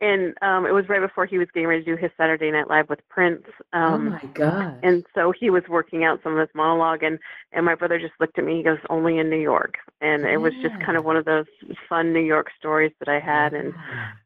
and 0.00 0.34
um, 0.42 0.66
it 0.66 0.72
was 0.72 0.88
right 0.88 1.00
before 1.00 1.26
he 1.26 1.38
was 1.38 1.48
getting 1.52 1.68
ready 1.68 1.84
to 1.84 1.96
do 1.96 2.00
his 2.00 2.10
Saturday 2.16 2.50
Night 2.50 2.68
Live 2.68 2.88
with 2.88 3.00
Prince. 3.08 3.44
Oh, 3.72 3.78
um, 3.78 4.08
oh 4.08 4.10
my 4.10 4.32
god! 4.32 4.80
And 4.82 5.04
so 5.14 5.32
he 5.38 5.50
was 5.50 5.62
working 5.68 6.04
out 6.04 6.20
some 6.22 6.32
of 6.32 6.40
his 6.40 6.54
monologue, 6.54 7.02
and 7.02 7.18
and 7.52 7.64
my 7.64 7.74
brother 7.74 7.98
just 7.98 8.14
looked 8.18 8.38
at 8.38 8.44
me. 8.44 8.56
He 8.56 8.62
goes, 8.62 8.78
"Only 8.88 9.18
in 9.18 9.30
New 9.30 9.40
York," 9.40 9.76
and 10.00 10.22
yeah. 10.22 10.34
it 10.34 10.36
was 10.38 10.52
just 10.62 10.74
kind 10.84 10.96
of 10.96 11.04
one 11.04 11.16
of 11.16 11.24
those 11.24 11.46
fun 11.88 12.12
New 12.12 12.20
York 12.24 12.48
stories 12.58 12.92
that 12.98 13.08
I 13.08 13.20
had, 13.20 13.54
and 13.54 13.74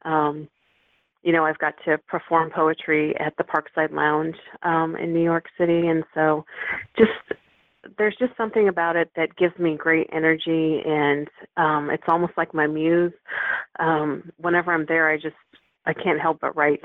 um, 0.02 0.48
you 1.24 1.32
know, 1.32 1.44
I've 1.44 1.58
got 1.58 1.74
to 1.86 1.98
perform 2.06 2.50
poetry 2.50 3.18
at 3.18 3.34
the 3.38 3.44
Parkside 3.44 3.92
Lounge 3.92 4.36
um, 4.62 4.94
in 4.96 5.14
New 5.14 5.22
York 5.22 5.46
City, 5.58 5.88
and 5.88 6.04
so 6.12 6.44
just 6.96 7.10
there's 7.98 8.16
just 8.18 8.36
something 8.36 8.68
about 8.68 8.96
it 8.96 9.10
that 9.16 9.36
gives 9.36 9.58
me 9.58 9.76
great 9.76 10.08
energy, 10.12 10.80
and 10.84 11.28
um, 11.56 11.90
it's 11.90 12.04
almost 12.08 12.34
like 12.36 12.52
my 12.52 12.66
muse. 12.66 13.12
Um, 13.78 14.30
whenever 14.36 14.72
I'm 14.72 14.84
there, 14.86 15.10
I 15.10 15.16
just 15.16 15.34
I 15.86 15.94
can't 15.94 16.20
help 16.20 16.40
but 16.40 16.54
write. 16.56 16.84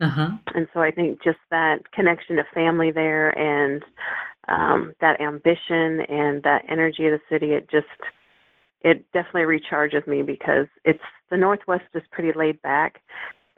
Uh-huh. 0.00 0.30
And 0.54 0.66
so 0.74 0.80
I 0.80 0.90
think 0.90 1.22
just 1.22 1.38
that 1.50 1.90
connection 1.92 2.36
to 2.36 2.44
family 2.54 2.90
there, 2.90 3.30
and 3.38 3.82
um, 4.48 4.94
that 5.02 5.20
ambition 5.20 6.00
and 6.08 6.42
that 6.42 6.64
energy 6.70 7.06
of 7.06 7.12
the 7.12 7.20
city, 7.30 7.52
it 7.52 7.70
just 7.70 7.86
it 8.80 9.04
definitely 9.12 9.58
recharges 9.58 10.06
me 10.06 10.22
because 10.22 10.66
it's 10.84 11.02
the 11.30 11.36
Northwest 11.36 11.84
is 11.94 12.02
pretty 12.12 12.36
laid 12.36 12.60
back, 12.62 13.00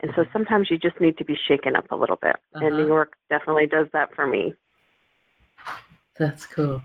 and 0.01 0.11
so 0.15 0.25
sometimes 0.31 0.69
you 0.69 0.77
just 0.77 0.99
need 1.01 1.17
to 1.17 1.25
be 1.25 1.35
shaken 1.47 1.75
up 1.75 1.91
a 1.91 1.95
little 1.95 2.17
bit. 2.21 2.35
Uh-huh. 2.55 2.65
And 2.65 2.75
New 2.75 2.83
uh-huh. 2.83 2.87
York 2.87 3.13
definitely 3.29 3.67
does 3.67 3.87
that 3.93 4.13
for 4.13 4.27
me. 4.27 4.53
That's 6.19 6.45
cool. 6.45 6.81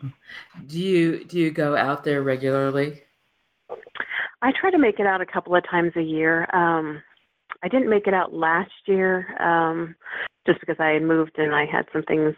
Do 0.67 0.79
you 0.79 1.25
do 1.25 1.39
you 1.39 1.51
go 1.51 1.75
out 1.75 2.05
there 2.05 2.23
regularly? 2.23 3.03
I 4.43 4.53
try 4.61 4.71
to 4.71 4.79
make 4.79 4.99
it 4.99 5.07
out 5.07 5.21
a 5.21 5.27
couple 5.27 5.55
of 5.55 5.65
times 5.69 5.93
a 5.97 6.03
year. 6.03 6.49
Um, 6.55 7.03
I 7.63 7.69
didn't 7.69 7.91
make 7.91 8.07
it 8.07 8.15
out 8.15 8.35
last 8.35 8.73
year 8.87 9.37
um, 9.41 9.95
just 10.47 10.59
because 10.61 10.77
I 10.81 10.89
had 10.89 11.03
moved 11.03 11.39
and 11.39 11.55
I 11.55 11.65
had 11.65 11.87
some 11.93 12.03
things, 12.03 12.35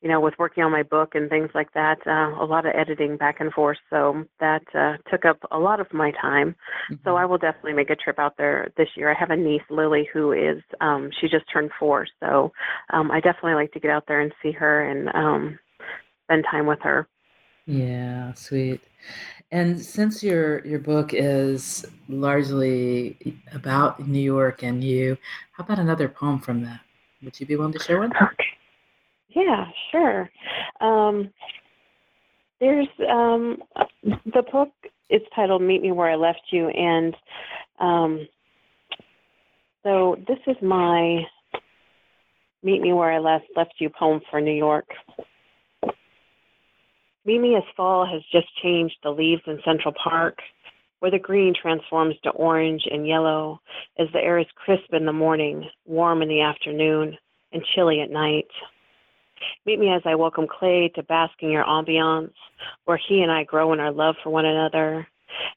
you 0.00 0.08
know, 0.08 0.20
with 0.20 0.34
working 0.38 0.64
on 0.64 0.72
my 0.72 0.82
book 0.82 1.14
and 1.14 1.28
things 1.28 1.50
like 1.54 1.72
that. 1.74 1.98
Uh, 2.06 2.42
a 2.42 2.46
lot 2.46 2.64
of 2.64 2.72
editing 2.74 3.18
back 3.18 3.40
and 3.40 3.52
forth, 3.52 3.76
so 3.90 4.24
that 4.40 4.62
uh, 4.74 4.96
took 5.10 5.26
up 5.26 5.38
a 5.50 5.58
lot 5.58 5.80
of 5.80 5.92
my 5.92 6.12
time. 6.12 6.56
Mm-hmm. 6.90 6.94
So 7.04 7.16
I 7.16 7.26
will 7.26 7.38
definitely 7.38 7.74
make 7.74 7.90
a 7.90 7.96
trip 7.96 8.18
out 8.18 8.36
there 8.38 8.72
this 8.76 8.88
year. 8.96 9.10
I 9.10 9.18
have 9.18 9.30
a 9.30 9.36
niece, 9.36 9.62
Lily, 9.68 10.08
who 10.12 10.32
is 10.32 10.62
um, 10.80 11.10
she 11.20 11.28
just 11.28 11.44
turned 11.52 11.70
four, 11.78 12.06
so 12.20 12.52
um, 12.92 13.10
I 13.10 13.20
definitely 13.20 13.54
like 13.54 13.72
to 13.72 13.80
get 13.80 13.90
out 13.90 14.04
there 14.08 14.20
and 14.20 14.32
see 14.42 14.52
her 14.52 14.88
and 14.88 15.08
um, 15.14 15.58
spend 16.24 16.44
time 16.50 16.66
with 16.66 16.80
her. 16.82 17.06
Yeah, 17.66 18.34
sweet. 18.34 18.80
And 19.54 19.80
since 19.80 20.20
your 20.20 20.66
your 20.66 20.80
book 20.80 21.14
is 21.14 21.86
largely 22.08 23.16
about 23.52 24.04
New 24.04 24.18
York 24.18 24.64
and 24.64 24.82
you, 24.82 25.16
how 25.52 25.62
about 25.62 25.78
another 25.78 26.08
poem 26.08 26.40
from 26.40 26.64
that? 26.64 26.80
Would 27.22 27.38
you 27.38 27.46
be 27.46 27.54
willing 27.54 27.72
to 27.74 27.78
share 27.78 28.00
one? 28.00 28.10
Okay. 28.20 28.46
Yeah, 29.28 29.66
sure. 29.92 30.28
Um, 30.80 31.30
there's 32.58 32.88
um, 33.08 33.62
the 34.02 34.42
book. 34.50 34.70
It's 35.08 35.24
titled 35.36 35.62
"Meet 35.62 35.82
Me 35.82 35.92
Where 35.92 36.10
I 36.10 36.16
Left 36.16 36.42
You," 36.50 36.70
and 36.70 37.14
um, 37.78 38.26
so 39.84 40.16
this 40.26 40.38
is 40.48 40.56
my 40.62 41.20
"Meet 42.64 42.82
Me 42.82 42.92
Where 42.92 43.12
I 43.12 43.20
Left 43.20 43.46
Left 43.56 43.74
You" 43.78 43.88
poem 43.88 44.20
for 44.32 44.40
New 44.40 44.50
York. 44.50 44.88
Meet 47.26 47.40
me 47.40 47.56
as 47.56 47.62
fall 47.74 48.04
has 48.04 48.22
just 48.30 48.48
changed 48.62 48.96
the 49.02 49.10
leaves 49.10 49.40
in 49.46 49.58
Central 49.64 49.94
Park, 49.94 50.40
where 50.98 51.10
the 51.10 51.18
green 51.18 51.54
transforms 51.60 52.16
to 52.22 52.30
orange 52.30 52.82
and 52.90 53.06
yellow 53.06 53.60
as 53.98 54.08
the 54.12 54.20
air 54.20 54.38
is 54.38 54.46
crisp 54.56 54.92
in 54.92 55.06
the 55.06 55.12
morning, 55.12 55.64
warm 55.86 56.20
in 56.20 56.28
the 56.28 56.42
afternoon, 56.42 57.16
and 57.52 57.64
chilly 57.74 58.02
at 58.02 58.10
night. 58.10 58.48
Meet 59.64 59.78
me 59.78 59.88
as 59.88 60.02
I 60.04 60.14
welcome 60.16 60.46
Clay 60.46 60.92
to 60.94 61.02
bask 61.02 61.32
in 61.40 61.50
your 61.50 61.64
ambiance, 61.64 62.34
where 62.84 63.00
he 63.08 63.22
and 63.22 63.32
I 63.32 63.44
grow 63.44 63.72
in 63.72 63.80
our 63.80 63.92
love 63.92 64.16
for 64.22 64.28
one 64.28 64.44
another. 64.44 65.06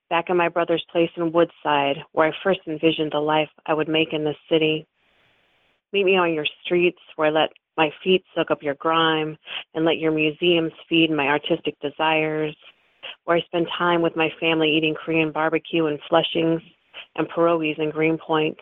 Back 0.09 0.30
in 0.30 0.38
my 0.38 0.47
brother's 0.47 0.86
place 0.89 1.11
in 1.18 1.34
Woodside, 1.34 1.97
where 2.13 2.30
I 2.30 2.43
first 2.43 2.61
envisioned 2.65 3.11
the 3.11 3.20
life 3.20 3.49
I 3.65 3.74
would 3.74 3.89
make 3.89 4.13
in 4.13 4.24
this 4.24 4.38
city. 4.49 4.88
Meet 5.91 6.05
me 6.05 6.18
on 6.18 6.34
your 6.34 6.47
streets, 6.63 6.99
where 7.18 7.28
I 7.28 7.32
let 7.32 7.49
my 7.78 7.91
feet 8.03 8.23
soak 8.36 8.51
up 8.51 8.63
your 8.63 8.75
grime 8.75 9.38
and 9.73 9.86
let 9.86 9.99
your 9.99 10.11
museums 10.11 10.71
feed 10.89 11.11
my 11.11 11.28
artistic 11.28 11.80
desires, 11.80 12.55
where 13.23 13.38
I 13.38 13.41
spend 13.41 13.67
time 13.78 14.01
with 14.01 14.15
my 14.15 14.30
family 14.39 14.69
eating 14.75 14.95
Korean 14.95 15.32
barbecue 15.32 15.86
and 15.86 15.99
Flushings 16.11 16.61
and 17.15 17.30
pierogies 17.30 17.80
and 17.80 17.93
Greenpoints. 17.93 18.57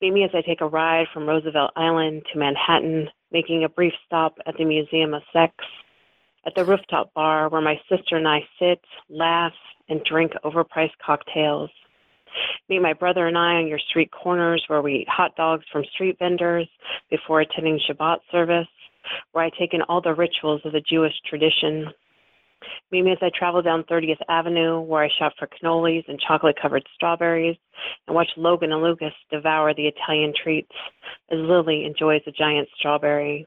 Meet 0.00 0.12
me 0.12 0.24
as 0.24 0.30
I 0.34 0.42
take 0.42 0.60
a 0.60 0.66
ride 0.66 1.06
from 1.12 1.26
Roosevelt 1.26 1.72
Island 1.76 2.22
to 2.32 2.38
Manhattan, 2.38 3.08
making 3.30 3.64
a 3.64 3.68
brief 3.68 3.92
stop 4.06 4.36
at 4.46 4.56
the 4.56 4.64
Museum 4.64 5.14
of 5.14 5.22
Sex, 5.32 5.54
at 6.46 6.54
the 6.54 6.64
rooftop 6.64 7.12
bar 7.14 7.48
where 7.48 7.60
my 7.60 7.80
sister 7.88 8.16
and 8.16 8.28
I 8.28 8.40
sit, 8.58 8.80
laugh, 9.08 9.52
and 9.88 10.02
drink 10.04 10.32
overpriced 10.44 10.98
cocktails. 11.04 11.70
Meet 12.68 12.82
my 12.82 12.92
brother 12.92 13.26
and 13.26 13.36
I 13.36 13.54
on 13.54 13.66
your 13.66 13.78
street 13.90 14.10
corners 14.10 14.64
where 14.68 14.82
we 14.82 14.94
eat 14.94 15.08
hot 15.08 15.36
dogs 15.36 15.64
from 15.70 15.84
street 15.94 16.16
vendors 16.18 16.68
before 17.10 17.40
attending 17.40 17.78
Shabbat 17.88 18.18
service, 18.30 18.68
where 19.32 19.44
I 19.44 19.50
take 19.58 19.74
in 19.74 19.82
all 19.82 20.00
the 20.00 20.14
rituals 20.14 20.62
of 20.64 20.72
the 20.72 20.80
Jewish 20.80 21.14
tradition. 21.28 21.86
Meet 22.90 23.02
me 23.02 23.12
as 23.12 23.18
I 23.20 23.30
travel 23.36 23.60
down 23.60 23.84
30th 23.84 24.20
Avenue, 24.28 24.80
where 24.80 25.04
I 25.04 25.10
shop 25.18 25.34
for 25.38 25.46
cannolis 25.48 26.04
and 26.08 26.18
chocolate 26.20 26.56
covered 26.60 26.86
strawberries, 26.94 27.56
and 28.06 28.14
watch 28.14 28.28
Logan 28.36 28.72
and 28.72 28.82
Lucas 28.82 29.12
devour 29.30 29.74
the 29.74 29.86
Italian 29.86 30.32
treats 30.42 30.72
as 31.30 31.38
Lily 31.38 31.84
enjoys 31.84 32.22
a 32.26 32.32
giant 32.32 32.68
strawberry. 32.78 33.46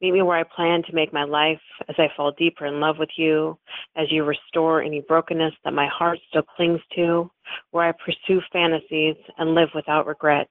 Meet 0.00 0.12
me 0.12 0.22
where 0.22 0.38
I 0.38 0.42
plan 0.44 0.82
to 0.84 0.94
make 0.94 1.12
my 1.12 1.24
life 1.24 1.60
as 1.88 1.94
I 1.98 2.08
fall 2.16 2.32
deeper 2.32 2.66
in 2.66 2.80
love 2.80 2.96
with 2.98 3.10
you, 3.16 3.58
as 3.96 4.10
you 4.10 4.24
restore 4.24 4.82
any 4.82 5.00
brokenness 5.00 5.54
that 5.64 5.72
my 5.72 5.86
heart 5.86 6.18
still 6.28 6.42
clings 6.42 6.80
to, 6.96 7.30
where 7.70 7.88
I 7.88 7.92
pursue 7.92 8.40
fantasies 8.52 9.16
and 9.38 9.54
live 9.54 9.68
without 9.74 10.06
regrets. 10.06 10.50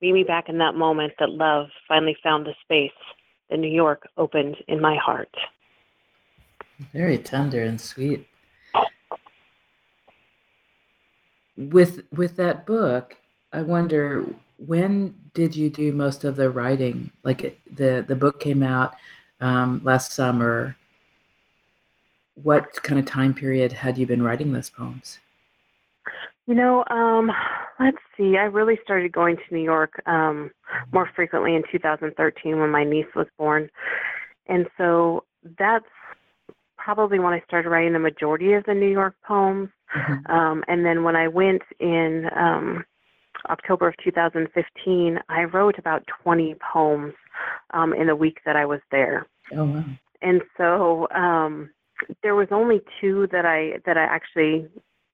Meet 0.00 0.12
me 0.12 0.24
back 0.24 0.48
in 0.48 0.58
that 0.58 0.74
moment 0.74 1.12
that 1.18 1.30
love 1.30 1.68
finally 1.86 2.16
found 2.22 2.46
the 2.46 2.54
space 2.62 2.90
that 3.50 3.58
New 3.58 3.70
York 3.70 4.08
opened 4.16 4.56
in 4.68 4.80
my 4.80 4.96
heart. 4.96 5.32
Very 6.92 7.18
tender 7.18 7.62
and 7.62 7.80
sweet. 7.80 8.26
With 11.56 12.02
with 12.10 12.36
that 12.36 12.66
book, 12.66 13.16
I 13.52 13.62
wonder 13.62 14.24
when 14.66 15.14
did 15.34 15.56
you 15.56 15.70
do 15.70 15.92
most 15.92 16.24
of 16.24 16.36
the 16.36 16.50
writing? 16.50 17.10
Like 17.24 17.60
the 17.70 18.04
the 18.06 18.16
book 18.16 18.40
came 18.40 18.62
out 18.62 18.94
um, 19.40 19.80
last 19.84 20.12
summer. 20.12 20.76
What 22.42 22.82
kind 22.82 22.98
of 22.98 23.06
time 23.06 23.34
period 23.34 23.72
had 23.72 23.98
you 23.98 24.06
been 24.06 24.22
writing 24.22 24.52
those 24.52 24.70
poems? 24.70 25.18
You 26.46 26.54
know, 26.54 26.84
um, 26.90 27.30
let's 27.78 27.98
see. 28.16 28.36
I 28.36 28.44
really 28.44 28.78
started 28.82 29.12
going 29.12 29.36
to 29.36 29.54
New 29.54 29.62
York 29.62 30.02
um, 30.06 30.50
more 30.92 31.08
frequently 31.14 31.54
in 31.54 31.62
2013 31.70 32.58
when 32.58 32.70
my 32.70 32.84
niece 32.84 33.06
was 33.14 33.26
born, 33.38 33.68
and 34.48 34.66
so 34.76 35.24
that's 35.58 35.84
probably 36.76 37.18
when 37.18 37.32
I 37.32 37.42
started 37.46 37.68
writing 37.68 37.92
the 37.92 37.98
majority 37.98 38.54
of 38.54 38.64
the 38.64 38.74
New 38.74 38.90
York 38.90 39.14
poems. 39.26 39.68
Mm-hmm. 39.96 40.32
Um, 40.32 40.64
and 40.68 40.84
then 40.84 41.04
when 41.04 41.16
I 41.16 41.28
went 41.28 41.62
in 41.78 42.28
um, 42.34 42.84
October 43.50 43.88
of 43.88 43.94
2015, 44.02 45.18
I 45.28 45.44
wrote 45.44 45.78
about 45.78 46.04
20 46.22 46.54
poems 46.72 47.14
um, 47.72 47.92
in 47.92 48.06
the 48.06 48.16
week 48.16 48.38
that 48.44 48.56
I 48.56 48.66
was 48.66 48.80
there. 48.90 49.26
Oh 49.56 49.64
wow! 49.64 49.84
And 50.20 50.40
so 50.56 51.08
um, 51.14 51.70
there 52.22 52.34
was 52.34 52.48
only 52.50 52.80
two 53.00 53.26
that 53.32 53.44
I 53.44 53.80
that 53.86 53.96
I 53.96 54.04
actually 54.04 54.68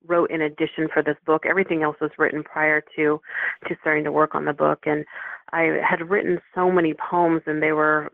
wrote 0.07 0.31
in 0.31 0.43
addition 0.43 0.89
for 0.93 1.03
this 1.03 1.17
book. 1.27 1.45
Everything 1.47 1.83
else 1.83 1.97
was 2.01 2.11
written 2.19 2.43
prior 2.43 2.83
to 2.97 3.21
to 3.67 3.77
starting 3.81 4.05
to 4.05 4.13
work 4.13 4.35
on 4.35 4.45
the 4.45 4.53
book, 4.53 4.81
and 4.85 5.05
I 5.53 5.79
had 5.89 6.09
written 6.09 6.41
so 6.55 6.71
many 6.71 6.95
poems, 6.95 7.43
and 7.47 7.63
they 7.63 7.73
were 7.73 8.11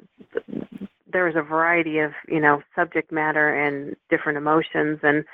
there 1.15 1.25
was 1.25 1.37
a 1.37 1.43
variety 1.43 2.01
of 2.01 2.11
you 2.29 2.41
know 2.41 2.61
subject 2.75 3.11
matter 3.11 3.55
and 3.55 3.97
different 4.11 4.37
emotions 4.37 4.99
and 5.03 5.25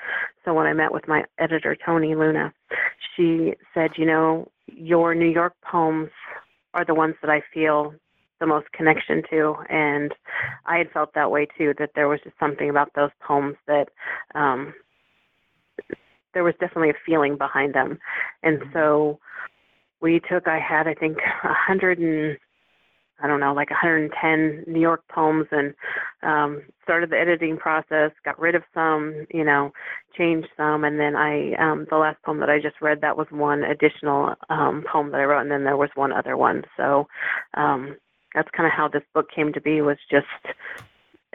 so 0.45 0.53
when 0.53 0.67
i 0.67 0.73
met 0.73 0.93
with 0.93 1.07
my 1.07 1.23
editor 1.39 1.75
tony 1.83 2.15
luna 2.15 2.53
she 3.15 3.53
said 3.73 3.89
you 3.97 4.05
know 4.05 4.47
your 4.75 5.15
new 5.15 5.29
york 5.29 5.53
poems 5.69 6.09
are 6.73 6.85
the 6.85 6.93
ones 6.93 7.15
that 7.21 7.29
i 7.29 7.41
feel 7.53 7.93
the 8.39 8.47
most 8.47 8.71
connection 8.71 9.21
to 9.29 9.55
and 9.69 10.13
i 10.65 10.77
had 10.77 10.91
felt 10.91 11.13
that 11.13 11.31
way 11.31 11.47
too 11.57 11.73
that 11.77 11.91
there 11.95 12.07
was 12.07 12.19
just 12.23 12.37
something 12.39 12.69
about 12.69 12.91
those 12.95 13.11
poems 13.25 13.55
that 13.67 13.89
um 14.35 14.73
there 16.33 16.43
was 16.43 16.53
definitely 16.59 16.89
a 16.89 17.05
feeling 17.05 17.37
behind 17.37 17.73
them 17.73 17.99
and 18.43 18.59
mm-hmm. 18.59 18.73
so 18.73 19.19
we 20.01 20.19
took 20.29 20.47
i 20.47 20.59
had 20.59 20.87
i 20.87 20.93
think 20.93 21.17
a 21.43 21.53
hundred 21.53 21.99
and 21.99 22.37
I 23.21 23.27
don't 23.27 23.39
know, 23.39 23.53
like 23.53 23.69
110 23.69 24.65
New 24.71 24.79
York 24.79 25.03
poems 25.13 25.47
and 25.51 25.73
um, 26.23 26.63
started 26.83 27.09
the 27.09 27.19
editing 27.19 27.57
process, 27.57 28.11
got 28.25 28.39
rid 28.39 28.55
of 28.55 28.63
some, 28.73 29.27
you 29.33 29.43
know, 29.43 29.71
changed 30.17 30.49
some. 30.57 30.83
And 30.83 30.99
then 30.99 31.15
I, 31.15 31.53
um, 31.53 31.87
the 31.89 31.97
last 31.97 32.21
poem 32.23 32.39
that 32.39 32.49
I 32.49 32.59
just 32.59 32.81
read, 32.81 33.01
that 33.01 33.17
was 33.17 33.27
one 33.29 33.63
additional 33.63 34.35
um, 34.49 34.83
poem 34.91 35.11
that 35.11 35.21
I 35.21 35.25
wrote. 35.25 35.41
And 35.41 35.51
then 35.51 35.63
there 35.63 35.77
was 35.77 35.89
one 35.95 36.11
other 36.11 36.35
one. 36.35 36.63
So 36.77 37.07
um, 37.53 37.97
that's 38.33 38.49
kind 38.55 38.67
of 38.67 38.73
how 38.73 38.87
this 38.87 39.03
book 39.13 39.27
came 39.33 39.53
to 39.53 39.61
be 39.61 39.81
was 39.81 39.97
just 40.09 40.25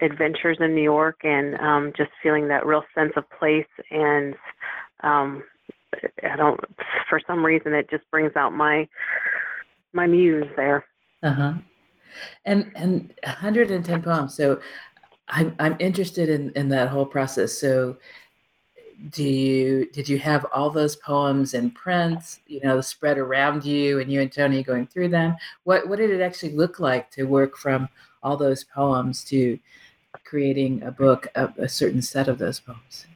adventures 0.02 0.58
in 0.60 0.74
New 0.74 0.82
York 0.82 1.20
and 1.22 1.54
um, 1.60 1.92
just 1.96 2.10
feeling 2.22 2.48
that 2.48 2.66
real 2.66 2.82
sense 2.94 3.12
of 3.16 3.24
place. 3.38 3.66
And 3.90 4.34
um, 5.02 5.42
I 6.22 6.36
don't, 6.36 6.60
for 7.08 7.20
some 7.26 7.44
reason, 7.44 7.72
it 7.72 7.88
just 7.90 8.04
brings 8.10 8.34
out 8.36 8.52
my, 8.52 8.88
my 9.92 10.06
muse 10.06 10.48
there. 10.56 10.84
Uh 11.22 11.32
huh. 11.32 11.52
And 12.44 12.70
and 12.74 13.12
110 13.24 14.02
poems. 14.02 14.34
So 14.34 14.60
I'm 15.28 15.54
I'm 15.58 15.76
interested 15.78 16.28
in 16.28 16.50
in 16.50 16.68
that 16.70 16.88
whole 16.88 17.06
process. 17.06 17.56
So 17.58 17.96
do 19.10 19.22
you 19.22 19.86
did 19.92 20.08
you 20.08 20.18
have 20.18 20.46
all 20.52 20.70
those 20.70 20.96
poems 20.96 21.54
in 21.54 21.70
print 21.70 22.38
you 22.46 22.60
know 22.62 22.80
spread 22.80 23.18
around 23.18 23.64
you 23.64 24.00
and 24.00 24.10
you 24.10 24.20
and 24.20 24.32
tony 24.32 24.62
going 24.62 24.86
through 24.86 25.08
them 25.08 25.36
what 25.64 25.86
what 25.88 25.98
did 25.98 26.10
it 26.10 26.20
actually 26.20 26.52
look 26.52 26.80
like 26.80 27.10
to 27.10 27.24
work 27.24 27.56
from 27.56 27.88
all 28.22 28.36
those 28.36 28.64
poems 28.64 29.22
to 29.22 29.58
creating 30.24 30.82
a 30.82 30.90
book 30.90 31.28
of 31.34 31.56
a 31.58 31.68
certain 31.68 32.00
set 32.00 32.26
of 32.26 32.38
those 32.38 32.58
poems 32.58 33.06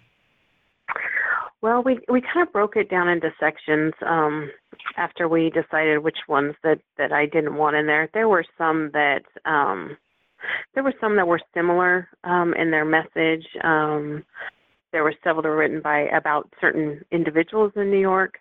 well 1.63 1.83
we 1.83 1.99
we 2.09 2.21
kind 2.21 2.47
of 2.47 2.53
broke 2.53 2.77
it 2.77 2.91
down 2.91 3.09
into 3.09 3.33
sections 3.41 3.95
um 4.07 4.51
after 4.97 5.29
we 5.29 5.51
decided 5.51 5.99
which 5.99 6.19
ones 6.29 6.55
that 6.63 6.81
that 6.99 7.13
I 7.13 7.27
didn't 7.27 7.57
want 7.57 7.77
in 7.77 7.87
there. 7.87 8.09
There 8.13 8.29
were 8.29 8.45
some 8.59 8.91
that 8.93 9.23
um, 9.45 9.97
there 10.75 10.83
were 10.85 10.95
some 11.01 11.17
that 11.17 11.27
were 11.27 11.41
similar 11.55 12.09
um, 12.25 12.55
in 12.55 12.71
their 12.71 12.85
message. 12.85 13.47
Um, 13.63 14.25
there 14.93 15.05
were 15.05 15.15
several 15.23 15.43
that 15.43 15.49
were 15.49 15.57
written 15.57 15.81
by 15.81 16.01
about 16.17 16.53
certain 16.61 17.05
individuals 17.13 17.73
in 17.77 17.91
New 17.91 18.01
York, 18.01 18.39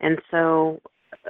and 0.00 0.18
so 0.30 0.80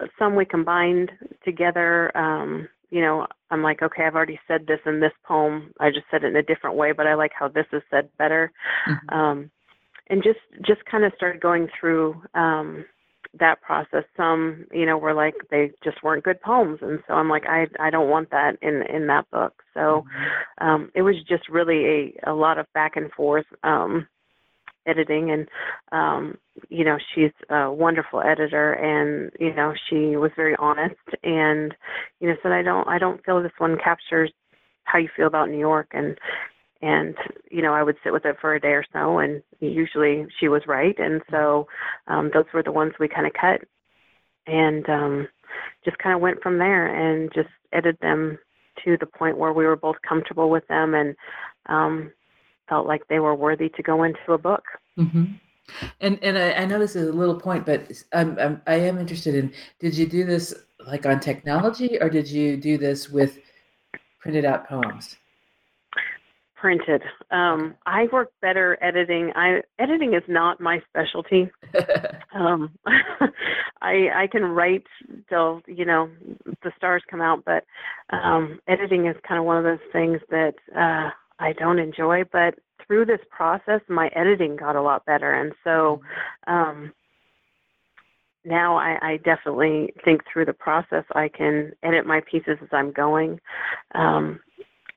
uh, 0.00 0.06
some 0.18 0.36
we 0.36 0.44
combined 0.44 1.10
together. 1.44 2.16
Um, 2.16 2.68
you 2.90 3.00
know, 3.00 3.26
I'm 3.50 3.62
like, 3.62 3.82
okay, 3.82 4.04
I've 4.04 4.16
already 4.16 4.38
said 4.48 4.66
this 4.66 4.80
in 4.84 5.00
this 5.00 5.12
poem. 5.24 5.72
I 5.80 5.90
just 5.90 6.06
said 6.10 6.24
it 6.24 6.28
in 6.28 6.36
a 6.36 6.42
different 6.42 6.76
way, 6.76 6.92
but 6.92 7.06
I 7.06 7.14
like 7.14 7.32
how 7.36 7.48
this 7.48 7.66
is 7.72 7.82
said 7.90 8.08
better. 8.18 8.52
Mm-hmm. 8.88 9.16
Um, 9.16 9.50
and 10.08 10.22
just 10.22 10.40
just 10.66 10.84
kind 10.86 11.04
of 11.04 11.12
started 11.16 11.40
going 11.40 11.68
through 11.78 12.20
um, 12.34 12.84
that 13.38 13.60
process. 13.62 14.04
Some, 14.16 14.66
you 14.72 14.86
know, 14.86 14.98
were 14.98 15.14
like 15.14 15.34
they 15.50 15.72
just 15.84 16.02
weren't 16.02 16.24
good 16.24 16.40
poems, 16.40 16.80
and 16.82 17.00
so 17.06 17.14
I'm 17.14 17.28
like, 17.28 17.44
I 17.46 17.66
I 17.78 17.90
don't 17.90 18.10
want 18.10 18.30
that 18.30 18.56
in 18.62 18.82
in 18.82 19.06
that 19.06 19.30
book. 19.30 19.62
So 19.74 19.80
mm-hmm. 19.80 20.66
um, 20.66 20.90
it 20.94 21.02
was 21.02 21.16
just 21.28 21.48
really 21.48 22.14
a 22.24 22.32
a 22.32 22.34
lot 22.34 22.58
of 22.58 22.66
back 22.72 22.96
and 22.96 23.10
forth. 23.12 23.46
Um, 23.62 24.06
editing 24.86 25.30
and 25.30 25.46
um 25.92 26.38
you 26.70 26.84
know 26.84 26.96
she's 27.14 27.30
a 27.50 27.70
wonderful 27.70 28.20
editor 28.20 28.72
and 28.72 29.30
you 29.38 29.54
know 29.54 29.74
she 29.88 30.16
was 30.16 30.30
very 30.36 30.56
honest 30.58 30.96
and 31.22 31.74
you 32.18 32.26
know 32.26 32.34
said 32.42 32.50
i 32.50 32.62
don't 32.62 32.88
i 32.88 32.98
don't 32.98 33.24
feel 33.24 33.42
this 33.42 33.52
one 33.58 33.76
captures 33.82 34.32
how 34.84 34.98
you 34.98 35.08
feel 35.14 35.26
about 35.26 35.50
new 35.50 35.58
york 35.58 35.88
and 35.92 36.18
and 36.82 37.14
you 37.50 37.62
know 37.62 37.74
I 37.74 37.82
would 37.82 37.96
sit 38.02 38.12
with 38.12 38.24
it 38.24 38.36
for 38.40 38.54
a 38.54 38.60
day 38.60 38.68
or 38.68 38.84
so, 38.92 39.18
and 39.18 39.42
usually 39.60 40.26
she 40.38 40.48
was 40.48 40.62
right, 40.66 40.98
and 40.98 41.22
so 41.30 41.68
um, 42.06 42.30
those 42.32 42.46
were 42.52 42.62
the 42.62 42.72
ones 42.72 42.94
we 42.98 43.08
kind 43.08 43.26
of 43.26 43.32
cut, 43.32 43.62
and 44.46 44.88
um, 44.88 45.28
just 45.84 45.98
kind 45.98 46.14
of 46.14 46.20
went 46.20 46.42
from 46.42 46.58
there, 46.58 46.86
and 46.86 47.30
just 47.34 47.48
edited 47.72 48.00
them 48.00 48.38
to 48.84 48.96
the 48.98 49.06
point 49.06 49.38
where 49.38 49.52
we 49.52 49.66
were 49.66 49.76
both 49.76 49.96
comfortable 50.06 50.50
with 50.50 50.66
them, 50.68 50.94
and 50.94 51.14
um, 51.66 52.12
felt 52.68 52.86
like 52.86 53.06
they 53.08 53.18
were 53.18 53.34
worthy 53.34 53.68
to 53.68 53.82
go 53.82 54.02
into 54.02 54.32
a 54.32 54.38
book. 54.38 54.64
Mm-hmm. 54.98 55.24
And 56.00 56.18
and 56.22 56.38
I, 56.38 56.52
I, 56.52 56.64
know 56.64 56.78
this 56.78 56.96
is 56.96 57.08
a 57.08 57.12
little 57.12 57.38
point, 57.38 57.64
but 57.64 57.92
I'm, 58.12 58.36
I'm 58.38 58.62
I 58.66 58.74
am 58.74 58.98
interested 58.98 59.34
in. 59.34 59.52
Did 59.78 59.96
you 59.96 60.06
do 60.06 60.24
this 60.24 60.54
like 60.86 61.06
on 61.06 61.20
technology, 61.20 61.98
or 62.00 62.08
did 62.08 62.28
you 62.28 62.56
do 62.56 62.78
this 62.78 63.08
with 63.08 63.38
printed 64.20 64.44
out 64.44 64.66
poems? 64.66 65.16
Printed. 66.60 67.02
Um, 67.30 67.74
I 67.86 68.06
work 68.12 68.30
better 68.42 68.78
editing. 68.82 69.32
I 69.34 69.60
editing 69.78 70.14
is 70.14 70.22
not 70.28 70.60
my 70.60 70.80
specialty. 70.88 71.50
um, 72.34 72.70
I 73.80 74.08
I 74.14 74.26
can 74.30 74.42
write 74.42 74.84
till 75.28 75.62
you 75.66 75.84
know 75.84 76.10
the 76.62 76.72
stars 76.76 77.02
come 77.10 77.20
out, 77.20 77.44
but 77.44 77.64
um, 78.14 78.60
editing 78.68 79.06
is 79.06 79.16
kind 79.26 79.38
of 79.38 79.46
one 79.46 79.56
of 79.56 79.64
those 79.64 79.86
things 79.92 80.20
that 80.30 80.54
uh, 80.76 81.10
I 81.38 81.52
don't 81.54 81.78
enjoy. 81.78 82.24
But 82.30 82.56
through 82.86 83.06
this 83.06 83.20
process, 83.30 83.80
my 83.88 84.08
editing 84.14 84.56
got 84.56 84.76
a 84.76 84.82
lot 84.82 85.06
better, 85.06 85.32
and 85.32 85.52
so. 85.64 86.00
Um, 86.46 86.92
now 88.42 88.78
I, 88.78 88.96
I 89.02 89.16
definitely 89.18 89.92
think 90.02 90.22
through 90.24 90.46
the 90.46 90.54
process 90.54 91.04
I 91.14 91.28
can 91.28 91.72
edit 91.82 92.06
my 92.06 92.22
pieces 92.22 92.56
as 92.62 92.68
I'm 92.72 92.90
going. 92.90 93.38
Um, 93.94 94.40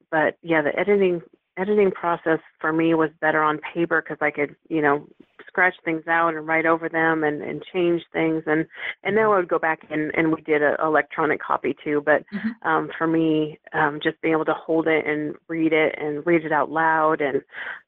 but 0.10 0.38
yeah, 0.42 0.62
the 0.62 0.80
editing 0.80 1.22
editing 1.58 1.92
process 1.92 2.40
for 2.60 2.74
me 2.74 2.94
was 2.94 3.10
better 3.22 3.42
on 3.42 3.60
paper 3.74 4.02
because 4.02 4.18
I 4.22 4.32
could, 4.32 4.56
you 4.70 4.82
know, 4.82 5.08
scratch 5.48 5.76
things 5.86 6.08
out 6.08 6.34
and 6.34 6.48
write 6.48 6.66
over 6.66 6.90
them 6.90 7.24
and, 7.24 7.44
and 7.44 7.64
change 7.72 8.02
things 8.12 8.44
and 8.48 8.66
and 9.04 9.16
then 9.16 9.26
I 9.26 9.28
would 9.28 9.48
go 9.48 9.60
back 9.60 9.82
and, 9.92 10.12
and 10.16 10.34
we 10.34 10.42
did 10.42 10.64
an 10.64 10.76
electronic 10.84 11.42
copy 11.42 11.76
too. 11.84 12.02
But 12.04 12.24
mm-hmm. 12.34 12.68
um, 12.68 12.90
for 12.98 13.06
me, 13.06 13.60
um, 13.74 14.00
just 14.02 14.20
being 14.22 14.34
able 14.34 14.46
to 14.46 14.54
hold 14.54 14.88
it 14.88 15.06
and 15.06 15.36
read 15.48 15.74
it 15.74 15.96
and 16.00 16.26
read 16.26 16.44
it 16.44 16.52
out 16.52 16.72
loud 16.72 17.22
and 17.22 17.42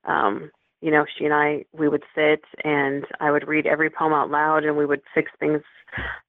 um, 0.06 0.52
you 0.82 0.92
know, 0.92 1.06
she 1.18 1.26
and 1.26 1.34
I 1.34 1.66
we 1.74 1.90
would 1.90 2.04
sit 2.14 2.44
and 2.64 3.06
I 3.20 3.32
would 3.32 3.48
read 3.48 3.66
every 3.66 3.90
poem 3.90 4.14
out 4.14 4.30
loud 4.30 4.64
and 4.64 4.78
we 4.78 4.86
would 4.86 5.02
fix 5.16 5.32
things 5.40 5.62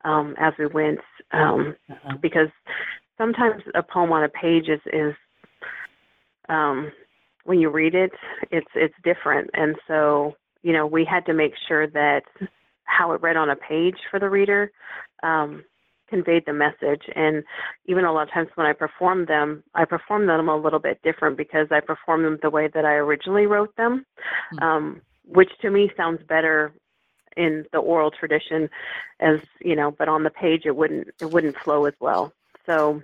um, 0.05 0.34
as 0.39 0.55
we 0.59 0.66
went 0.66 1.01
um, 1.32 1.76
uh-huh. 1.91 2.16
because 2.22 2.49
sometimes 3.18 3.62
a 3.74 3.82
poem 3.82 4.12
on 4.12 4.24
a 4.24 4.28
page 4.28 4.68
is 4.68 4.80
is 4.93 5.14
um, 6.49 6.91
when 7.47 7.61
you 7.61 7.70
read 7.70 7.94
it, 7.94 8.12
it's 8.51 8.70
it's 8.74 8.94
different. 9.05 9.51
And 9.55 9.76
so, 9.86 10.36
you 10.62 10.72
know, 10.72 10.86
we 10.86 11.05
had 11.05 11.24
to 11.26 11.34
make 11.34 11.55
sure 11.68 11.86
that 11.88 12.22
how 12.84 13.12
it 13.12 13.22
read 13.22 13.36
on 13.36 13.51
a 13.51 13.57
page 13.57 13.97
for 14.11 14.18
the 14.20 14.28
reader 14.28 14.70
um, 15.22 15.64
conveyed 16.09 16.44
the 16.47 16.53
message. 16.53 17.03
And 17.14 17.44
even 17.86 18.05
a 18.05 18.12
lot 18.12 18.28
of 18.28 18.30
times 18.32 18.49
when 18.55 18.66
I 18.66 18.72
perform 18.72 19.26
them, 19.26 19.62
I 19.74 19.84
perform 19.84 20.26
them 20.26 20.49
a 20.49 20.57
little 20.57 20.78
bit 20.78 21.01
different 21.03 21.36
because 21.36 21.68
I 21.70 21.80
perform 21.80 22.22
them 22.22 22.38
the 22.42 22.51
way 22.51 22.68
that 22.68 22.84
I 22.84 22.94
originally 22.94 23.47
wrote 23.47 23.74
them, 23.76 24.07
mm-hmm. 24.55 24.64
um, 24.64 25.01
which 25.24 25.51
to 25.62 25.70
me 25.70 25.90
sounds 25.97 26.20
better 26.28 26.72
in 27.36 27.66
the 27.72 27.78
oral 27.78 28.11
tradition, 28.11 28.70
as 29.20 29.40
you 29.61 29.76
know. 29.76 29.90
But 29.90 30.09
on 30.09 30.22
the 30.22 30.30
page, 30.30 30.62
it 30.64 30.76
wouldn't 30.76 31.09
it 31.20 31.30
wouldn't 31.30 31.57
flow 31.59 31.84
as 31.84 31.94
well. 32.01 32.32
So 32.66 33.03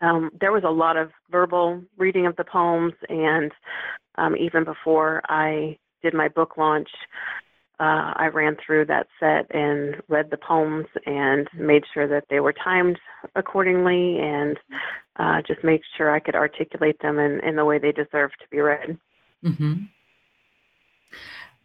um, 0.00 0.30
there 0.40 0.52
was 0.52 0.64
a 0.64 0.70
lot 0.70 0.96
of 0.96 1.10
verbal 1.30 1.82
reading 1.96 2.26
of 2.26 2.36
the 2.36 2.44
poems, 2.44 2.94
and 3.08 3.52
um, 4.16 4.36
even 4.36 4.64
before 4.64 5.22
I 5.28 5.78
did 6.02 6.14
my 6.14 6.28
book 6.28 6.56
launch, 6.56 6.88
uh, 7.78 8.12
I 8.16 8.28
ran 8.32 8.56
through 8.64 8.86
that 8.86 9.06
set 9.20 9.54
and 9.54 9.96
read 10.08 10.30
the 10.30 10.38
poems 10.38 10.86
and 11.04 11.48
made 11.54 11.84
sure 11.92 12.08
that 12.08 12.24
they 12.30 12.40
were 12.40 12.54
timed 12.54 12.98
accordingly 13.34 14.18
and 14.18 14.58
uh, 15.18 15.42
just 15.46 15.62
made 15.62 15.82
sure 15.96 16.10
I 16.10 16.20
could 16.20 16.34
articulate 16.34 16.98
them 17.00 17.18
in, 17.18 17.40
in 17.40 17.56
the 17.56 17.64
way 17.64 17.78
they 17.78 17.92
deserve 17.92 18.30
to 18.30 18.48
be 18.50 18.60
read. 18.60 18.98
Mm-hmm. 19.44 19.74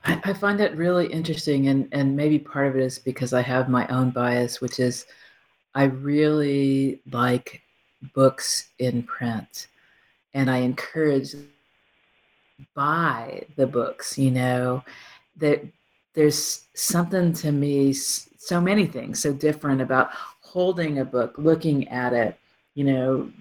I, 0.04 0.22
I 0.26 0.34
find 0.34 0.60
that 0.60 0.76
really 0.76 1.08
interesting, 1.08 1.68
and, 1.68 1.88
and 1.94 2.16
maybe 2.16 2.40
part 2.40 2.68
of 2.68 2.76
it 2.76 2.84
is 2.84 3.00
because 3.00 3.32
I 3.32 3.42
have 3.42 3.70
my 3.70 3.88
own 3.88 4.12
bias, 4.12 4.60
which 4.60 4.80
is 4.80 5.06
I 5.76 5.86
really 5.86 7.02
like 7.10 7.62
books 8.14 8.70
in 8.80 9.04
print. 9.04 9.68
and 10.34 10.50
I 10.50 10.60
encourage 10.60 11.36
buy 12.74 13.44
the 13.56 13.68
books. 13.68 14.18
You 14.18 14.32
know, 14.32 14.84
that 15.38 15.64
there's 16.14 16.68
something 16.74 17.34
to 17.34 17.52
me, 17.52 17.94
so 17.94 18.60
many 18.62 18.86
things 18.86 19.20
so 19.22 19.34
different 19.34 19.82
about 19.82 20.10
holding 20.42 21.00
a 21.00 21.06
book, 21.06 21.36
looking 21.38 21.88
at 21.88 22.14
it, 22.14 22.38
you 22.76 22.84
know, 22.84 23.32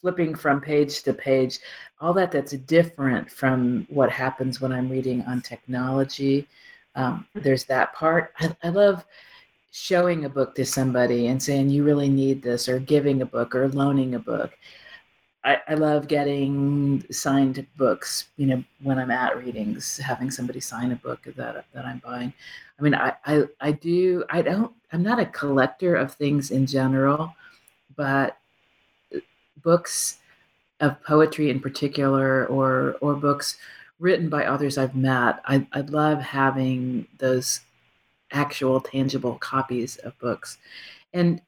flipping 0.00 0.34
from 0.34 0.60
page 0.60 1.02
to 1.02 1.12
page, 1.12 1.58
all 2.00 2.12
that 2.12 2.32
that's 2.32 2.52
different 2.52 3.30
from 3.30 3.86
what 3.88 4.10
happens 4.10 4.60
when 4.60 4.72
I'm 4.72 4.88
reading 4.88 5.22
on 5.22 5.40
technology. 5.40 6.48
Um, 6.94 7.26
there's 7.34 7.64
that 7.64 7.94
part. 7.94 8.32
I, 8.38 8.54
I 8.64 8.68
love 8.68 9.04
showing 9.72 10.26
a 10.26 10.28
book 10.28 10.54
to 10.54 10.66
somebody 10.66 11.28
and 11.28 11.42
saying, 11.42 11.70
you 11.70 11.82
really 11.82 12.10
need 12.10 12.42
this, 12.42 12.68
or 12.68 12.78
giving 12.78 13.22
a 13.22 13.26
book, 13.26 13.54
or 13.54 13.68
loaning 13.70 14.14
a 14.14 14.18
book. 14.18 14.52
I, 15.44 15.60
I, 15.66 15.74
love 15.74 16.06
getting 16.06 17.04
signed 17.10 17.66
books, 17.76 18.28
you 18.36 18.46
know, 18.46 18.62
when 18.82 18.98
I'm 18.98 19.10
at 19.10 19.36
readings, 19.36 19.96
having 19.96 20.30
somebody 20.30 20.60
sign 20.60 20.92
a 20.92 20.96
book 20.96 21.22
that 21.24 21.64
that 21.72 21.84
I'm 21.84 21.98
buying. 22.04 22.32
I 22.78 22.82
mean, 22.82 22.94
I, 22.94 23.14
I, 23.24 23.44
I 23.60 23.72
do, 23.72 24.24
I 24.30 24.42
don't, 24.42 24.72
I'm 24.92 25.02
not 25.02 25.18
a 25.18 25.26
collector 25.26 25.96
of 25.96 26.14
things 26.14 26.52
in 26.52 26.66
general, 26.66 27.34
but 27.96 28.36
uh, 29.14 29.18
books 29.64 30.18
of 30.80 31.02
poetry 31.02 31.50
in 31.50 31.60
particular, 31.60 32.46
or 32.46 32.96
or 33.00 33.14
books 33.14 33.56
written 33.98 34.28
by 34.28 34.46
authors 34.46 34.78
I've 34.78 34.94
met, 34.94 35.40
I, 35.46 35.66
I 35.72 35.80
love 35.80 36.20
having 36.20 37.06
those 37.18 37.60
actual 38.32 38.80
tangible 38.80 39.36
copies 39.38 39.96
of 39.98 40.18
books. 40.18 40.58
And 41.12 41.40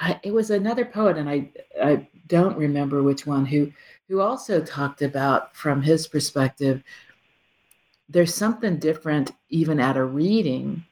I, 0.00 0.18
it 0.22 0.32
was 0.32 0.50
another 0.50 0.84
poet, 0.84 1.16
and 1.16 1.28
I 1.28 1.50
I 1.82 2.08
don't 2.26 2.56
remember 2.56 3.02
which 3.02 3.26
one 3.26 3.46
who 3.46 3.72
who 4.08 4.20
also 4.20 4.60
talked 4.60 5.02
about 5.02 5.54
from 5.54 5.80
his 5.80 6.08
perspective. 6.08 6.82
There's 8.08 8.34
something 8.34 8.78
different 8.78 9.32
even 9.48 9.80
at 9.80 9.96
a 9.96 10.04
reading 10.04 10.84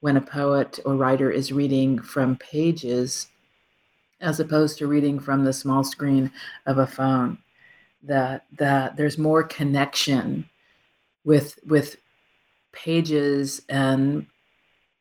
when 0.00 0.16
a 0.16 0.20
poet 0.20 0.80
or 0.84 0.96
writer 0.96 1.30
is 1.30 1.52
reading 1.52 1.98
from 1.98 2.36
pages 2.36 3.28
as 4.20 4.38
opposed 4.38 4.78
to 4.78 4.86
reading 4.86 5.18
from 5.18 5.44
the 5.44 5.52
small 5.52 5.82
screen 5.82 6.30
of 6.66 6.78
a 6.78 6.86
phone 6.86 7.38
that 8.02 8.44
that 8.58 8.96
there's 8.96 9.18
more 9.18 9.42
connection 9.42 10.48
with 11.24 11.58
with 11.66 11.96
pages 12.72 13.62
and 13.68 14.26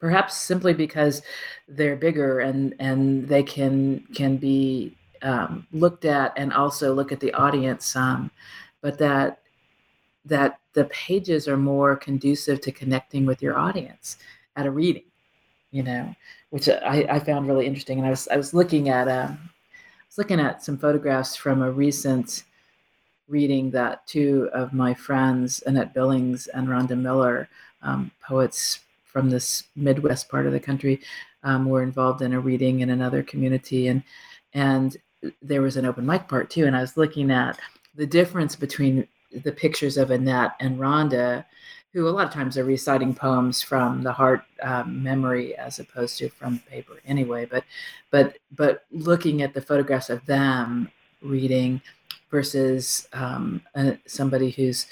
perhaps 0.02 0.36
simply 0.36 0.74
because 0.74 1.22
they're 1.70 1.96
bigger 1.96 2.40
and 2.40 2.76
and 2.80 3.28
they 3.30 3.44
can 3.44 4.04
can 4.14 4.36
be 4.36 4.98
um, 5.22 5.66
looked 5.72 6.04
at 6.04 6.34
and 6.36 6.52
also 6.52 6.94
look 6.94 7.12
at 7.12 7.20
the 7.20 7.34
audience 7.36 7.86
some 7.86 8.30
but 8.82 8.98
that 8.98 9.40
that 10.26 10.60
the 10.74 10.86
pages 10.86 11.48
are 11.48 11.58
more 11.58 11.96
conducive 11.96 12.60
to 12.60 12.72
connecting 12.72 13.26
with 13.26 13.42
your 13.42 13.58
audience 13.58 14.18
at 14.56 14.66
a 14.66 14.72
reading 14.72 15.04
you 15.70 15.84
know 15.84 16.14
which 16.50 16.68
i, 16.68 17.06
I 17.10 17.20
found 17.20 17.48
really 17.48 17.68
interesting. 17.68 18.00
And 18.00 18.08
i 18.08 18.10
was 18.10 18.28
i 18.30 18.36
was 18.36 18.54
looking 18.54 18.90
at 18.90 19.08
um, 19.08 19.38
I 19.40 20.08
was 20.08 20.18
looking 20.18 20.42
at 20.42 20.64
some 20.64 20.78
photographs 20.78 21.36
from 21.36 21.62
a 21.62 21.72
recent 21.72 22.44
reading 23.30 23.72
that 23.72 24.06
two 24.08 24.50
of 24.52 24.74
my 24.74 24.94
friends 24.96 25.64
annette 25.68 25.94
billings 25.94 26.48
and 26.48 26.68
rhonda 26.68 27.00
miller 27.00 27.48
um, 27.84 28.12
poets 28.22 28.80
from 29.12 29.30
this 29.30 29.64
Midwest 29.76 30.30
part 30.30 30.46
of 30.46 30.54
the 30.54 30.60
country 30.60 31.02
um, 31.44 31.66
were 31.66 31.84
involved 31.84 32.22
in 32.22 32.34
a 32.34 32.40
reading 32.40 32.80
in 32.80 32.90
another 32.90 33.24
community, 33.24 33.88
and 33.88 34.04
and 34.54 34.98
there 35.42 35.62
was 35.62 35.78
an 35.78 35.86
open 35.86 36.06
mic 36.06 36.28
part 36.28 36.50
too. 36.50 36.66
And 36.66 36.76
I 36.76 36.82
was 36.82 36.98
looking 36.98 37.32
at 37.32 37.60
the 37.96 38.06
difference 38.06 38.56
between 38.56 39.08
the 39.44 39.52
pictures 39.52 39.98
of 39.98 40.12
Annette 40.12 40.54
and 40.60 40.80
Rhonda, 40.80 41.46
who 41.94 42.08
a 42.08 42.10
lot 42.10 42.28
of 42.28 42.34
times 42.34 42.58
are 42.58 42.64
reciting 42.64 43.14
poems 43.14 43.62
from 43.62 44.02
the 44.02 44.12
heart 44.12 44.44
um, 44.64 45.04
memory 45.04 45.56
as 45.56 45.80
opposed 45.80 46.18
to 46.18 46.30
from 46.30 46.60
paper 46.70 47.00
anyway. 47.06 47.46
But 47.46 47.64
but 48.10 48.38
but 48.56 48.86
looking 48.92 49.42
at 49.42 49.54
the 49.54 49.62
photographs 49.62 50.10
of 50.10 50.26
them 50.26 50.92
reading 51.22 51.82
versus 52.30 53.08
um, 53.14 53.62
uh, 53.76 53.94
somebody 54.06 54.52
who's 54.52 54.88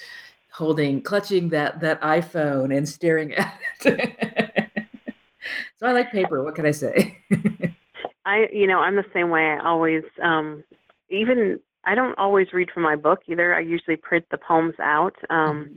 holding, 0.52 1.02
clutching 1.02 1.48
that 1.50 1.80
that 1.80 2.00
iPhone 2.00 2.76
and 2.76 2.88
staring 2.88 3.34
at 3.34 3.58
it. 3.84 4.70
so 5.78 5.86
I 5.86 5.92
like 5.92 6.12
paper. 6.12 6.42
What 6.42 6.54
can 6.54 6.66
I 6.66 6.70
say? 6.72 7.18
I, 8.24 8.48
you 8.52 8.66
know, 8.66 8.78
I'm 8.78 8.96
the 8.96 9.04
same 9.12 9.30
way. 9.30 9.42
I 9.42 9.64
always, 9.64 10.04
um, 10.22 10.62
even 11.08 11.58
I 11.84 11.94
don't 11.94 12.18
always 12.18 12.52
read 12.52 12.70
from 12.70 12.82
my 12.82 12.96
book 12.96 13.20
either. 13.26 13.54
I 13.54 13.60
usually 13.60 13.96
print 13.96 14.26
the 14.30 14.38
poems 14.38 14.74
out. 14.80 15.16
Um, 15.30 15.64
mm-hmm. 15.64 15.74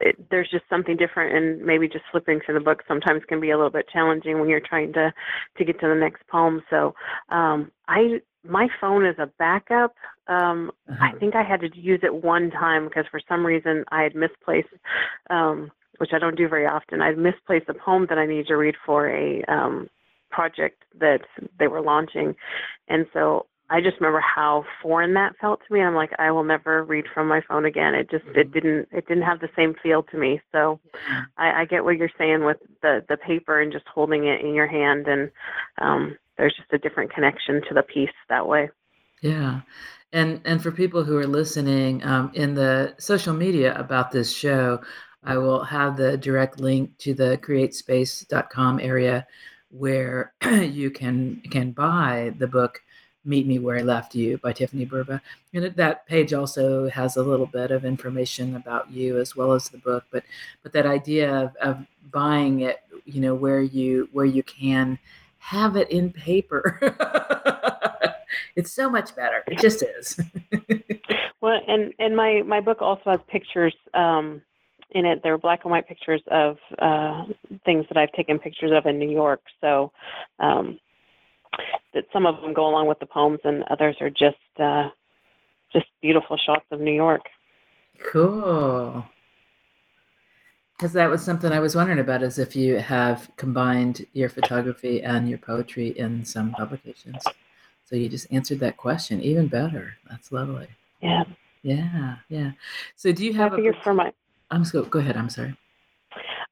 It, 0.00 0.16
there's 0.30 0.50
just 0.50 0.64
something 0.68 0.96
different, 0.96 1.36
and 1.36 1.64
maybe 1.64 1.88
just 1.88 2.04
flipping 2.10 2.40
through 2.44 2.54
the 2.54 2.64
book 2.64 2.82
sometimes 2.86 3.22
can 3.28 3.40
be 3.40 3.50
a 3.50 3.56
little 3.56 3.70
bit 3.70 3.88
challenging 3.92 4.38
when 4.38 4.48
you're 4.48 4.60
trying 4.60 4.92
to 4.94 5.12
to 5.56 5.64
get 5.64 5.80
to 5.80 5.88
the 5.88 5.94
next 5.94 6.26
poem. 6.28 6.62
So 6.70 6.94
um, 7.30 7.70
I 7.88 8.20
my 8.44 8.68
phone 8.80 9.06
is 9.06 9.16
a 9.18 9.26
backup. 9.38 9.94
Um, 10.28 10.70
uh-huh. 10.90 11.04
I 11.04 11.18
think 11.18 11.34
I 11.34 11.42
had 11.42 11.60
to 11.60 11.68
use 11.74 12.00
it 12.02 12.22
one 12.24 12.50
time 12.50 12.84
because 12.84 13.04
for 13.10 13.20
some 13.28 13.44
reason 13.44 13.84
I 13.90 14.02
had 14.02 14.14
misplaced, 14.14 14.68
um, 15.30 15.70
which 15.98 16.10
I 16.12 16.18
don't 16.18 16.36
do 16.36 16.48
very 16.48 16.66
often. 16.66 17.00
I 17.00 17.12
misplaced 17.12 17.68
a 17.68 17.74
poem 17.74 18.06
that 18.08 18.18
I 18.18 18.26
needed 18.26 18.48
to 18.48 18.56
read 18.56 18.74
for 18.84 19.08
a 19.08 19.42
um, 19.44 19.88
project 20.30 20.82
that 20.98 21.20
they 21.58 21.68
were 21.68 21.80
launching, 21.80 22.34
and 22.88 23.06
so 23.12 23.46
I 23.68 23.80
just 23.80 24.00
remember 24.00 24.20
how 24.20 24.64
foreign 24.80 25.14
that 25.14 25.36
felt 25.40 25.60
to 25.66 25.74
me. 25.74 25.80
I'm 25.80 25.94
like, 25.94 26.12
I 26.18 26.30
will 26.30 26.44
never 26.44 26.84
read 26.84 27.06
from 27.12 27.26
my 27.26 27.40
phone 27.48 27.64
again. 27.64 27.94
It 27.94 28.10
just 28.10 28.24
mm-hmm. 28.24 28.38
it 28.38 28.52
didn't 28.52 28.88
it 28.92 29.08
didn't 29.08 29.24
have 29.24 29.40
the 29.40 29.48
same 29.56 29.74
feel 29.82 30.02
to 30.04 30.16
me. 30.16 30.40
So 30.52 30.78
I, 31.36 31.62
I 31.62 31.64
get 31.64 31.84
what 31.84 31.96
you're 31.96 32.10
saying 32.16 32.44
with 32.44 32.58
the 32.82 33.04
the 33.08 33.16
paper 33.16 33.60
and 33.60 33.72
just 33.72 33.86
holding 33.92 34.26
it 34.26 34.40
in 34.40 34.54
your 34.54 34.68
hand 34.68 35.08
and 35.08 35.30
um 35.78 36.16
there's 36.38 36.54
just 36.54 36.72
a 36.72 36.78
different 36.78 37.12
connection 37.12 37.62
to 37.68 37.74
the 37.74 37.82
piece 37.82 38.10
that 38.28 38.46
way. 38.46 38.70
Yeah. 39.22 39.62
And 40.12 40.40
and 40.44 40.62
for 40.62 40.70
people 40.70 41.02
who 41.02 41.16
are 41.18 41.26
listening 41.26 42.04
um, 42.04 42.30
in 42.34 42.54
the 42.54 42.94
social 42.98 43.34
media 43.34 43.74
about 43.76 44.12
this 44.12 44.32
show, 44.32 44.80
I 45.24 45.36
will 45.38 45.64
have 45.64 45.96
the 45.96 46.16
direct 46.16 46.60
link 46.60 46.96
to 46.98 47.14
the 47.14 47.38
createspace.com 47.42 48.80
area 48.80 49.26
where 49.70 50.32
you 50.44 50.90
can 50.90 51.42
can 51.50 51.72
buy 51.72 52.32
the 52.38 52.46
book 52.46 52.80
Meet 53.26 53.46
Me 53.46 53.58
Where 53.58 53.78
I 53.78 53.82
Left 53.82 54.14
You 54.14 54.38
by 54.38 54.52
Tiffany 54.52 54.86
Burba. 54.86 55.20
And 55.52 55.64
that 55.64 56.06
page 56.06 56.32
also 56.32 56.88
has 56.88 57.16
a 57.16 57.22
little 57.22 57.46
bit 57.46 57.70
of 57.70 57.84
information 57.84 58.56
about 58.56 58.90
you 58.90 59.18
as 59.18 59.36
well 59.36 59.52
as 59.52 59.68
the 59.68 59.78
book. 59.78 60.04
But 60.10 60.24
but 60.62 60.72
that 60.72 60.86
idea 60.86 61.34
of, 61.34 61.56
of 61.56 61.86
buying 62.10 62.60
it, 62.60 62.82
you 63.04 63.20
know, 63.20 63.34
where 63.34 63.60
you 63.60 64.08
where 64.12 64.24
you 64.24 64.42
can 64.42 64.98
have 65.38 65.76
it 65.76 65.90
in 65.90 66.12
paper. 66.12 66.80
it's 68.56 68.72
so 68.72 68.88
much 68.88 69.14
better. 69.14 69.42
It 69.46 69.58
just 69.58 69.82
is. 69.82 70.20
well, 71.40 71.60
and 71.66 71.92
and 71.98 72.16
my 72.16 72.42
my 72.46 72.60
book 72.60 72.78
also 72.80 73.10
has 73.10 73.20
pictures 73.28 73.74
um, 73.94 74.42
in 74.90 75.04
it. 75.04 75.22
there 75.22 75.34
are 75.34 75.38
black 75.38 75.60
and 75.64 75.70
white 75.70 75.86
pictures 75.88 76.22
of 76.28 76.58
uh, 76.78 77.24
things 77.64 77.86
that 77.88 77.96
I've 77.96 78.12
taken 78.12 78.38
pictures 78.38 78.72
of 78.74 78.86
in 78.86 78.98
New 78.98 79.10
York. 79.10 79.42
So 79.60 79.92
um, 80.38 80.78
that 81.94 82.04
some 82.12 82.26
of 82.26 82.40
them 82.40 82.52
go 82.52 82.66
along 82.66 82.86
with 82.86 82.98
the 82.98 83.06
poems, 83.06 83.40
and 83.44 83.64
others 83.64 83.96
are 84.00 84.10
just 84.10 84.36
uh, 84.58 84.88
just 85.72 85.86
beautiful 86.02 86.36
shots 86.36 86.64
of 86.70 86.80
New 86.80 86.94
York. 86.94 87.22
Cool 88.12 89.04
because 90.76 90.92
that 90.92 91.08
was 91.08 91.24
something 91.24 91.52
I 91.52 91.60
was 91.60 91.74
wondering 91.74 92.00
about 92.00 92.22
is 92.22 92.38
if 92.38 92.54
you 92.54 92.76
have 92.76 93.30
combined 93.36 94.06
your 94.12 94.28
photography 94.28 95.02
and 95.02 95.28
your 95.28 95.38
poetry 95.38 95.98
in 95.98 96.24
some 96.24 96.52
publications. 96.52 97.24
So 97.86 97.96
you 97.96 98.08
just 98.08 98.30
answered 98.30 98.60
that 98.60 98.76
question 98.76 99.22
even 99.22 99.48
better. 99.48 99.94
That's 100.10 100.32
lovely. 100.32 100.68
Yeah. 101.00 101.24
Yeah. 101.62 102.16
Yeah. 102.28 102.52
So 102.94 103.12
do 103.12 103.24
you 103.24 103.32
have 103.34 103.54
I 103.54 103.60
a 103.60 103.72
for 103.82 103.94
my 103.94 104.12
I'm 104.50 104.64
so 104.64 104.84
go 104.84 104.98
ahead, 104.98 105.16
I'm 105.16 105.30
sorry. 105.30 105.56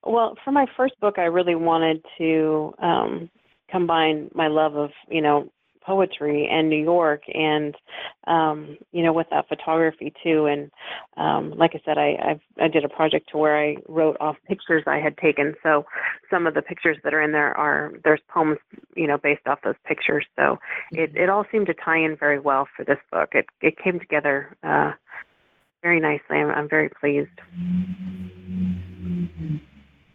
Well, 0.04 0.36
for 0.44 0.52
my 0.52 0.66
first 0.76 0.98
book 1.00 1.18
I 1.18 1.24
really 1.24 1.54
wanted 1.54 2.02
to 2.18 2.74
um 2.78 3.30
combine 3.70 4.30
my 4.34 4.48
love 4.48 4.76
of, 4.76 4.90
you 5.08 5.20
know, 5.20 5.50
poetry 5.84 6.48
and 6.50 6.68
New 6.68 6.82
York 6.82 7.22
and 7.32 7.74
um, 8.26 8.76
you 8.92 9.02
know 9.02 9.12
with 9.12 9.26
that 9.30 9.48
photography 9.48 10.12
too. 10.22 10.46
And 10.46 10.70
um, 11.16 11.52
like 11.56 11.72
I 11.74 11.80
said 11.84 11.98
I 11.98 12.16
I've, 12.30 12.40
I 12.60 12.68
did 12.68 12.84
a 12.84 12.88
project 12.88 13.30
to 13.30 13.38
where 13.38 13.58
I 13.58 13.76
wrote 13.88 14.16
off 14.20 14.36
pictures 14.48 14.82
I 14.86 14.98
had 14.98 15.16
taken. 15.18 15.54
So 15.62 15.84
some 16.30 16.46
of 16.46 16.54
the 16.54 16.62
pictures 16.62 16.96
that 17.04 17.14
are 17.14 17.22
in 17.22 17.32
there 17.32 17.56
are 17.56 17.92
there's 18.02 18.20
poems 18.28 18.58
you 18.96 19.06
know 19.06 19.18
based 19.18 19.46
off 19.46 19.60
those 19.62 19.74
pictures. 19.86 20.26
So 20.36 20.58
it 20.92 21.10
mm-hmm. 21.10 21.22
it 21.22 21.28
all 21.28 21.44
seemed 21.52 21.66
to 21.66 21.74
tie 21.74 21.98
in 21.98 22.16
very 22.16 22.40
well 22.40 22.66
for 22.76 22.84
this 22.84 22.98
book. 23.12 23.30
It 23.32 23.46
it 23.60 23.76
came 23.82 24.00
together 24.00 24.56
uh, 24.62 24.92
very 25.82 26.00
nicely. 26.00 26.38
I'm, 26.38 26.50
I'm 26.50 26.68
very 26.68 26.88
pleased. 26.88 27.28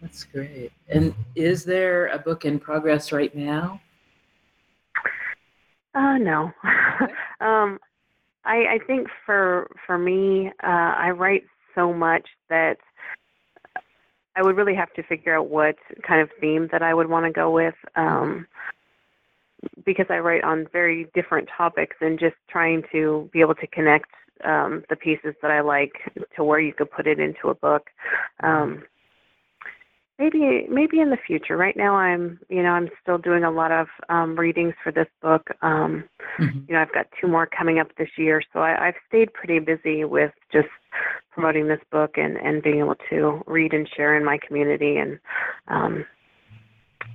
That's 0.01 0.23
great. 0.23 0.71
And 0.87 1.13
is 1.35 1.63
there 1.63 2.07
a 2.07 2.19
book 2.19 2.45
in 2.45 2.59
progress 2.59 3.11
right 3.11 3.35
now? 3.35 3.81
Uh, 5.93 6.17
no. 6.17 6.51
um, 7.41 7.79
I, 8.45 8.65
I 8.65 8.79
think 8.87 9.07
for 9.25 9.69
for 9.85 9.97
me, 9.97 10.47
uh, 10.63 10.93
I 10.97 11.09
write 11.11 11.43
so 11.75 11.93
much 11.93 12.27
that 12.49 12.77
I 14.35 14.41
would 14.41 14.55
really 14.55 14.75
have 14.75 14.93
to 14.93 15.03
figure 15.03 15.37
out 15.37 15.49
what 15.49 15.75
kind 16.07 16.21
of 16.21 16.29
theme 16.39 16.69
that 16.71 16.81
I 16.81 16.93
would 16.93 17.09
want 17.09 17.25
to 17.25 17.31
go 17.31 17.51
with. 17.51 17.75
Um, 17.95 18.47
because 19.85 20.05
I 20.09 20.19
write 20.19 20.43
on 20.43 20.67
very 20.71 21.07
different 21.13 21.49
topics 21.55 21.97
and 21.99 22.17
just 22.17 22.35
trying 22.49 22.83
to 22.93 23.29
be 23.33 23.41
able 23.41 23.55
to 23.55 23.67
connect 23.67 24.09
um, 24.45 24.83
the 24.89 24.95
pieces 24.95 25.35
that 25.41 25.51
I 25.51 25.59
like 25.59 25.91
to 26.35 26.43
where 26.43 26.61
you 26.61 26.73
could 26.73 26.89
put 26.91 27.07
it 27.07 27.19
into 27.19 27.49
a 27.49 27.55
book. 27.55 27.87
Um, 28.41 28.83
maybe 30.19 30.67
maybe 30.69 30.99
in 30.99 31.09
the 31.09 31.17
future. 31.25 31.57
Right 31.57 31.75
now, 31.75 31.95
I'm 31.95 32.39
you 32.49 32.61
know 32.61 32.69
I'm 32.69 32.89
still 33.01 33.17
doing 33.17 33.43
a 33.43 33.51
lot 33.51 33.71
of 33.71 33.87
um, 34.09 34.37
readings 34.37 34.73
for 34.83 34.91
this 34.91 35.07
book. 35.21 35.49
Um, 35.61 36.03
mm-hmm. 36.39 36.59
You 36.67 36.75
know, 36.75 36.81
I've 36.81 36.93
got 36.93 37.07
two 37.19 37.27
more 37.27 37.47
coming 37.47 37.79
up 37.79 37.87
this 37.97 38.09
year, 38.17 38.41
so 38.53 38.59
I, 38.59 38.87
I've 38.89 38.95
stayed 39.07 39.33
pretty 39.33 39.59
busy 39.59 40.03
with 40.03 40.31
just 40.51 40.67
promoting 41.31 41.67
this 41.67 41.79
book 41.91 42.11
and 42.17 42.37
and 42.37 42.61
being 42.61 42.79
able 42.79 42.95
to 43.09 43.41
read 43.47 43.73
and 43.73 43.89
share 43.95 44.15
in 44.17 44.25
my 44.25 44.37
community. 44.45 44.97
And 44.97 45.19
um, 45.67 46.05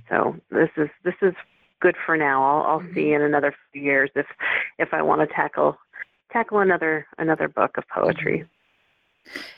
so 0.09 0.35
this 0.51 0.69
is 0.75 0.89
this 1.03 1.15
is 1.21 1.33
good 1.79 1.95
for 2.05 2.17
now. 2.17 2.43
I'll, 2.43 2.63
I'll 2.63 2.79
mm-hmm. 2.79 2.95
see 2.95 3.13
in 3.13 3.21
another 3.21 3.55
few 3.71 3.81
years 3.81 4.09
if 4.15 4.25
if 4.79 4.89
I 4.93 5.01
want 5.01 5.21
to 5.21 5.33
tackle 5.33 5.77
tackle 6.33 6.59
another 6.59 7.05
another 7.17 7.47
book 7.47 7.77
of 7.77 7.83
poetry. 7.87 8.39
Mm-hmm. 8.39 8.54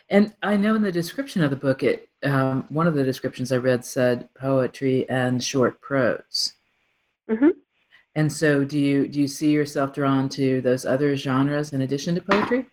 And 0.09 0.34
I 0.41 0.55
know 0.57 0.76
in 0.76 0.82
the 0.82 0.91
description 0.91 1.43
of 1.43 1.49
the 1.49 1.55
book, 1.55 1.84
it 1.84 2.09
um, 2.24 2.65
one 2.70 2.88
of 2.88 2.95
the 2.95 3.03
descriptions 3.03 3.51
I 3.51 3.57
read 3.57 3.86
said 3.86 4.30
poetry 4.34 5.07
and 5.09 5.43
short 5.43 5.80
prose. 5.82 6.53
Mm-hmm. 7.30 7.49
And 8.15 8.32
so, 8.32 8.63
do 8.63 8.80
you 8.80 9.07
do 9.07 9.22
you 9.22 9.28
see 9.28 9.51
yourself 9.51 9.93
drawn 9.93 10.30
to 10.30 10.61
those 10.61 10.86
other 10.86 11.15
genres 11.15 11.74
in 11.74 11.82
addition 11.82 12.15
to 12.15 12.22
poetry? 12.22 12.65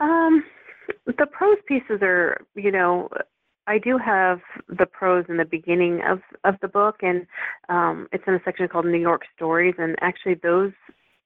Um, 0.00 0.44
the 1.06 1.26
prose 1.26 1.58
pieces 1.66 2.00
are, 2.02 2.40
you 2.54 2.70
know, 2.70 3.08
I 3.66 3.78
do 3.78 3.98
have 3.98 4.40
the 4.68 4.86
prose 4.86 5.24
in 5.28 5.38
the 5.38 5.44
beginning 5.44 6.02
of 6.06 6.20
of 6.44 6.54
the 6.60 6.68
book, 6.68 6.96
and 7.02 7.26
um, 7.68 8.08
it's 8.12 8.24
in 8.26 8.34
a 8.34 8.42
section 8.44 8.68
called 8.68 8.86
New 8.86 9.00
York 9.00 9.22
Stories, 9.34 9.74
and 9.78 9.96
actually 10.00 10.34
those 10.34 10.72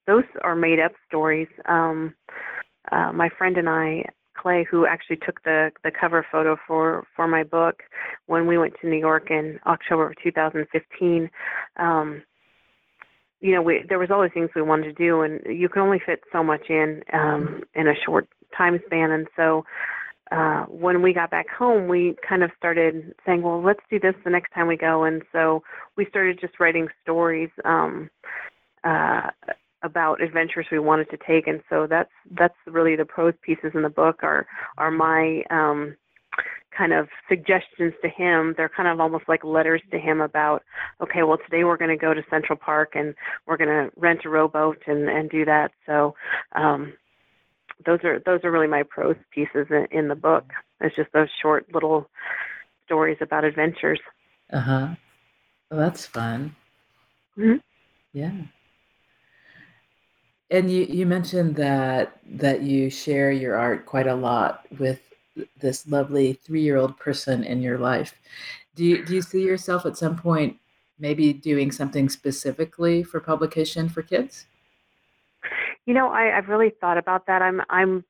those 0.06 0.24
are 0.42 0.54
made 0.54 0.80
up 0.80 0.92
stories. 1.06 1.48
Um, 1.66 2.14
uh, 2.92 3.12
my 3.12 3.28
friend 3.36 3.56
and 3.56 3.68
I, 3.68 4.04
Clay, 4.36 4.66
who 4.70 4.86
actually 4.86 5.16
took 5.16 5.42
the 5.42 5.70
the 5.84 5.90
cover 5.90 6.24
photo 6.30 6.56
for 6.66 7.06
for 7.16 7.26
my 7.26 7.42
book 7.42 7.82
when 8.26 8.46
we 8.46 8.58
went 8.58 8.74
to 8.80 8.88
New 8.88 8.98
York 8.98 9.30
in 9.30 9.58
October 9.66 10.08
of 10.08 10.14
2015. 10.22 11.30
Um, 11.76 12.22
you 13.40 13.54
know, 13.54 13.62
we 13.62 13.84
there 13.88 13.98
was 13.98 14.08
these 14.08 14.32
things 14.32 14.50
we 14.54 14.62
wanted 14.62 14.84
to 14.84 14.92
do, 14.92 15.22
and 15.22 15.40
you 15.46 15.68
can 15.68 15.82
only 15.82 16.00
fit 16.04 16.20
so 16.32 16.42
much 16.42 16.68
in 16.68 17.02
um, 17.12 17.62
in 17.74 17.88
a 17.88 17.94
short 18.04 18.28
time 18.56 18.80
span. 18.86 19.10
And 19.10 19.28
so, 19.36 19.64
uh, 20.30 20.64
when 20.64 21.02
we 21.02 21.12
got 21.12 21.30
back 21.30 21.48
home, 21.48 21.88
we 21.88 22.16
kind 22.28 22.42
of 22.42 22.50
started 22.56 23.14
saying, 23.24 23.42
"Well, 23.42 23.62
let's 23.62 23.82
do 23.90 24.00
this 24.00 24.14
the 24.24 24.30
next 24.30 24.52
time 24.52 24.66
we 24.66 24.76
go." 24.76 25.04
And 25.04 25.22
so 25.32 25.62
we 25.96 26.06
started 26.06 26.40
just 26.40 26.58
writing 26.60 26.88
stories. 27.02 27.50
Um, 27.64 28.10
uh, 28.84 29.30
about 29.82 30.20
adventures 30.20 30.66
we 30.72 30.78
wanted 30.78 31.08
to 31.10 31.18
take 31.26 31.46
and 31.46 31.62
so 31.68 31.86
that's 31.88 32.10
that's 32.38 32.54
really 32.66 32.96
the 32.96 33.04
prose 33.04 33.34
pieces 33.42 33.70
in 33.74 33.82
the 33.82 33.88
book 33.88 34.20
are 34.22 34.46
are 34.76 34.90
my 34.90 35.42
um 35.50 35.96
kind 36.76 36.92
of 36.92 37.08
suggestions 37.28 37.92
to 38.02 38.08
him. 38.08 38.54
They're 38.56 38.68
kind 38.68 38.88
of 38.88 39.00
almost 39.00 39.24
like 39.28 39.42
letters 39.42 39.82
to 39.90 39.98
him 39.98 40.20
about 40.20 40.62
okay 41.00 41.22
well 41.22 41.38
today 41.38 41.64
we're 41.64 41.76
going 41.76 41.90
to 41.90 41.96
go 41.96 42.14
to 42.14 42.22
central 42.30 42.56
park 42.56 42.92
and 42.94 43.14
we're 43.46 43.56
going 43.56 43.68
to 43.68 43.90
rent 43.96 44.20
a 44.24 44.28
rowboat 44.28 44.82
and 44.86 45.08
and 45.08 45.30
do 45.30 45.44
that. 45.44 45.72
So 45.86 46.14
um 46.52 46.92
those 47.86 48.00
are 48.04 48.20
those 48.24 48.40
are 48.44 48.50
really 48.50 48.66
my 48.66 48.82
prose 48.82 49.16
pieces 49.32 49.66
in, 49.70 49.86
in 49.90 50.08
the 50.08 50.14
book. 50.14 50.44
It's 50.80 50.96
just 50.96 51.12
those 51.12 51.28
short 51.40 51.66
little 51.72 52.08
stories 52.84 53.18
about 53.20 53.44
adventures. 53.44 54.00
Uh-huh. 54.52 54.88
Well, 55.70 55.80
that's 55.80 56.06
fun. 56.06 56.56
Mm-hmm. 57.36 57.58
yeah 58.12 58.32
and 60.50 60.70
you, 60.70 60.84
you 60.84 61.06
mentioned 61.06 61.56
that 61.56 62.18
that 62.26 62.62
you 62.62 62.90
share 62.90 63.30
your 63.30 63.56
art 63.56 63.86
quite 63.86 64.06
a 64.06 64.14
lot 64.14 64.66
with 64.78 65.00
this 65.60 65.86
lovely 65.86 66.32
three-year-old 66.32 66.96
person 66.98 67.44
in 67.44 67.62
your 67.62 67.78
life. 67.78 68.14
Do 68.74 68.84
you, 68.84 69.04
do 69.04 69.14
you 69.14 69.22
see 69.22 69.42
yourself 69.42 69.86
at 69.86 69.96
some 69.96 70.16
point 70.16 70.56
maybe 70.98 71.32
doing 71.32 71.70
something 71.70 72.08
specifically 72.08 73.02
for 73.02 73.20
publication 73.20 73.88
for 73.88 74.02
kids? 74.02 74.46
You 75.86 75.94
know, 75.94 76.08
I, 76.08 76.36
I've 76.36 76.48
really 76.48 76.70
thought 76.80 76.98
about 76.98 77.26
that. 77.26 77.42
I'm 77.42 77.62
I'm 77.68 78.04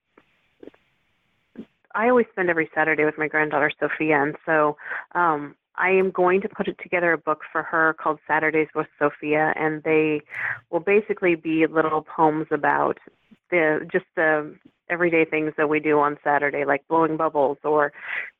I 1.95 2.09
always 2.09 2.27
spend 2.33 2.51
every 2.51 2.71
Saturday 2.75 3.05
with 3.05 3.19
my 3.19 3.29
granddaughter 3.29 3.73
Sophia, 3.81 4.23
and 4.23 4.37
so 4.47 4.77
um, 5.15 5.55
I 5.79 5.91
am 5.91 6.11
going 6.11 6.41
to 6.43 6.49
put 6.49 6.67
together 6.83 7.13
a 7.13 7.19
book 7.19 7.41
for 7.53 7.63
her 7.63 7.95
called 7.95 8.19
Saturdays 8.27 8.69
with 8.75 8.89
Sophia, 8.99 9.53
and 9.57 9.83
they 9.85 10.23
will 10.71 10.81
basically 10.81 11.37
be 11.37 11.67
little 11.67 12.03
poems 12.03 12.49
about 12.51 12.99
the 13.51 13.87
just 13.91 14.05
the 14.17 14.55
everyday 14.91 15.25
things 15.25 15.53
that 15.57 15.69
we 15.69 15.81
do 15.81 15.99
on 16.01 16.19
Saturday, 16.25 16.65
like 16.65 16.87
blowing 16.89 17.17
bubbles 17.17 17.59
or 17.63 17.93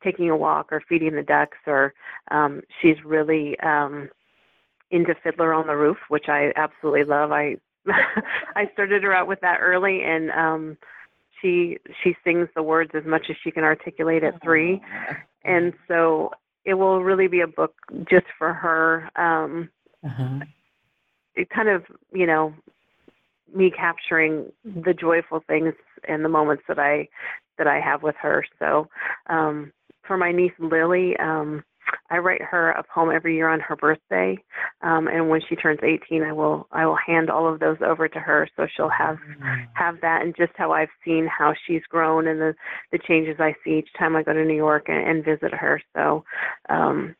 taking 0.03 0.29
a 0.29 0.35
walk 0.35 0.71
or 0.71 0.81
feeding 0.89 1.15
the 1.15 1.23
ducks. 1.23 1.57
Or 1.65 1.93
um, 2.29 2.61
she's 2.81 2.97
really 3.05 3.57
um, 3.61 4.09
into 4.91 5.15
Fiddler 5.23 5.53
on 5.53 5.67
the 5.67 5.75
Roof, 5.75 5.97
which 6.09 6.25
I 6.27 6.51
absolutely 6.57 7.05
love. 7.05 7.31
I 7.31 7.55
I 8.55 8.69
started 8.73 9.03
her 9.03 9.13
out 9.13 9.27
with 9.27 9.39
that 9.41 9.59
early, 9.61 10.01
and 10.03 10.29
um, 10.31 10.77
she 11.41 11.77
she 12.03 12.15
sings 12.23 12.49
the 12.53 12.63
words 12.63 12.91
as 12.93 13.05
much 13.05 13.27
as 13.29 13.37
she 13.43 13.51
can 13.51 13.63
articulate 13.63 14.23
at 14.23 14.41
three, 14.43 14.81
and 15.45 15.73
so 15.87 16.31
it 16.65 16.75
will 16.75 17.03
really 17.03 17.27
be 17.27 17.41
a 17.41 17.47
book 17.47 17.73
just 18.09 18.25
for 18.37 18.53
her. 18.53 19.09
Um, 19.15 19.69
uh-huh. 20.05 20.39
It 21.35 21.49
kind 21.49 21.69
of, 21.69 21.83
you 22.11 22.25
know, 22.25 22.53
me 23.53 23.71
capturing 23.71 24.51
the 24.63 24.93
joyful 24.93 25.43
things 25.47 25.73
and 26.07 26.23
the 26.23 26.29
moments 26.29 26.63
that 26.67 26.79
I 26.79 27.07
that 27.57 27.67
I 27.67 27.79
have 27.79 28.03
with 28.03 28.15
her. 28.21 28.45
So, 28.57 28.87
um, 29.27 29.71
for 30.03 30.17
my 30.17 30.31
niece 30.31 30.53
Lily, 30.59 31.15
um, 31.17 31.63
I 32.09 32.17
write 32.17 32.41
her 32.41 32.71
a 32.71 32.83
poem 32.83 33.09
every 33.13 33.35
year 33.35 33.49
on 33.49 33.59
her 33.59 33.75
birthday, 33.75 34.37
um, 34.81 35.07
and 35.07 35.29
when 35.29 35.41
she 35.47 35.55
turns 35.55 35.79
18, 35.83 36.23
I 36.23 36.33
will 36.33 36.67
I 36.71 36.85
will 36.85 36.97
hand 36.97 37.29
all 37.29 37.51
of 37.51 37.59
those 37.59 37.77
over 37.85 38.07
to 38.07 38.19
her, 38.19 38.47
so 38.55 38.67
she'll 38.75 38.89
have 38.89 39.17
mm. 39.17 39.67
have 39.73 40.01
that, 40.01 40.21
and 40.21 40.35
just 40.35 40.53
how 40.55 40.71
I've 40.71 40.89
seen 41.05 41.27
how 41.27 41.53
she's 41.65 41.83
grown 41.89 42.27
and 42.27 42.39
the 42.39 42.55
the 42.91 42.99
changes 43.07 43.37
I 43.39 43.53
see 43.63 43.79
each 43.79 43.89
time 43.97 44.15
I 44.15 44.23
go 44.23 44.33
to 44.33 44.45
New 44.45 44.55
York 44.55 44.85
and, 44.87 45.07
and 45.07 45.25
visit 45.25 45.53
her. 45.53 45.81
So 45.95 46.23
um, 46.69 47.15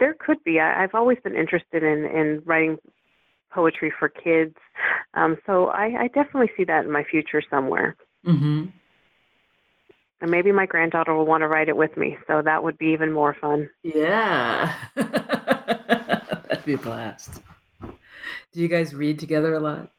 there 0.00 0.14
could 0.18 0.42
be. 0.44 0.60
I, 0.60 0.82
I've 0.82 0.94
always 0.94 1.18
been 1.22 1.36
interested 1.36 1.82
in 1.82 2.04
in 2.04 2.42
writing 2.44 2.78
poetry 3.52 3.92
for 3.98 4.08
kids, 4.08 4.56
um, 5.14 5.36
so 5.46 5.66
I, 5.66 6.02
I 6.02 6.06
definitely 6.08 6.50
see 6.56 6.64
that 6.64 6.84
in 6.84 6.90
my 6.90 7.04
future 7.04 7.42
somewhere. 7.50 7.96
Mm-hmm 8.26 8.66
and 10.24 10.30
maybe 10.30 10.52
my 10.52 10.64
granddaughter 10.64 11.14
will 11.14 11.26
want 11.26 11.42
to 11.42 11.48
write 11.48 11.68
it 11.68 11.76
with 11.76 11.94
me, 11.98 12.16
so 12.26 12.40
that 12.40 12.64
would 12.64 12.78
be 12.78 12.86
even 12.86 13.12
more 13.12 13.36
fun. 13.38 13.68
Yeah, 13.82 14.74
that'd 14.94 16.64
be 16.64 16.72
a 16.72 16.78
blast. 16.78 17.42
Do 17.82 18.62
you 18.62 18.68
guys 18.68 18.94
read 18.94 19.18
together 19.18 19.52
a 19.52 19.60
lot? 19.60 19.90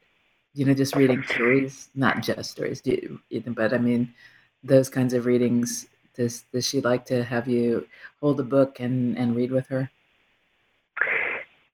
You 0.55 0.65
know, 0.65 0.73
just 0.73 0.95
reading 0.95 1.21
stories, 1.29 1.89
not 1.93 2.23
just 2.23 2.49
stories, 2.49 2.81
do 2.81 3.19
you, 3.29 3.43
but 3.45 3.71
I 3.71 3.77
mean, 3.77 4.15
those 4.63 4.89
kinds 4.89 5.13
of 5.13 5.27
readings. 5.27 5.85
Does 6.15 6.45
does 6.51 6.67
she 6.67 6.81
like 6.81 7.05
to 7.05 7.23
have 7.23 7.47
you 7.47 7.85
hold 8.19 8.39
a 8.39 8.43
book 8.43 8.79
and 8.79 9.15
and 9.19 9.35
read 9.35 9.51
with 9.51 9.67
her? 9.67 9.91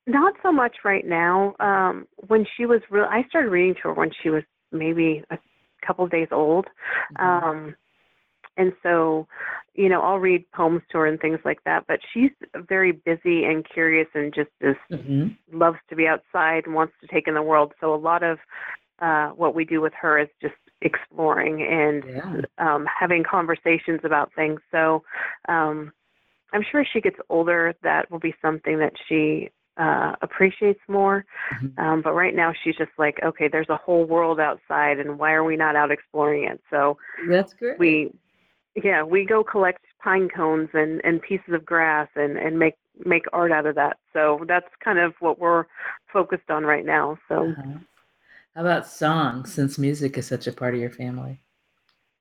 Not 0.08 0.34
so 0.44 0.52
much 0.52 0.76
right 0.84 1.08
now. 1.08 1.56
Um, 1.62 2.06
when 2.28 2.46
she 2.58 2.66
was 2.66 2.82
real, 2.90 3.06
I 3.10 3.24
started 3.30 3.50
reading 3.50 3.76
to 3.76 3.82
her 3.84 3.94
when 3.94 4.12
she 4.22 4.30
was 4.30 4.44
maybe 4.74 5.24
a 5.30 5.38
couple 5.88 6.06
days 6.08 6.28
old. 6.32 6.66
Mm-hmm. 7.18 7.48
Um, 7.48 7.76
and 8.58 8.74
so, 8.84 9.28
you 9.74 9.90
know, 9.90 10.02
I'll 10.02 10.20
read 10.20 10.50
poems 10.52 10.82
to 10.92 11.00
her 11.00 11.06
and 11.06 11.20
things 11.20 11.40
like 11.46 11.64
that. 11.64 11.86
But 11.88 12.00
she's 12.14 12.32
very 12.68 12.92
busy 12.92 13.46
and 13.46 13.66
curious 13.68 14.08
and 14.14 14.34
just 14.34 14.50
is 14.60 14.76
mm-hmm. 14.92 15.30
loves 15.58 15.78
to 15.90 15.96
be 15.96 16.08
outside 16.08 16.66
and 16.66 16.76
wants 16.76 16.94
to 17.02 17.08
take 17.08 17.28
in 17.28 17.34
the 17.34 17.42
world. 17.42 17.74
So 17.80 17.94
a 17.94 17.96
lot 17.96 18.24
of 18.24 18.40
uh, 19.00 19.30
what 19.30 19.56
we 19.56 19.66
do 19.66 19.82
with 19.82 19.94
her 20.00 20.20
is 20.20 20.28
just 20.42 20.56
exploring 20.82 21.62
and 21.62 22.04
yeah. 22.08 22.42
um, 22.58 22.86
having 23.00 23.24
conversations 23.24 24.02
about 24.04 24.32
things. 24.36 24.60
So 24.72 25.04
um, 25.48 25.92
I'm 26.54 26.64
sure 26.70 26.82
as 26.82 26.88
she 26.92 27.02
gets 27.02 27.18
older, 27.30 27.74
that 27.84 28.12
will 28.12 28.20
be 28.20 28.36
something 28.42 28.80
that 28.80 28.94
she 29.08 29.50
uh, 29.78 30.16
appreciates 30.22 30.82
more. 30.88 31.26
Mm-hmm. 31.56 31.80
Um, 31.80 32.02
but 32.02 32.14
right 32.14 32.36
now, 32.36 32.54
she's 32.64 32.76
just 32.76 32.92
like, 32.98 33.20
okay, 33.24 33.48
there's 33.48 33.70
a 33.70 33.78
whole 33.78 34.06
world 34.06 34.40
outside, 34.40 35.00
and 35.00 35.18
why 35.18 35.32
are 35.32 35.44
we 35.44 35.56
not 35.56 35.76
out 35.76 35.92
exploring 35.92 36.44
it? 36.44 36.62
So 36.70 36.98
that's 37.30 37.54
great. 37.54 37.80
We 37.80 38.12
yeah, 38.76 39.04
we 39.04 39.26
go 39.26 39.44
collect 39.44 39.84
pine 40.04 40.30
cones 40.30 40.70
and 40.74 41.02
and 41.04 41.22
pieces 41.22 41.54
of 41.54 41.66
grass 41.66 42.08
and 42.16 42.38
and 42.38 42.58
make 42.58 42.76
make 43.06 43.26
art 43.34 43.52
out 43.52 43.66
of 43.66 43.76
that. 43.76 43.98
So 44.14 44.44
that's 44.48 44.68
kind 44.84 45.00
of 45.00 45.14
what 45.20 45.40
we're 45.40 45.66
focused 46.12 46.50
on 46.50 46.64
right 46.64 46.86
now. 46.86 47.18
So 47.28 47.50
uh-huh. 47.50 47.80
How 48.56 48.62
about 48.62 48.86
songs, 48.88 49.54
since 49.54 49.78
music 49.78 50.18
is 50.18 50.28
such 50.28 50.46
a 50.46 50.52
part 50.52 50.74
of 50.74 50.82
your 50.82 50.90
family? 50.90 51.42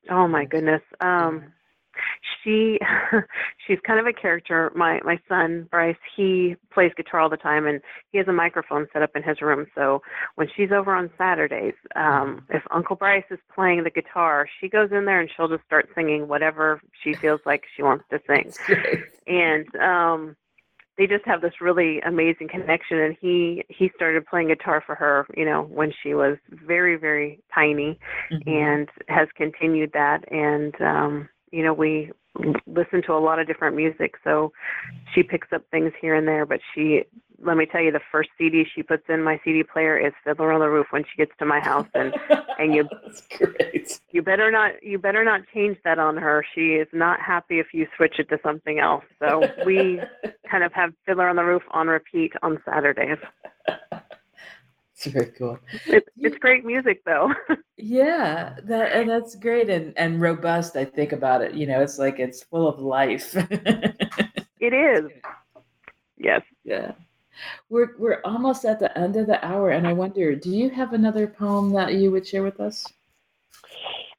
Oh 0.09 0.29
my 0.29 0.45
goodness. 0.45 0.83
Um, 1.01 1.53
she 2.43 2.79
she's 3.67 3.79
kind 3.87 4.01
of 4.01 4.07
a 4.07 4.13
character. 4.13 4.73
My 4.75 5.01
my 5.05 5.19
son 5.29 5.69
Bryce, 5.71 5.97
he 6.17 6.57
plays 6.73 6.93
guitar 6.97 7.21
all 7.21 7.31
the 7.31 7.37
time, 7.37 7.67
and 7.67 7.81
he 8.13 8.19
has 8.19 8.29
a 8.29 8.33
microphone 8.33 8.87
set 8.93 9.03
up 9.03 9.11
in 9.15 9.23
his 9.23 9.41
room. 9.41 9.67
So 9.75 10.03
when 10.37 10.49
she's 10.57 10.73
over 10.73 10.95
on 10.95 11.11
Saturdays, 11.17 11.75
um, 11.97 12.47
if 12.51 12.63
Uncle 12.71 12.97
Bryce 12.97 13.25
is 13.31 13.39
playing 13.55 13.85
the 13.85 13.91
guitar, 13.91 14.49
she 14.61 14.69
goes 14.69 14.91
in 14.93 15.05
there 15.05 15.21
and 15.21 15.31
she'll 15.37 15.49
just 15.49 15.65
start 15.65 15.89
singing 15.95 16.29
whatever 16.29 16.81
she 17.03 17.15
feels 17.15 17.41
like 17.47 17.65
she 17.77 17.83
wants 17.83 18.05
to 18.11 18.21
sing. 18.27 18.53
and 19.27 19.75
um 19.77 20.37
they 20.99 21.07
just 21.07 21.25
have 21.25 21.41
this 21.41 21.63
really 21.63 21.99
amazing 22.01 22.47
connection 22.47 22.99
and 22.99 23.17
he 23.21 23.65
he 23.69 23.91
started 23.97 24.27
playing 24.27 24.49
guitar 24.49 24.83
for 24.85 24.95
her 24.95 25.27
you 25.35 25.45
know 25.45 25.63
when 25.63 25.93
she 26.03 26.13
was 26.13 26.37
very 26.67 26.97
very 26.97 27.41
tiny 27.55 27.99
mm-hmm. 28.31 28.49
and 28.49 28.89
has 29.09 29.29
continued 29.35 29.91
that 29.95 30.31
and 30.31 30.75
um 30.83 31.29
you 31.51 31.63
know 31.63 31.73
we 31.73 32.11
listen 32.67 33.03
to 33.03 33.13
a 33.13 33.19
lot 33.19 33.39
of 33.39 33.47
different 33.47 33.77
music 33.77 34.15
so 34.23 34.53
she 35.15 35.23
picks 35.23 35.49
up 35.53 35.63
things 35.71 35.93
here 36.01 36.15
and 36.15 36.27
there 36.27 36.47
but 36.47 36.61
she 36.75 37.03
let 37.43 37.57
me 37.57 37.67
tell 37.67 37.81
you 37.81 37.91
the 37.91 38.01
first 38.13 38.31
cd 38.39 38.65
she 38.75 38.83
puts 38.83 39.03
in 39.09 39.23
my 39.23 39.41
cd 39.45 39.63
player 39.63 39.99
is 39.99 40.13
fiddler 40.25 40.53
on 40.53 40.61
the 40.61 40.69
roof 40.69 40.87
when 40.91 41.03
she 41.03 41.17
gets 41.17 41.33
to 41.39 41.45
my 41.45 41.61
house 41.61 41.89
and 41.95 42.15
and 42.59 42.75
you 42.75 42.89
you 44.13 44.23
better 44.23 44.51
not 44.51 44.83
you 44.83 44.99
better 44.99 45.25
not 45.25 45.41
change 45.53 45.79
that 45.85 45.99
on 45.99 46.17
her. 46.17 46.45
She 46.55 46.75
is 46.75 46.89
not 46.93 47.21
happy 47.21 47.59
if 47.59 47.69
you 47.73 47.87
switch 47.97 48.19
it 48.19 48.29
to 48.29 48.39
something 48.43 48.79
else. 48.79 49.05
So 49.19 49.43
we 49.65 50.01
kind 50.51 50.65
of 50.65 50.73
have 50.73 50.93
fiddler 51.07 51.29
on 51.29 51.37
the 51.37 51.45
roof 51.45 51.63
on 51.71 51.89
repeat 51.89 52.33
on 52.43 52.59
saturdays 52.65 53.19
it's 55.01 55.15
very 55.15 55.33
cool. 55.33 55.59
It's, 55.87 56.09
it's 56.19 56.37
great 56.37 56.65
music 56.65 57.03
though. 57.07 57.33
yeah, 57.79 58.57
that 58.65 58.93
and 58.93 59.09
that's 59.09 59.35
great 59.35 59.71
and 59.71 59.95
and 59.97 60.21
robust. 60.21 60.77
I 60.77 60.85
think 60.85 61.13
about 61.13 61.41
it. 61.41 61.55
You 61.55 61.67
know, 61.67 61.81
it's 61.81 61.99
like 61.99 62.19
it's 62.19 62.43
full 62.43 62.69
of 62.69 62.81
life. 62.81 63.35
it 63.35 64.75
is. 64.75 65.11
Yes. 66.19 66.43
Yeah. 66.65 66.93
We're 67.71 67.97
we're 67.99 68.21
almost 68.25 68.67
at 68.67 68.79
the 68.79 68.97
end 68.99 69.17
of 69.17 69.27
the 69.27 69.43
hour, 69.45 69.71
and 69.71 69.87
I 69.87 69.95
wonder, 69.95 70.35
do 70.35 70.51
you 70.51 70.69
have 70.69 70.93
another 70.93 71.27
poem 71.27 71.73
that 71.73 71.95
you 71.95 72.11
would 72.11 72.27
share 72.27 72.43
with 72.43 72.61
us? 72.61 72.87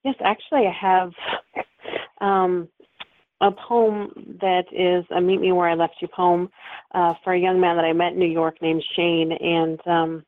Yes, 0.03 0.15
actually, 0.23 0.65
I 0.65 0.71
have 0.71 1.11
um, 2.21 2.67
a 3.39 3.51
poem 3.51 4.37
that 4.41 4.63
is 4.71 5.05
a 5.11 5.21
"Meet 5.21 5.41
Me 5.41 5.51
Where 5.51 5.69
I 5.69 5.75
Left 5.75 5.93
You" 6.01 6.07
poem 6.07 6.49
uh, 6.95 7.13
for 7.23 7.33
a 7.33 7.39
young 7.39 7.59
man 7.59 7.75
that 7.75 7.85
I 7.85 7.93
met 7.93 8.13
in 8.13 8.19
New 8.19 8.25
York 8.25 8.59
named 8.63 8.83
Shane, 8.95 9.33
and 9.33 9.79
um, 9.85 10.25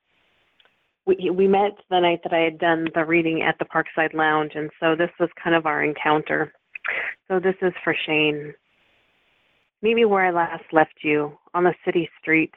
we 1.06 1.30
we 1.30 1.48
met 1.48 1.78
the 1.90 2.00
night 2.00 2.22
that 2.24 2.34
I 2.34 2.40
had 2.40 2.58
done 2.58 2.88
the 2.94 3.06
reading 3.06 3.42
at 3.42 3.58
the 3.60 3.66
Parkside 3.66 4.14
Lounge, 4.14 4.54
and 4.56 4.70
so 4.80 4.96
this 4.96 5.10
was 5.20 5.30
kind 5.42 5.56
of 5.56 5.66
our 5.66 5.84
encounter. 5.84 6.54
So 7.28 7.40
this 7.40 7.56
is 7.62 7.74
for 7.84 7.96
Shane. 8.06 8.54
Meet 9.82 9.96
me 9.96 10.06
where 10.06 10.26
I 10.26 10.32
last 10.32 10.64
left 10.72 10.94
you, 11.02 11.38
on 11.54 11.66
the 11.66 11.74
city 11.84 12.10
streets, 12.22 12.56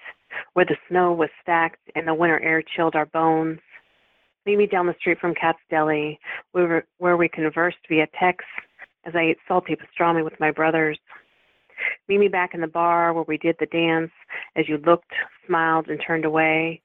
where 0.53 0.65
the 0.65 0.77
snow 0.89 1.13
was 1.13 1.29
stacked 1.43 1.91
and 1.97 2.07
the 2.07 2.15
winter 2.15 2.41
air 2.41 2.63
chilled 2.77 2.95
our 2.95 3.07
bones. 3.07 3.59
Meet 4.45 4.59
me 4.59 4.67
down 4.67 4.87
the 4.87 4.95
street 5.01 5.19
from 5.21 5.35
Katz 5.35 5.59
Deli, 5.69 6.21
where, 6.53 6.87
where 6.99 7.17
we 7.17 7.29
conversed 7.29 7.79
via 7.89 8.07
text 8.19 8.47
as 9.05 9.15
I 9.17 9.23
ate 9.23 9.39
salty 9.49 9.75
pastrami 9.75 10.23
with 10.23 10.39
my 10.39 10.53
brothers. 10.53 10.99
Meet 12.09 12.19
me 12.19 12.29
back 12.29 12.55
in 12.55 12.61
the 12.61 12.69
bar 12.69 13.13
where 13.13 13.25
we 13.27 13.39
did 13.39 13.57
the 13.59 13.67
dance 13.67 14.13
as 14.55 14.69
you 14.69 14.79
looked, 14.79 15.13
smiled, 15.47 15.89
and 15.89 16.01
turned 16.07 16.25
away 16.25 16.81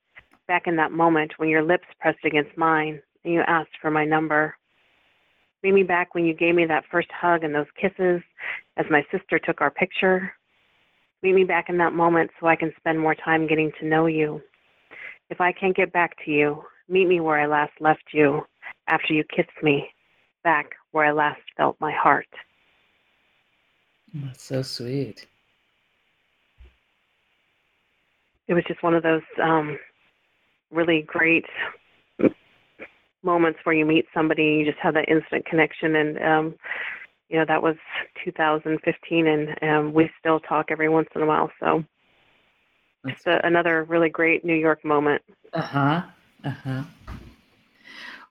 back 0.52 0.68
in 0.68 0.76
that 0.76 0.92
moment 0.92 1.32
when 1.38 1.48
your 1.48 1.64
lips 1.64 1.86
pressed 2.02 2.26
against 2.26 2.58
mine 2.58 3.02
and 3.24 3.34
you 3.34 3.42
asked 3.48 3.78
for 3.82 3.90
my 3.90 4.04
number. 4.04 4.54
Meet 5.64 5.74
me 5.74 5.84
back 5.84 6.14
when 6.14 6.26
you 6.26 6.34
gave 6.34 6.56
me 6.56 6.66
that 6.66 6.84
first 6.92 7.08
hug 7.10 7.46
and 7.46 7.56
those 7.56 7.72
kisses 7.80 8.22
as 8.76 8.86
my 8.90 9.02
sister 9.14 9.40
took 9.40 9.62
our 9.62 9.72
picture. 9.72 10.34
Meet 11.24 11.36
me 11.36 11.44
back 11.46 11.70
in 11.70 11.78
that 11.78 11.94
moment 11.94 12.32
so 12.38 12.48
I 12.48 12.58
can 12.58 12.74
spend 12.78 13.00
more 13.00 13.16
time 13.16 13.48
getting 13.48 13.72
to 13.80 13.88
know 13.88 14.08
you. 14.08 14.42
If 15.30 15.40
I 15.40 15.54
can't 15.54 15.74
get 15.74 15.94
back 15.94 16.18
to 16.26 16.32
you, 16.32 16.64
meet 16.90 17.08
me 17.08 17.22
where 17.22 17.40
I 17.40 17.46
last 17.46 17.72
left 17.80 18.04
you 18.12 18.42
after 18.88 19.14
you 19.14 19.24
kissed 19.34 19.64
me, 19.64 19.88
back 20.44 20.72
where 20.92 21.06
I 21.06 21.14
last 21.14 21.40
felt 21.56 21.78
my 21.80 21.94
heart. 21.94 22.28
That's 24.14 24.44
so 24.44 24.64
sweet. 24.64 25.26
It 28.50 28.54
was 28.54 28.66
just 28.68 28.84
one 28.84 28.96
of 28.96 29.04
those 29.04 29.22
um, 29.42 29.78
really 30.72 31.04
great 31.04 31.46
moments 33.24 33.60
where 33.64 33.76
you 33.76 33.86
meet 33.86 34.06
somebody, 34.14 34.44
you 34.44 34.66
just 34.66 34.80
have 34.80 34.94
that 34.96 35.10
instant 35.10 35.46
connection, 35.46 35.96
and 35.96 36.22
um, 36.22 36.56
you 37.30 37.38
know 37.38 37.46
that 37.48 37.62
was 37.62 37.76
2015, 38.24 39.28
and 39.28 39.64
um, 39.64 39.94
we 39.94 40.10
still 40.20 40.40
talk 40.40 40.68
every 40.70 40.90
once 40.90 41.10
in 41.16 41.22
a 41.22 41.26
while. 41.26 41.52
So 41.60 41.84
it's 43.06 43.26
a, 43.26 43.40
another 43.44 43.84
really 43.84 44.10
great 44.10 44.44
New 44.44 44.56
York 44.56 44.84
moment. 44.84 45.22
Uh 45.54 45.62
huh. 45.62 46.02
Uh 46.44 46.50
huh. 46.50 46.84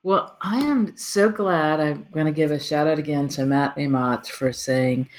Well, 0.03 0.37
I 0.41 0.59
am 0.61 0.97
so 0.97 1.29
glad. 1.29 1.79
I'm 1.79 2.07
going 2.13 2.27
to 2.27 2.33
give 2.33 2.51
a 2.51 2.59
shout 2.59 2.87
out 2.87 2.99
again 2.99 3.29
to 3.29 3.45
Matt 3.45 3.77
Amott 3.77 4.27
for 4.27 4.51
saying, 4.51 5.11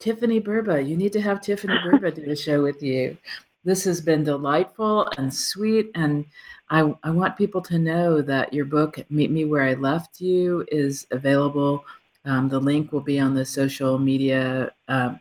Tiffany 0.00 0.40
Burba, 0.40 0.84
you 0.84 0.96
need 0.96 1.12
to 1.12 1.20
have 1.20 1.40
Tiffany 1.40 1.74
Burba 1.74 2.12
do 2.12 2.28
a 2.28 2.34
show 2.34 2.62
with 2.62 2.82
you. 2.82 3.16
This 3.64 3.84
has 3.84 4.00
been 4.00 4.24
delightful 4.24 5.08
and 5.18 5.32
sweet. 5.32 5.90
And 5.94 6.26
I, 6.70 6.92
I 7.02 7.10
want 7.10 7.36
people 7.36 7.60
to 7.62 7.78
know 7.78 8.20
that 8.22 8.52
your 8.52 8.64
book, 8.64 8.98
Meet 9.08 9.30
Me 9.30 9.44
Where 9.44 9.62
I 9.62 9.74
Left 9.74 10.20
You, 10.20 10.66
is 10.68 11.06
available. 11.10 11.84
Um, 12.24 12.48
the 12.48 12.58
link 12.58 12.92
will 12.92 13.00
be 13.00 13.20
on 13.20 13.34
the 13.34 13.44
social 13.44 13.98
media 13.98 14.72
uh, 14.88 15.14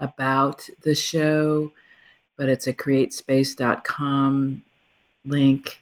about 0.00 0.68
the 0.82 0.94
show, 0.94 1.72
but 2.36 2.48
it's 2.48 2.66
a 2.66 2.72
createspace.com 2.72 4.62
link. 5.24 5.80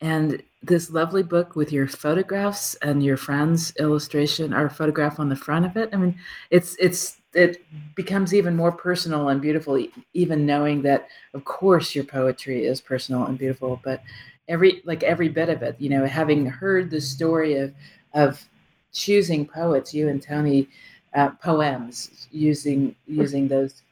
And 0.00 0.42
this 0.62 0.90
lovely 0.90 1.22
book 1.22 1.56
with 1.56 1.72
your 1.72 1.86
photographs 1.86 2.74
and 2.76 3.02
your 3.02 3.16
friend's 3.16 3.74
illustration 3.76 4.54
or 4.54 4.68
photograph 4.70 5.20
on 5.20 5.28
the 5.28 5.36
front 5.36 5.66
of 5.66 5.76
it. 5.76 5.90
I 5.92 5.96
mean, 5.96 6.18
it's 6.50 6.76
it's 6.78 7.18
it 7.34 7.64
becomes 7.94 8.34
even 8.34 8.54
more 8.56 8.72
personal 8.72 9.28
and 9.28 9.40
beautiful 9.40 9.82
even 10.12 10.46
knowing 10.46 10.82
that 10.82 11.08
of 11.34 11.44
course 11.44 11.94
your 11.94 12.04
poetry 12.04 12.64
is 12.64 12.80
personal 12.80 13.24
and 13.24 13.38
beautiful 13.38 13.80
but 13.84 14.02
every 14.48 14.82
like 14.84 15.02
every 15.02 15.28
bit 15.28 15.48
of 15.48 15.62
it 15.62 15.76
you 15.78 15.88
know 15.88 16.04
having 16.06 16.46
heard 16.46 16.90
the 16.90 17.00
story 17.00 17.54
of 17.56 17.72
of 18.14 18.46
choosing 18.92 19.46
poets 19.46 19.92
you 19.94 20.08
and 20.08 20.22
tony 20.22 20.68
uh, 21.14 21.30
poems 21.42 22.28
using 22.30 22.94
using 23.06 23.48
those 23.48 23.82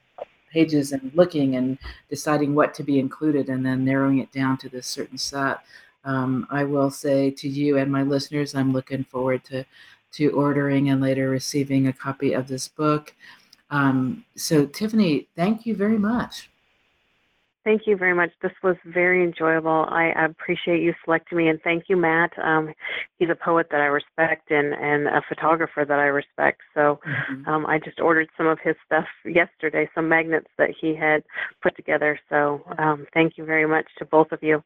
pages 0.53 0.93
and 0.93 1.11
looking 1.15 1.57
and 1.57 1.79
deciding 2.11 2.55
what 2.55 2.75
to 2.75 2.83
be 2.83 2.99
included 2.99 3.49
and 3.49 3.65
then 3.65 3.85
narrowing 3.85 4.19
it 4.19 4.31
down 4.33 4.57
to 4.59 4.69
this 4.69 4.87
certain 4.87 5.19
set 5.19 5.61
um, 6.05 6.47
i 6.51 6.63
will 6.63 6.91
say 6.91 7.31
to 7.31 7.49
you 7.49 7.79
and 7.79 7.91
my 7.91 8.03
listeners 8.03 8.55
i'm 8.55 8.73
looking 8.73 9.05
forward 9.05 9.43
to 9.45 9.65
to 10.13 10.29
ordering 10.31 10.91
and 10.91 11.01
later 11.01 11.29
receiving 11.29 11.87
a 11.87 11.93
copy 11.93 12.33
of 12.33 12.49
this 12.49 12.69
book. 12.69 13.15
Um, 13.71 14.25
so, 14.37 14.67
Tiffany, 14.67 15.29
thank 15.35 15.67
you 15.67 15.75
very 15.75 15.99
much. 15.99 16.51
Thank 17.65 17.83
you 17.87 17.97
very 17.97 18.13
much. 18.13 18.31
This 18.43 18.53
was 18.65 18.75
very 18.85 19.23
enjoyable. 19.23 19.87
I 19.89 20.13
appreciate 20.25 20.83
you 20.83 20.95
selecting 21.05 21.39
me, 21.39 21.47
and 21.47 21.61
thank 21.63 21.85
you, 21.89 21.97
Matt. 21.97 22.33
Um, 22.43 22.75
he's 23.19 23.31
a 23.31 23.37
poet 23.37 23.69
that 23.71 23.81
I 23.81 23.85
respect 23.85 24.51
and, 24.51 24.75
and 24.75 25.07
a 25.07 25.23
photographer 25.29 25.85
that 25.85 25.99
I 25.99 26.07
respect. 26.07 26.61
So 26.75 26.99
mm-hmm. 27.07 27.49
um, 27.49 27.65
I 27.67 27.79
just 27.79 28.01
ordered 28.01 28.29
some 28.37 28.49
of 28.49 28.59
his 28.65 28.75
stuff 28.85 29.07
yesterday, 29.25 29.89
some 29.95 30.09
magnets 30.09 30.49
that 30.59 30.71
he 30.79 30.97
had 30.97 31.23
put 31.63 31.77
together. 31.77 32.19
So 32.29 32.63
um, 32.79 33.07
thank 33.15 33.39
you 33.39 33.45
very 33.45 33.67
much 33.67 33.87
to 33.99 34.05
both 34.07 34.33
of 34.33 34.43
you. 34.43 34.65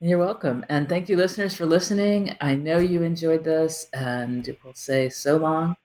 You're 0.00 0.18
welcome. 0.18 0.64
And 0.68 0.88
thank 0.88 1.08
you, 1.08 1.16
listeners, 1.16 1.54
for 1.56 1.66
listening. 1.66 2.36
I 2.40 2.54
know 2.54 2.78
you 2.78 3.02
enjoyed 3.02 3.44
this, 3.44 3.86
and 3.92 4.46
we'll 4.62 4.74
say 4.74 5.08
so 5.08 5.36
long 5.36 5.76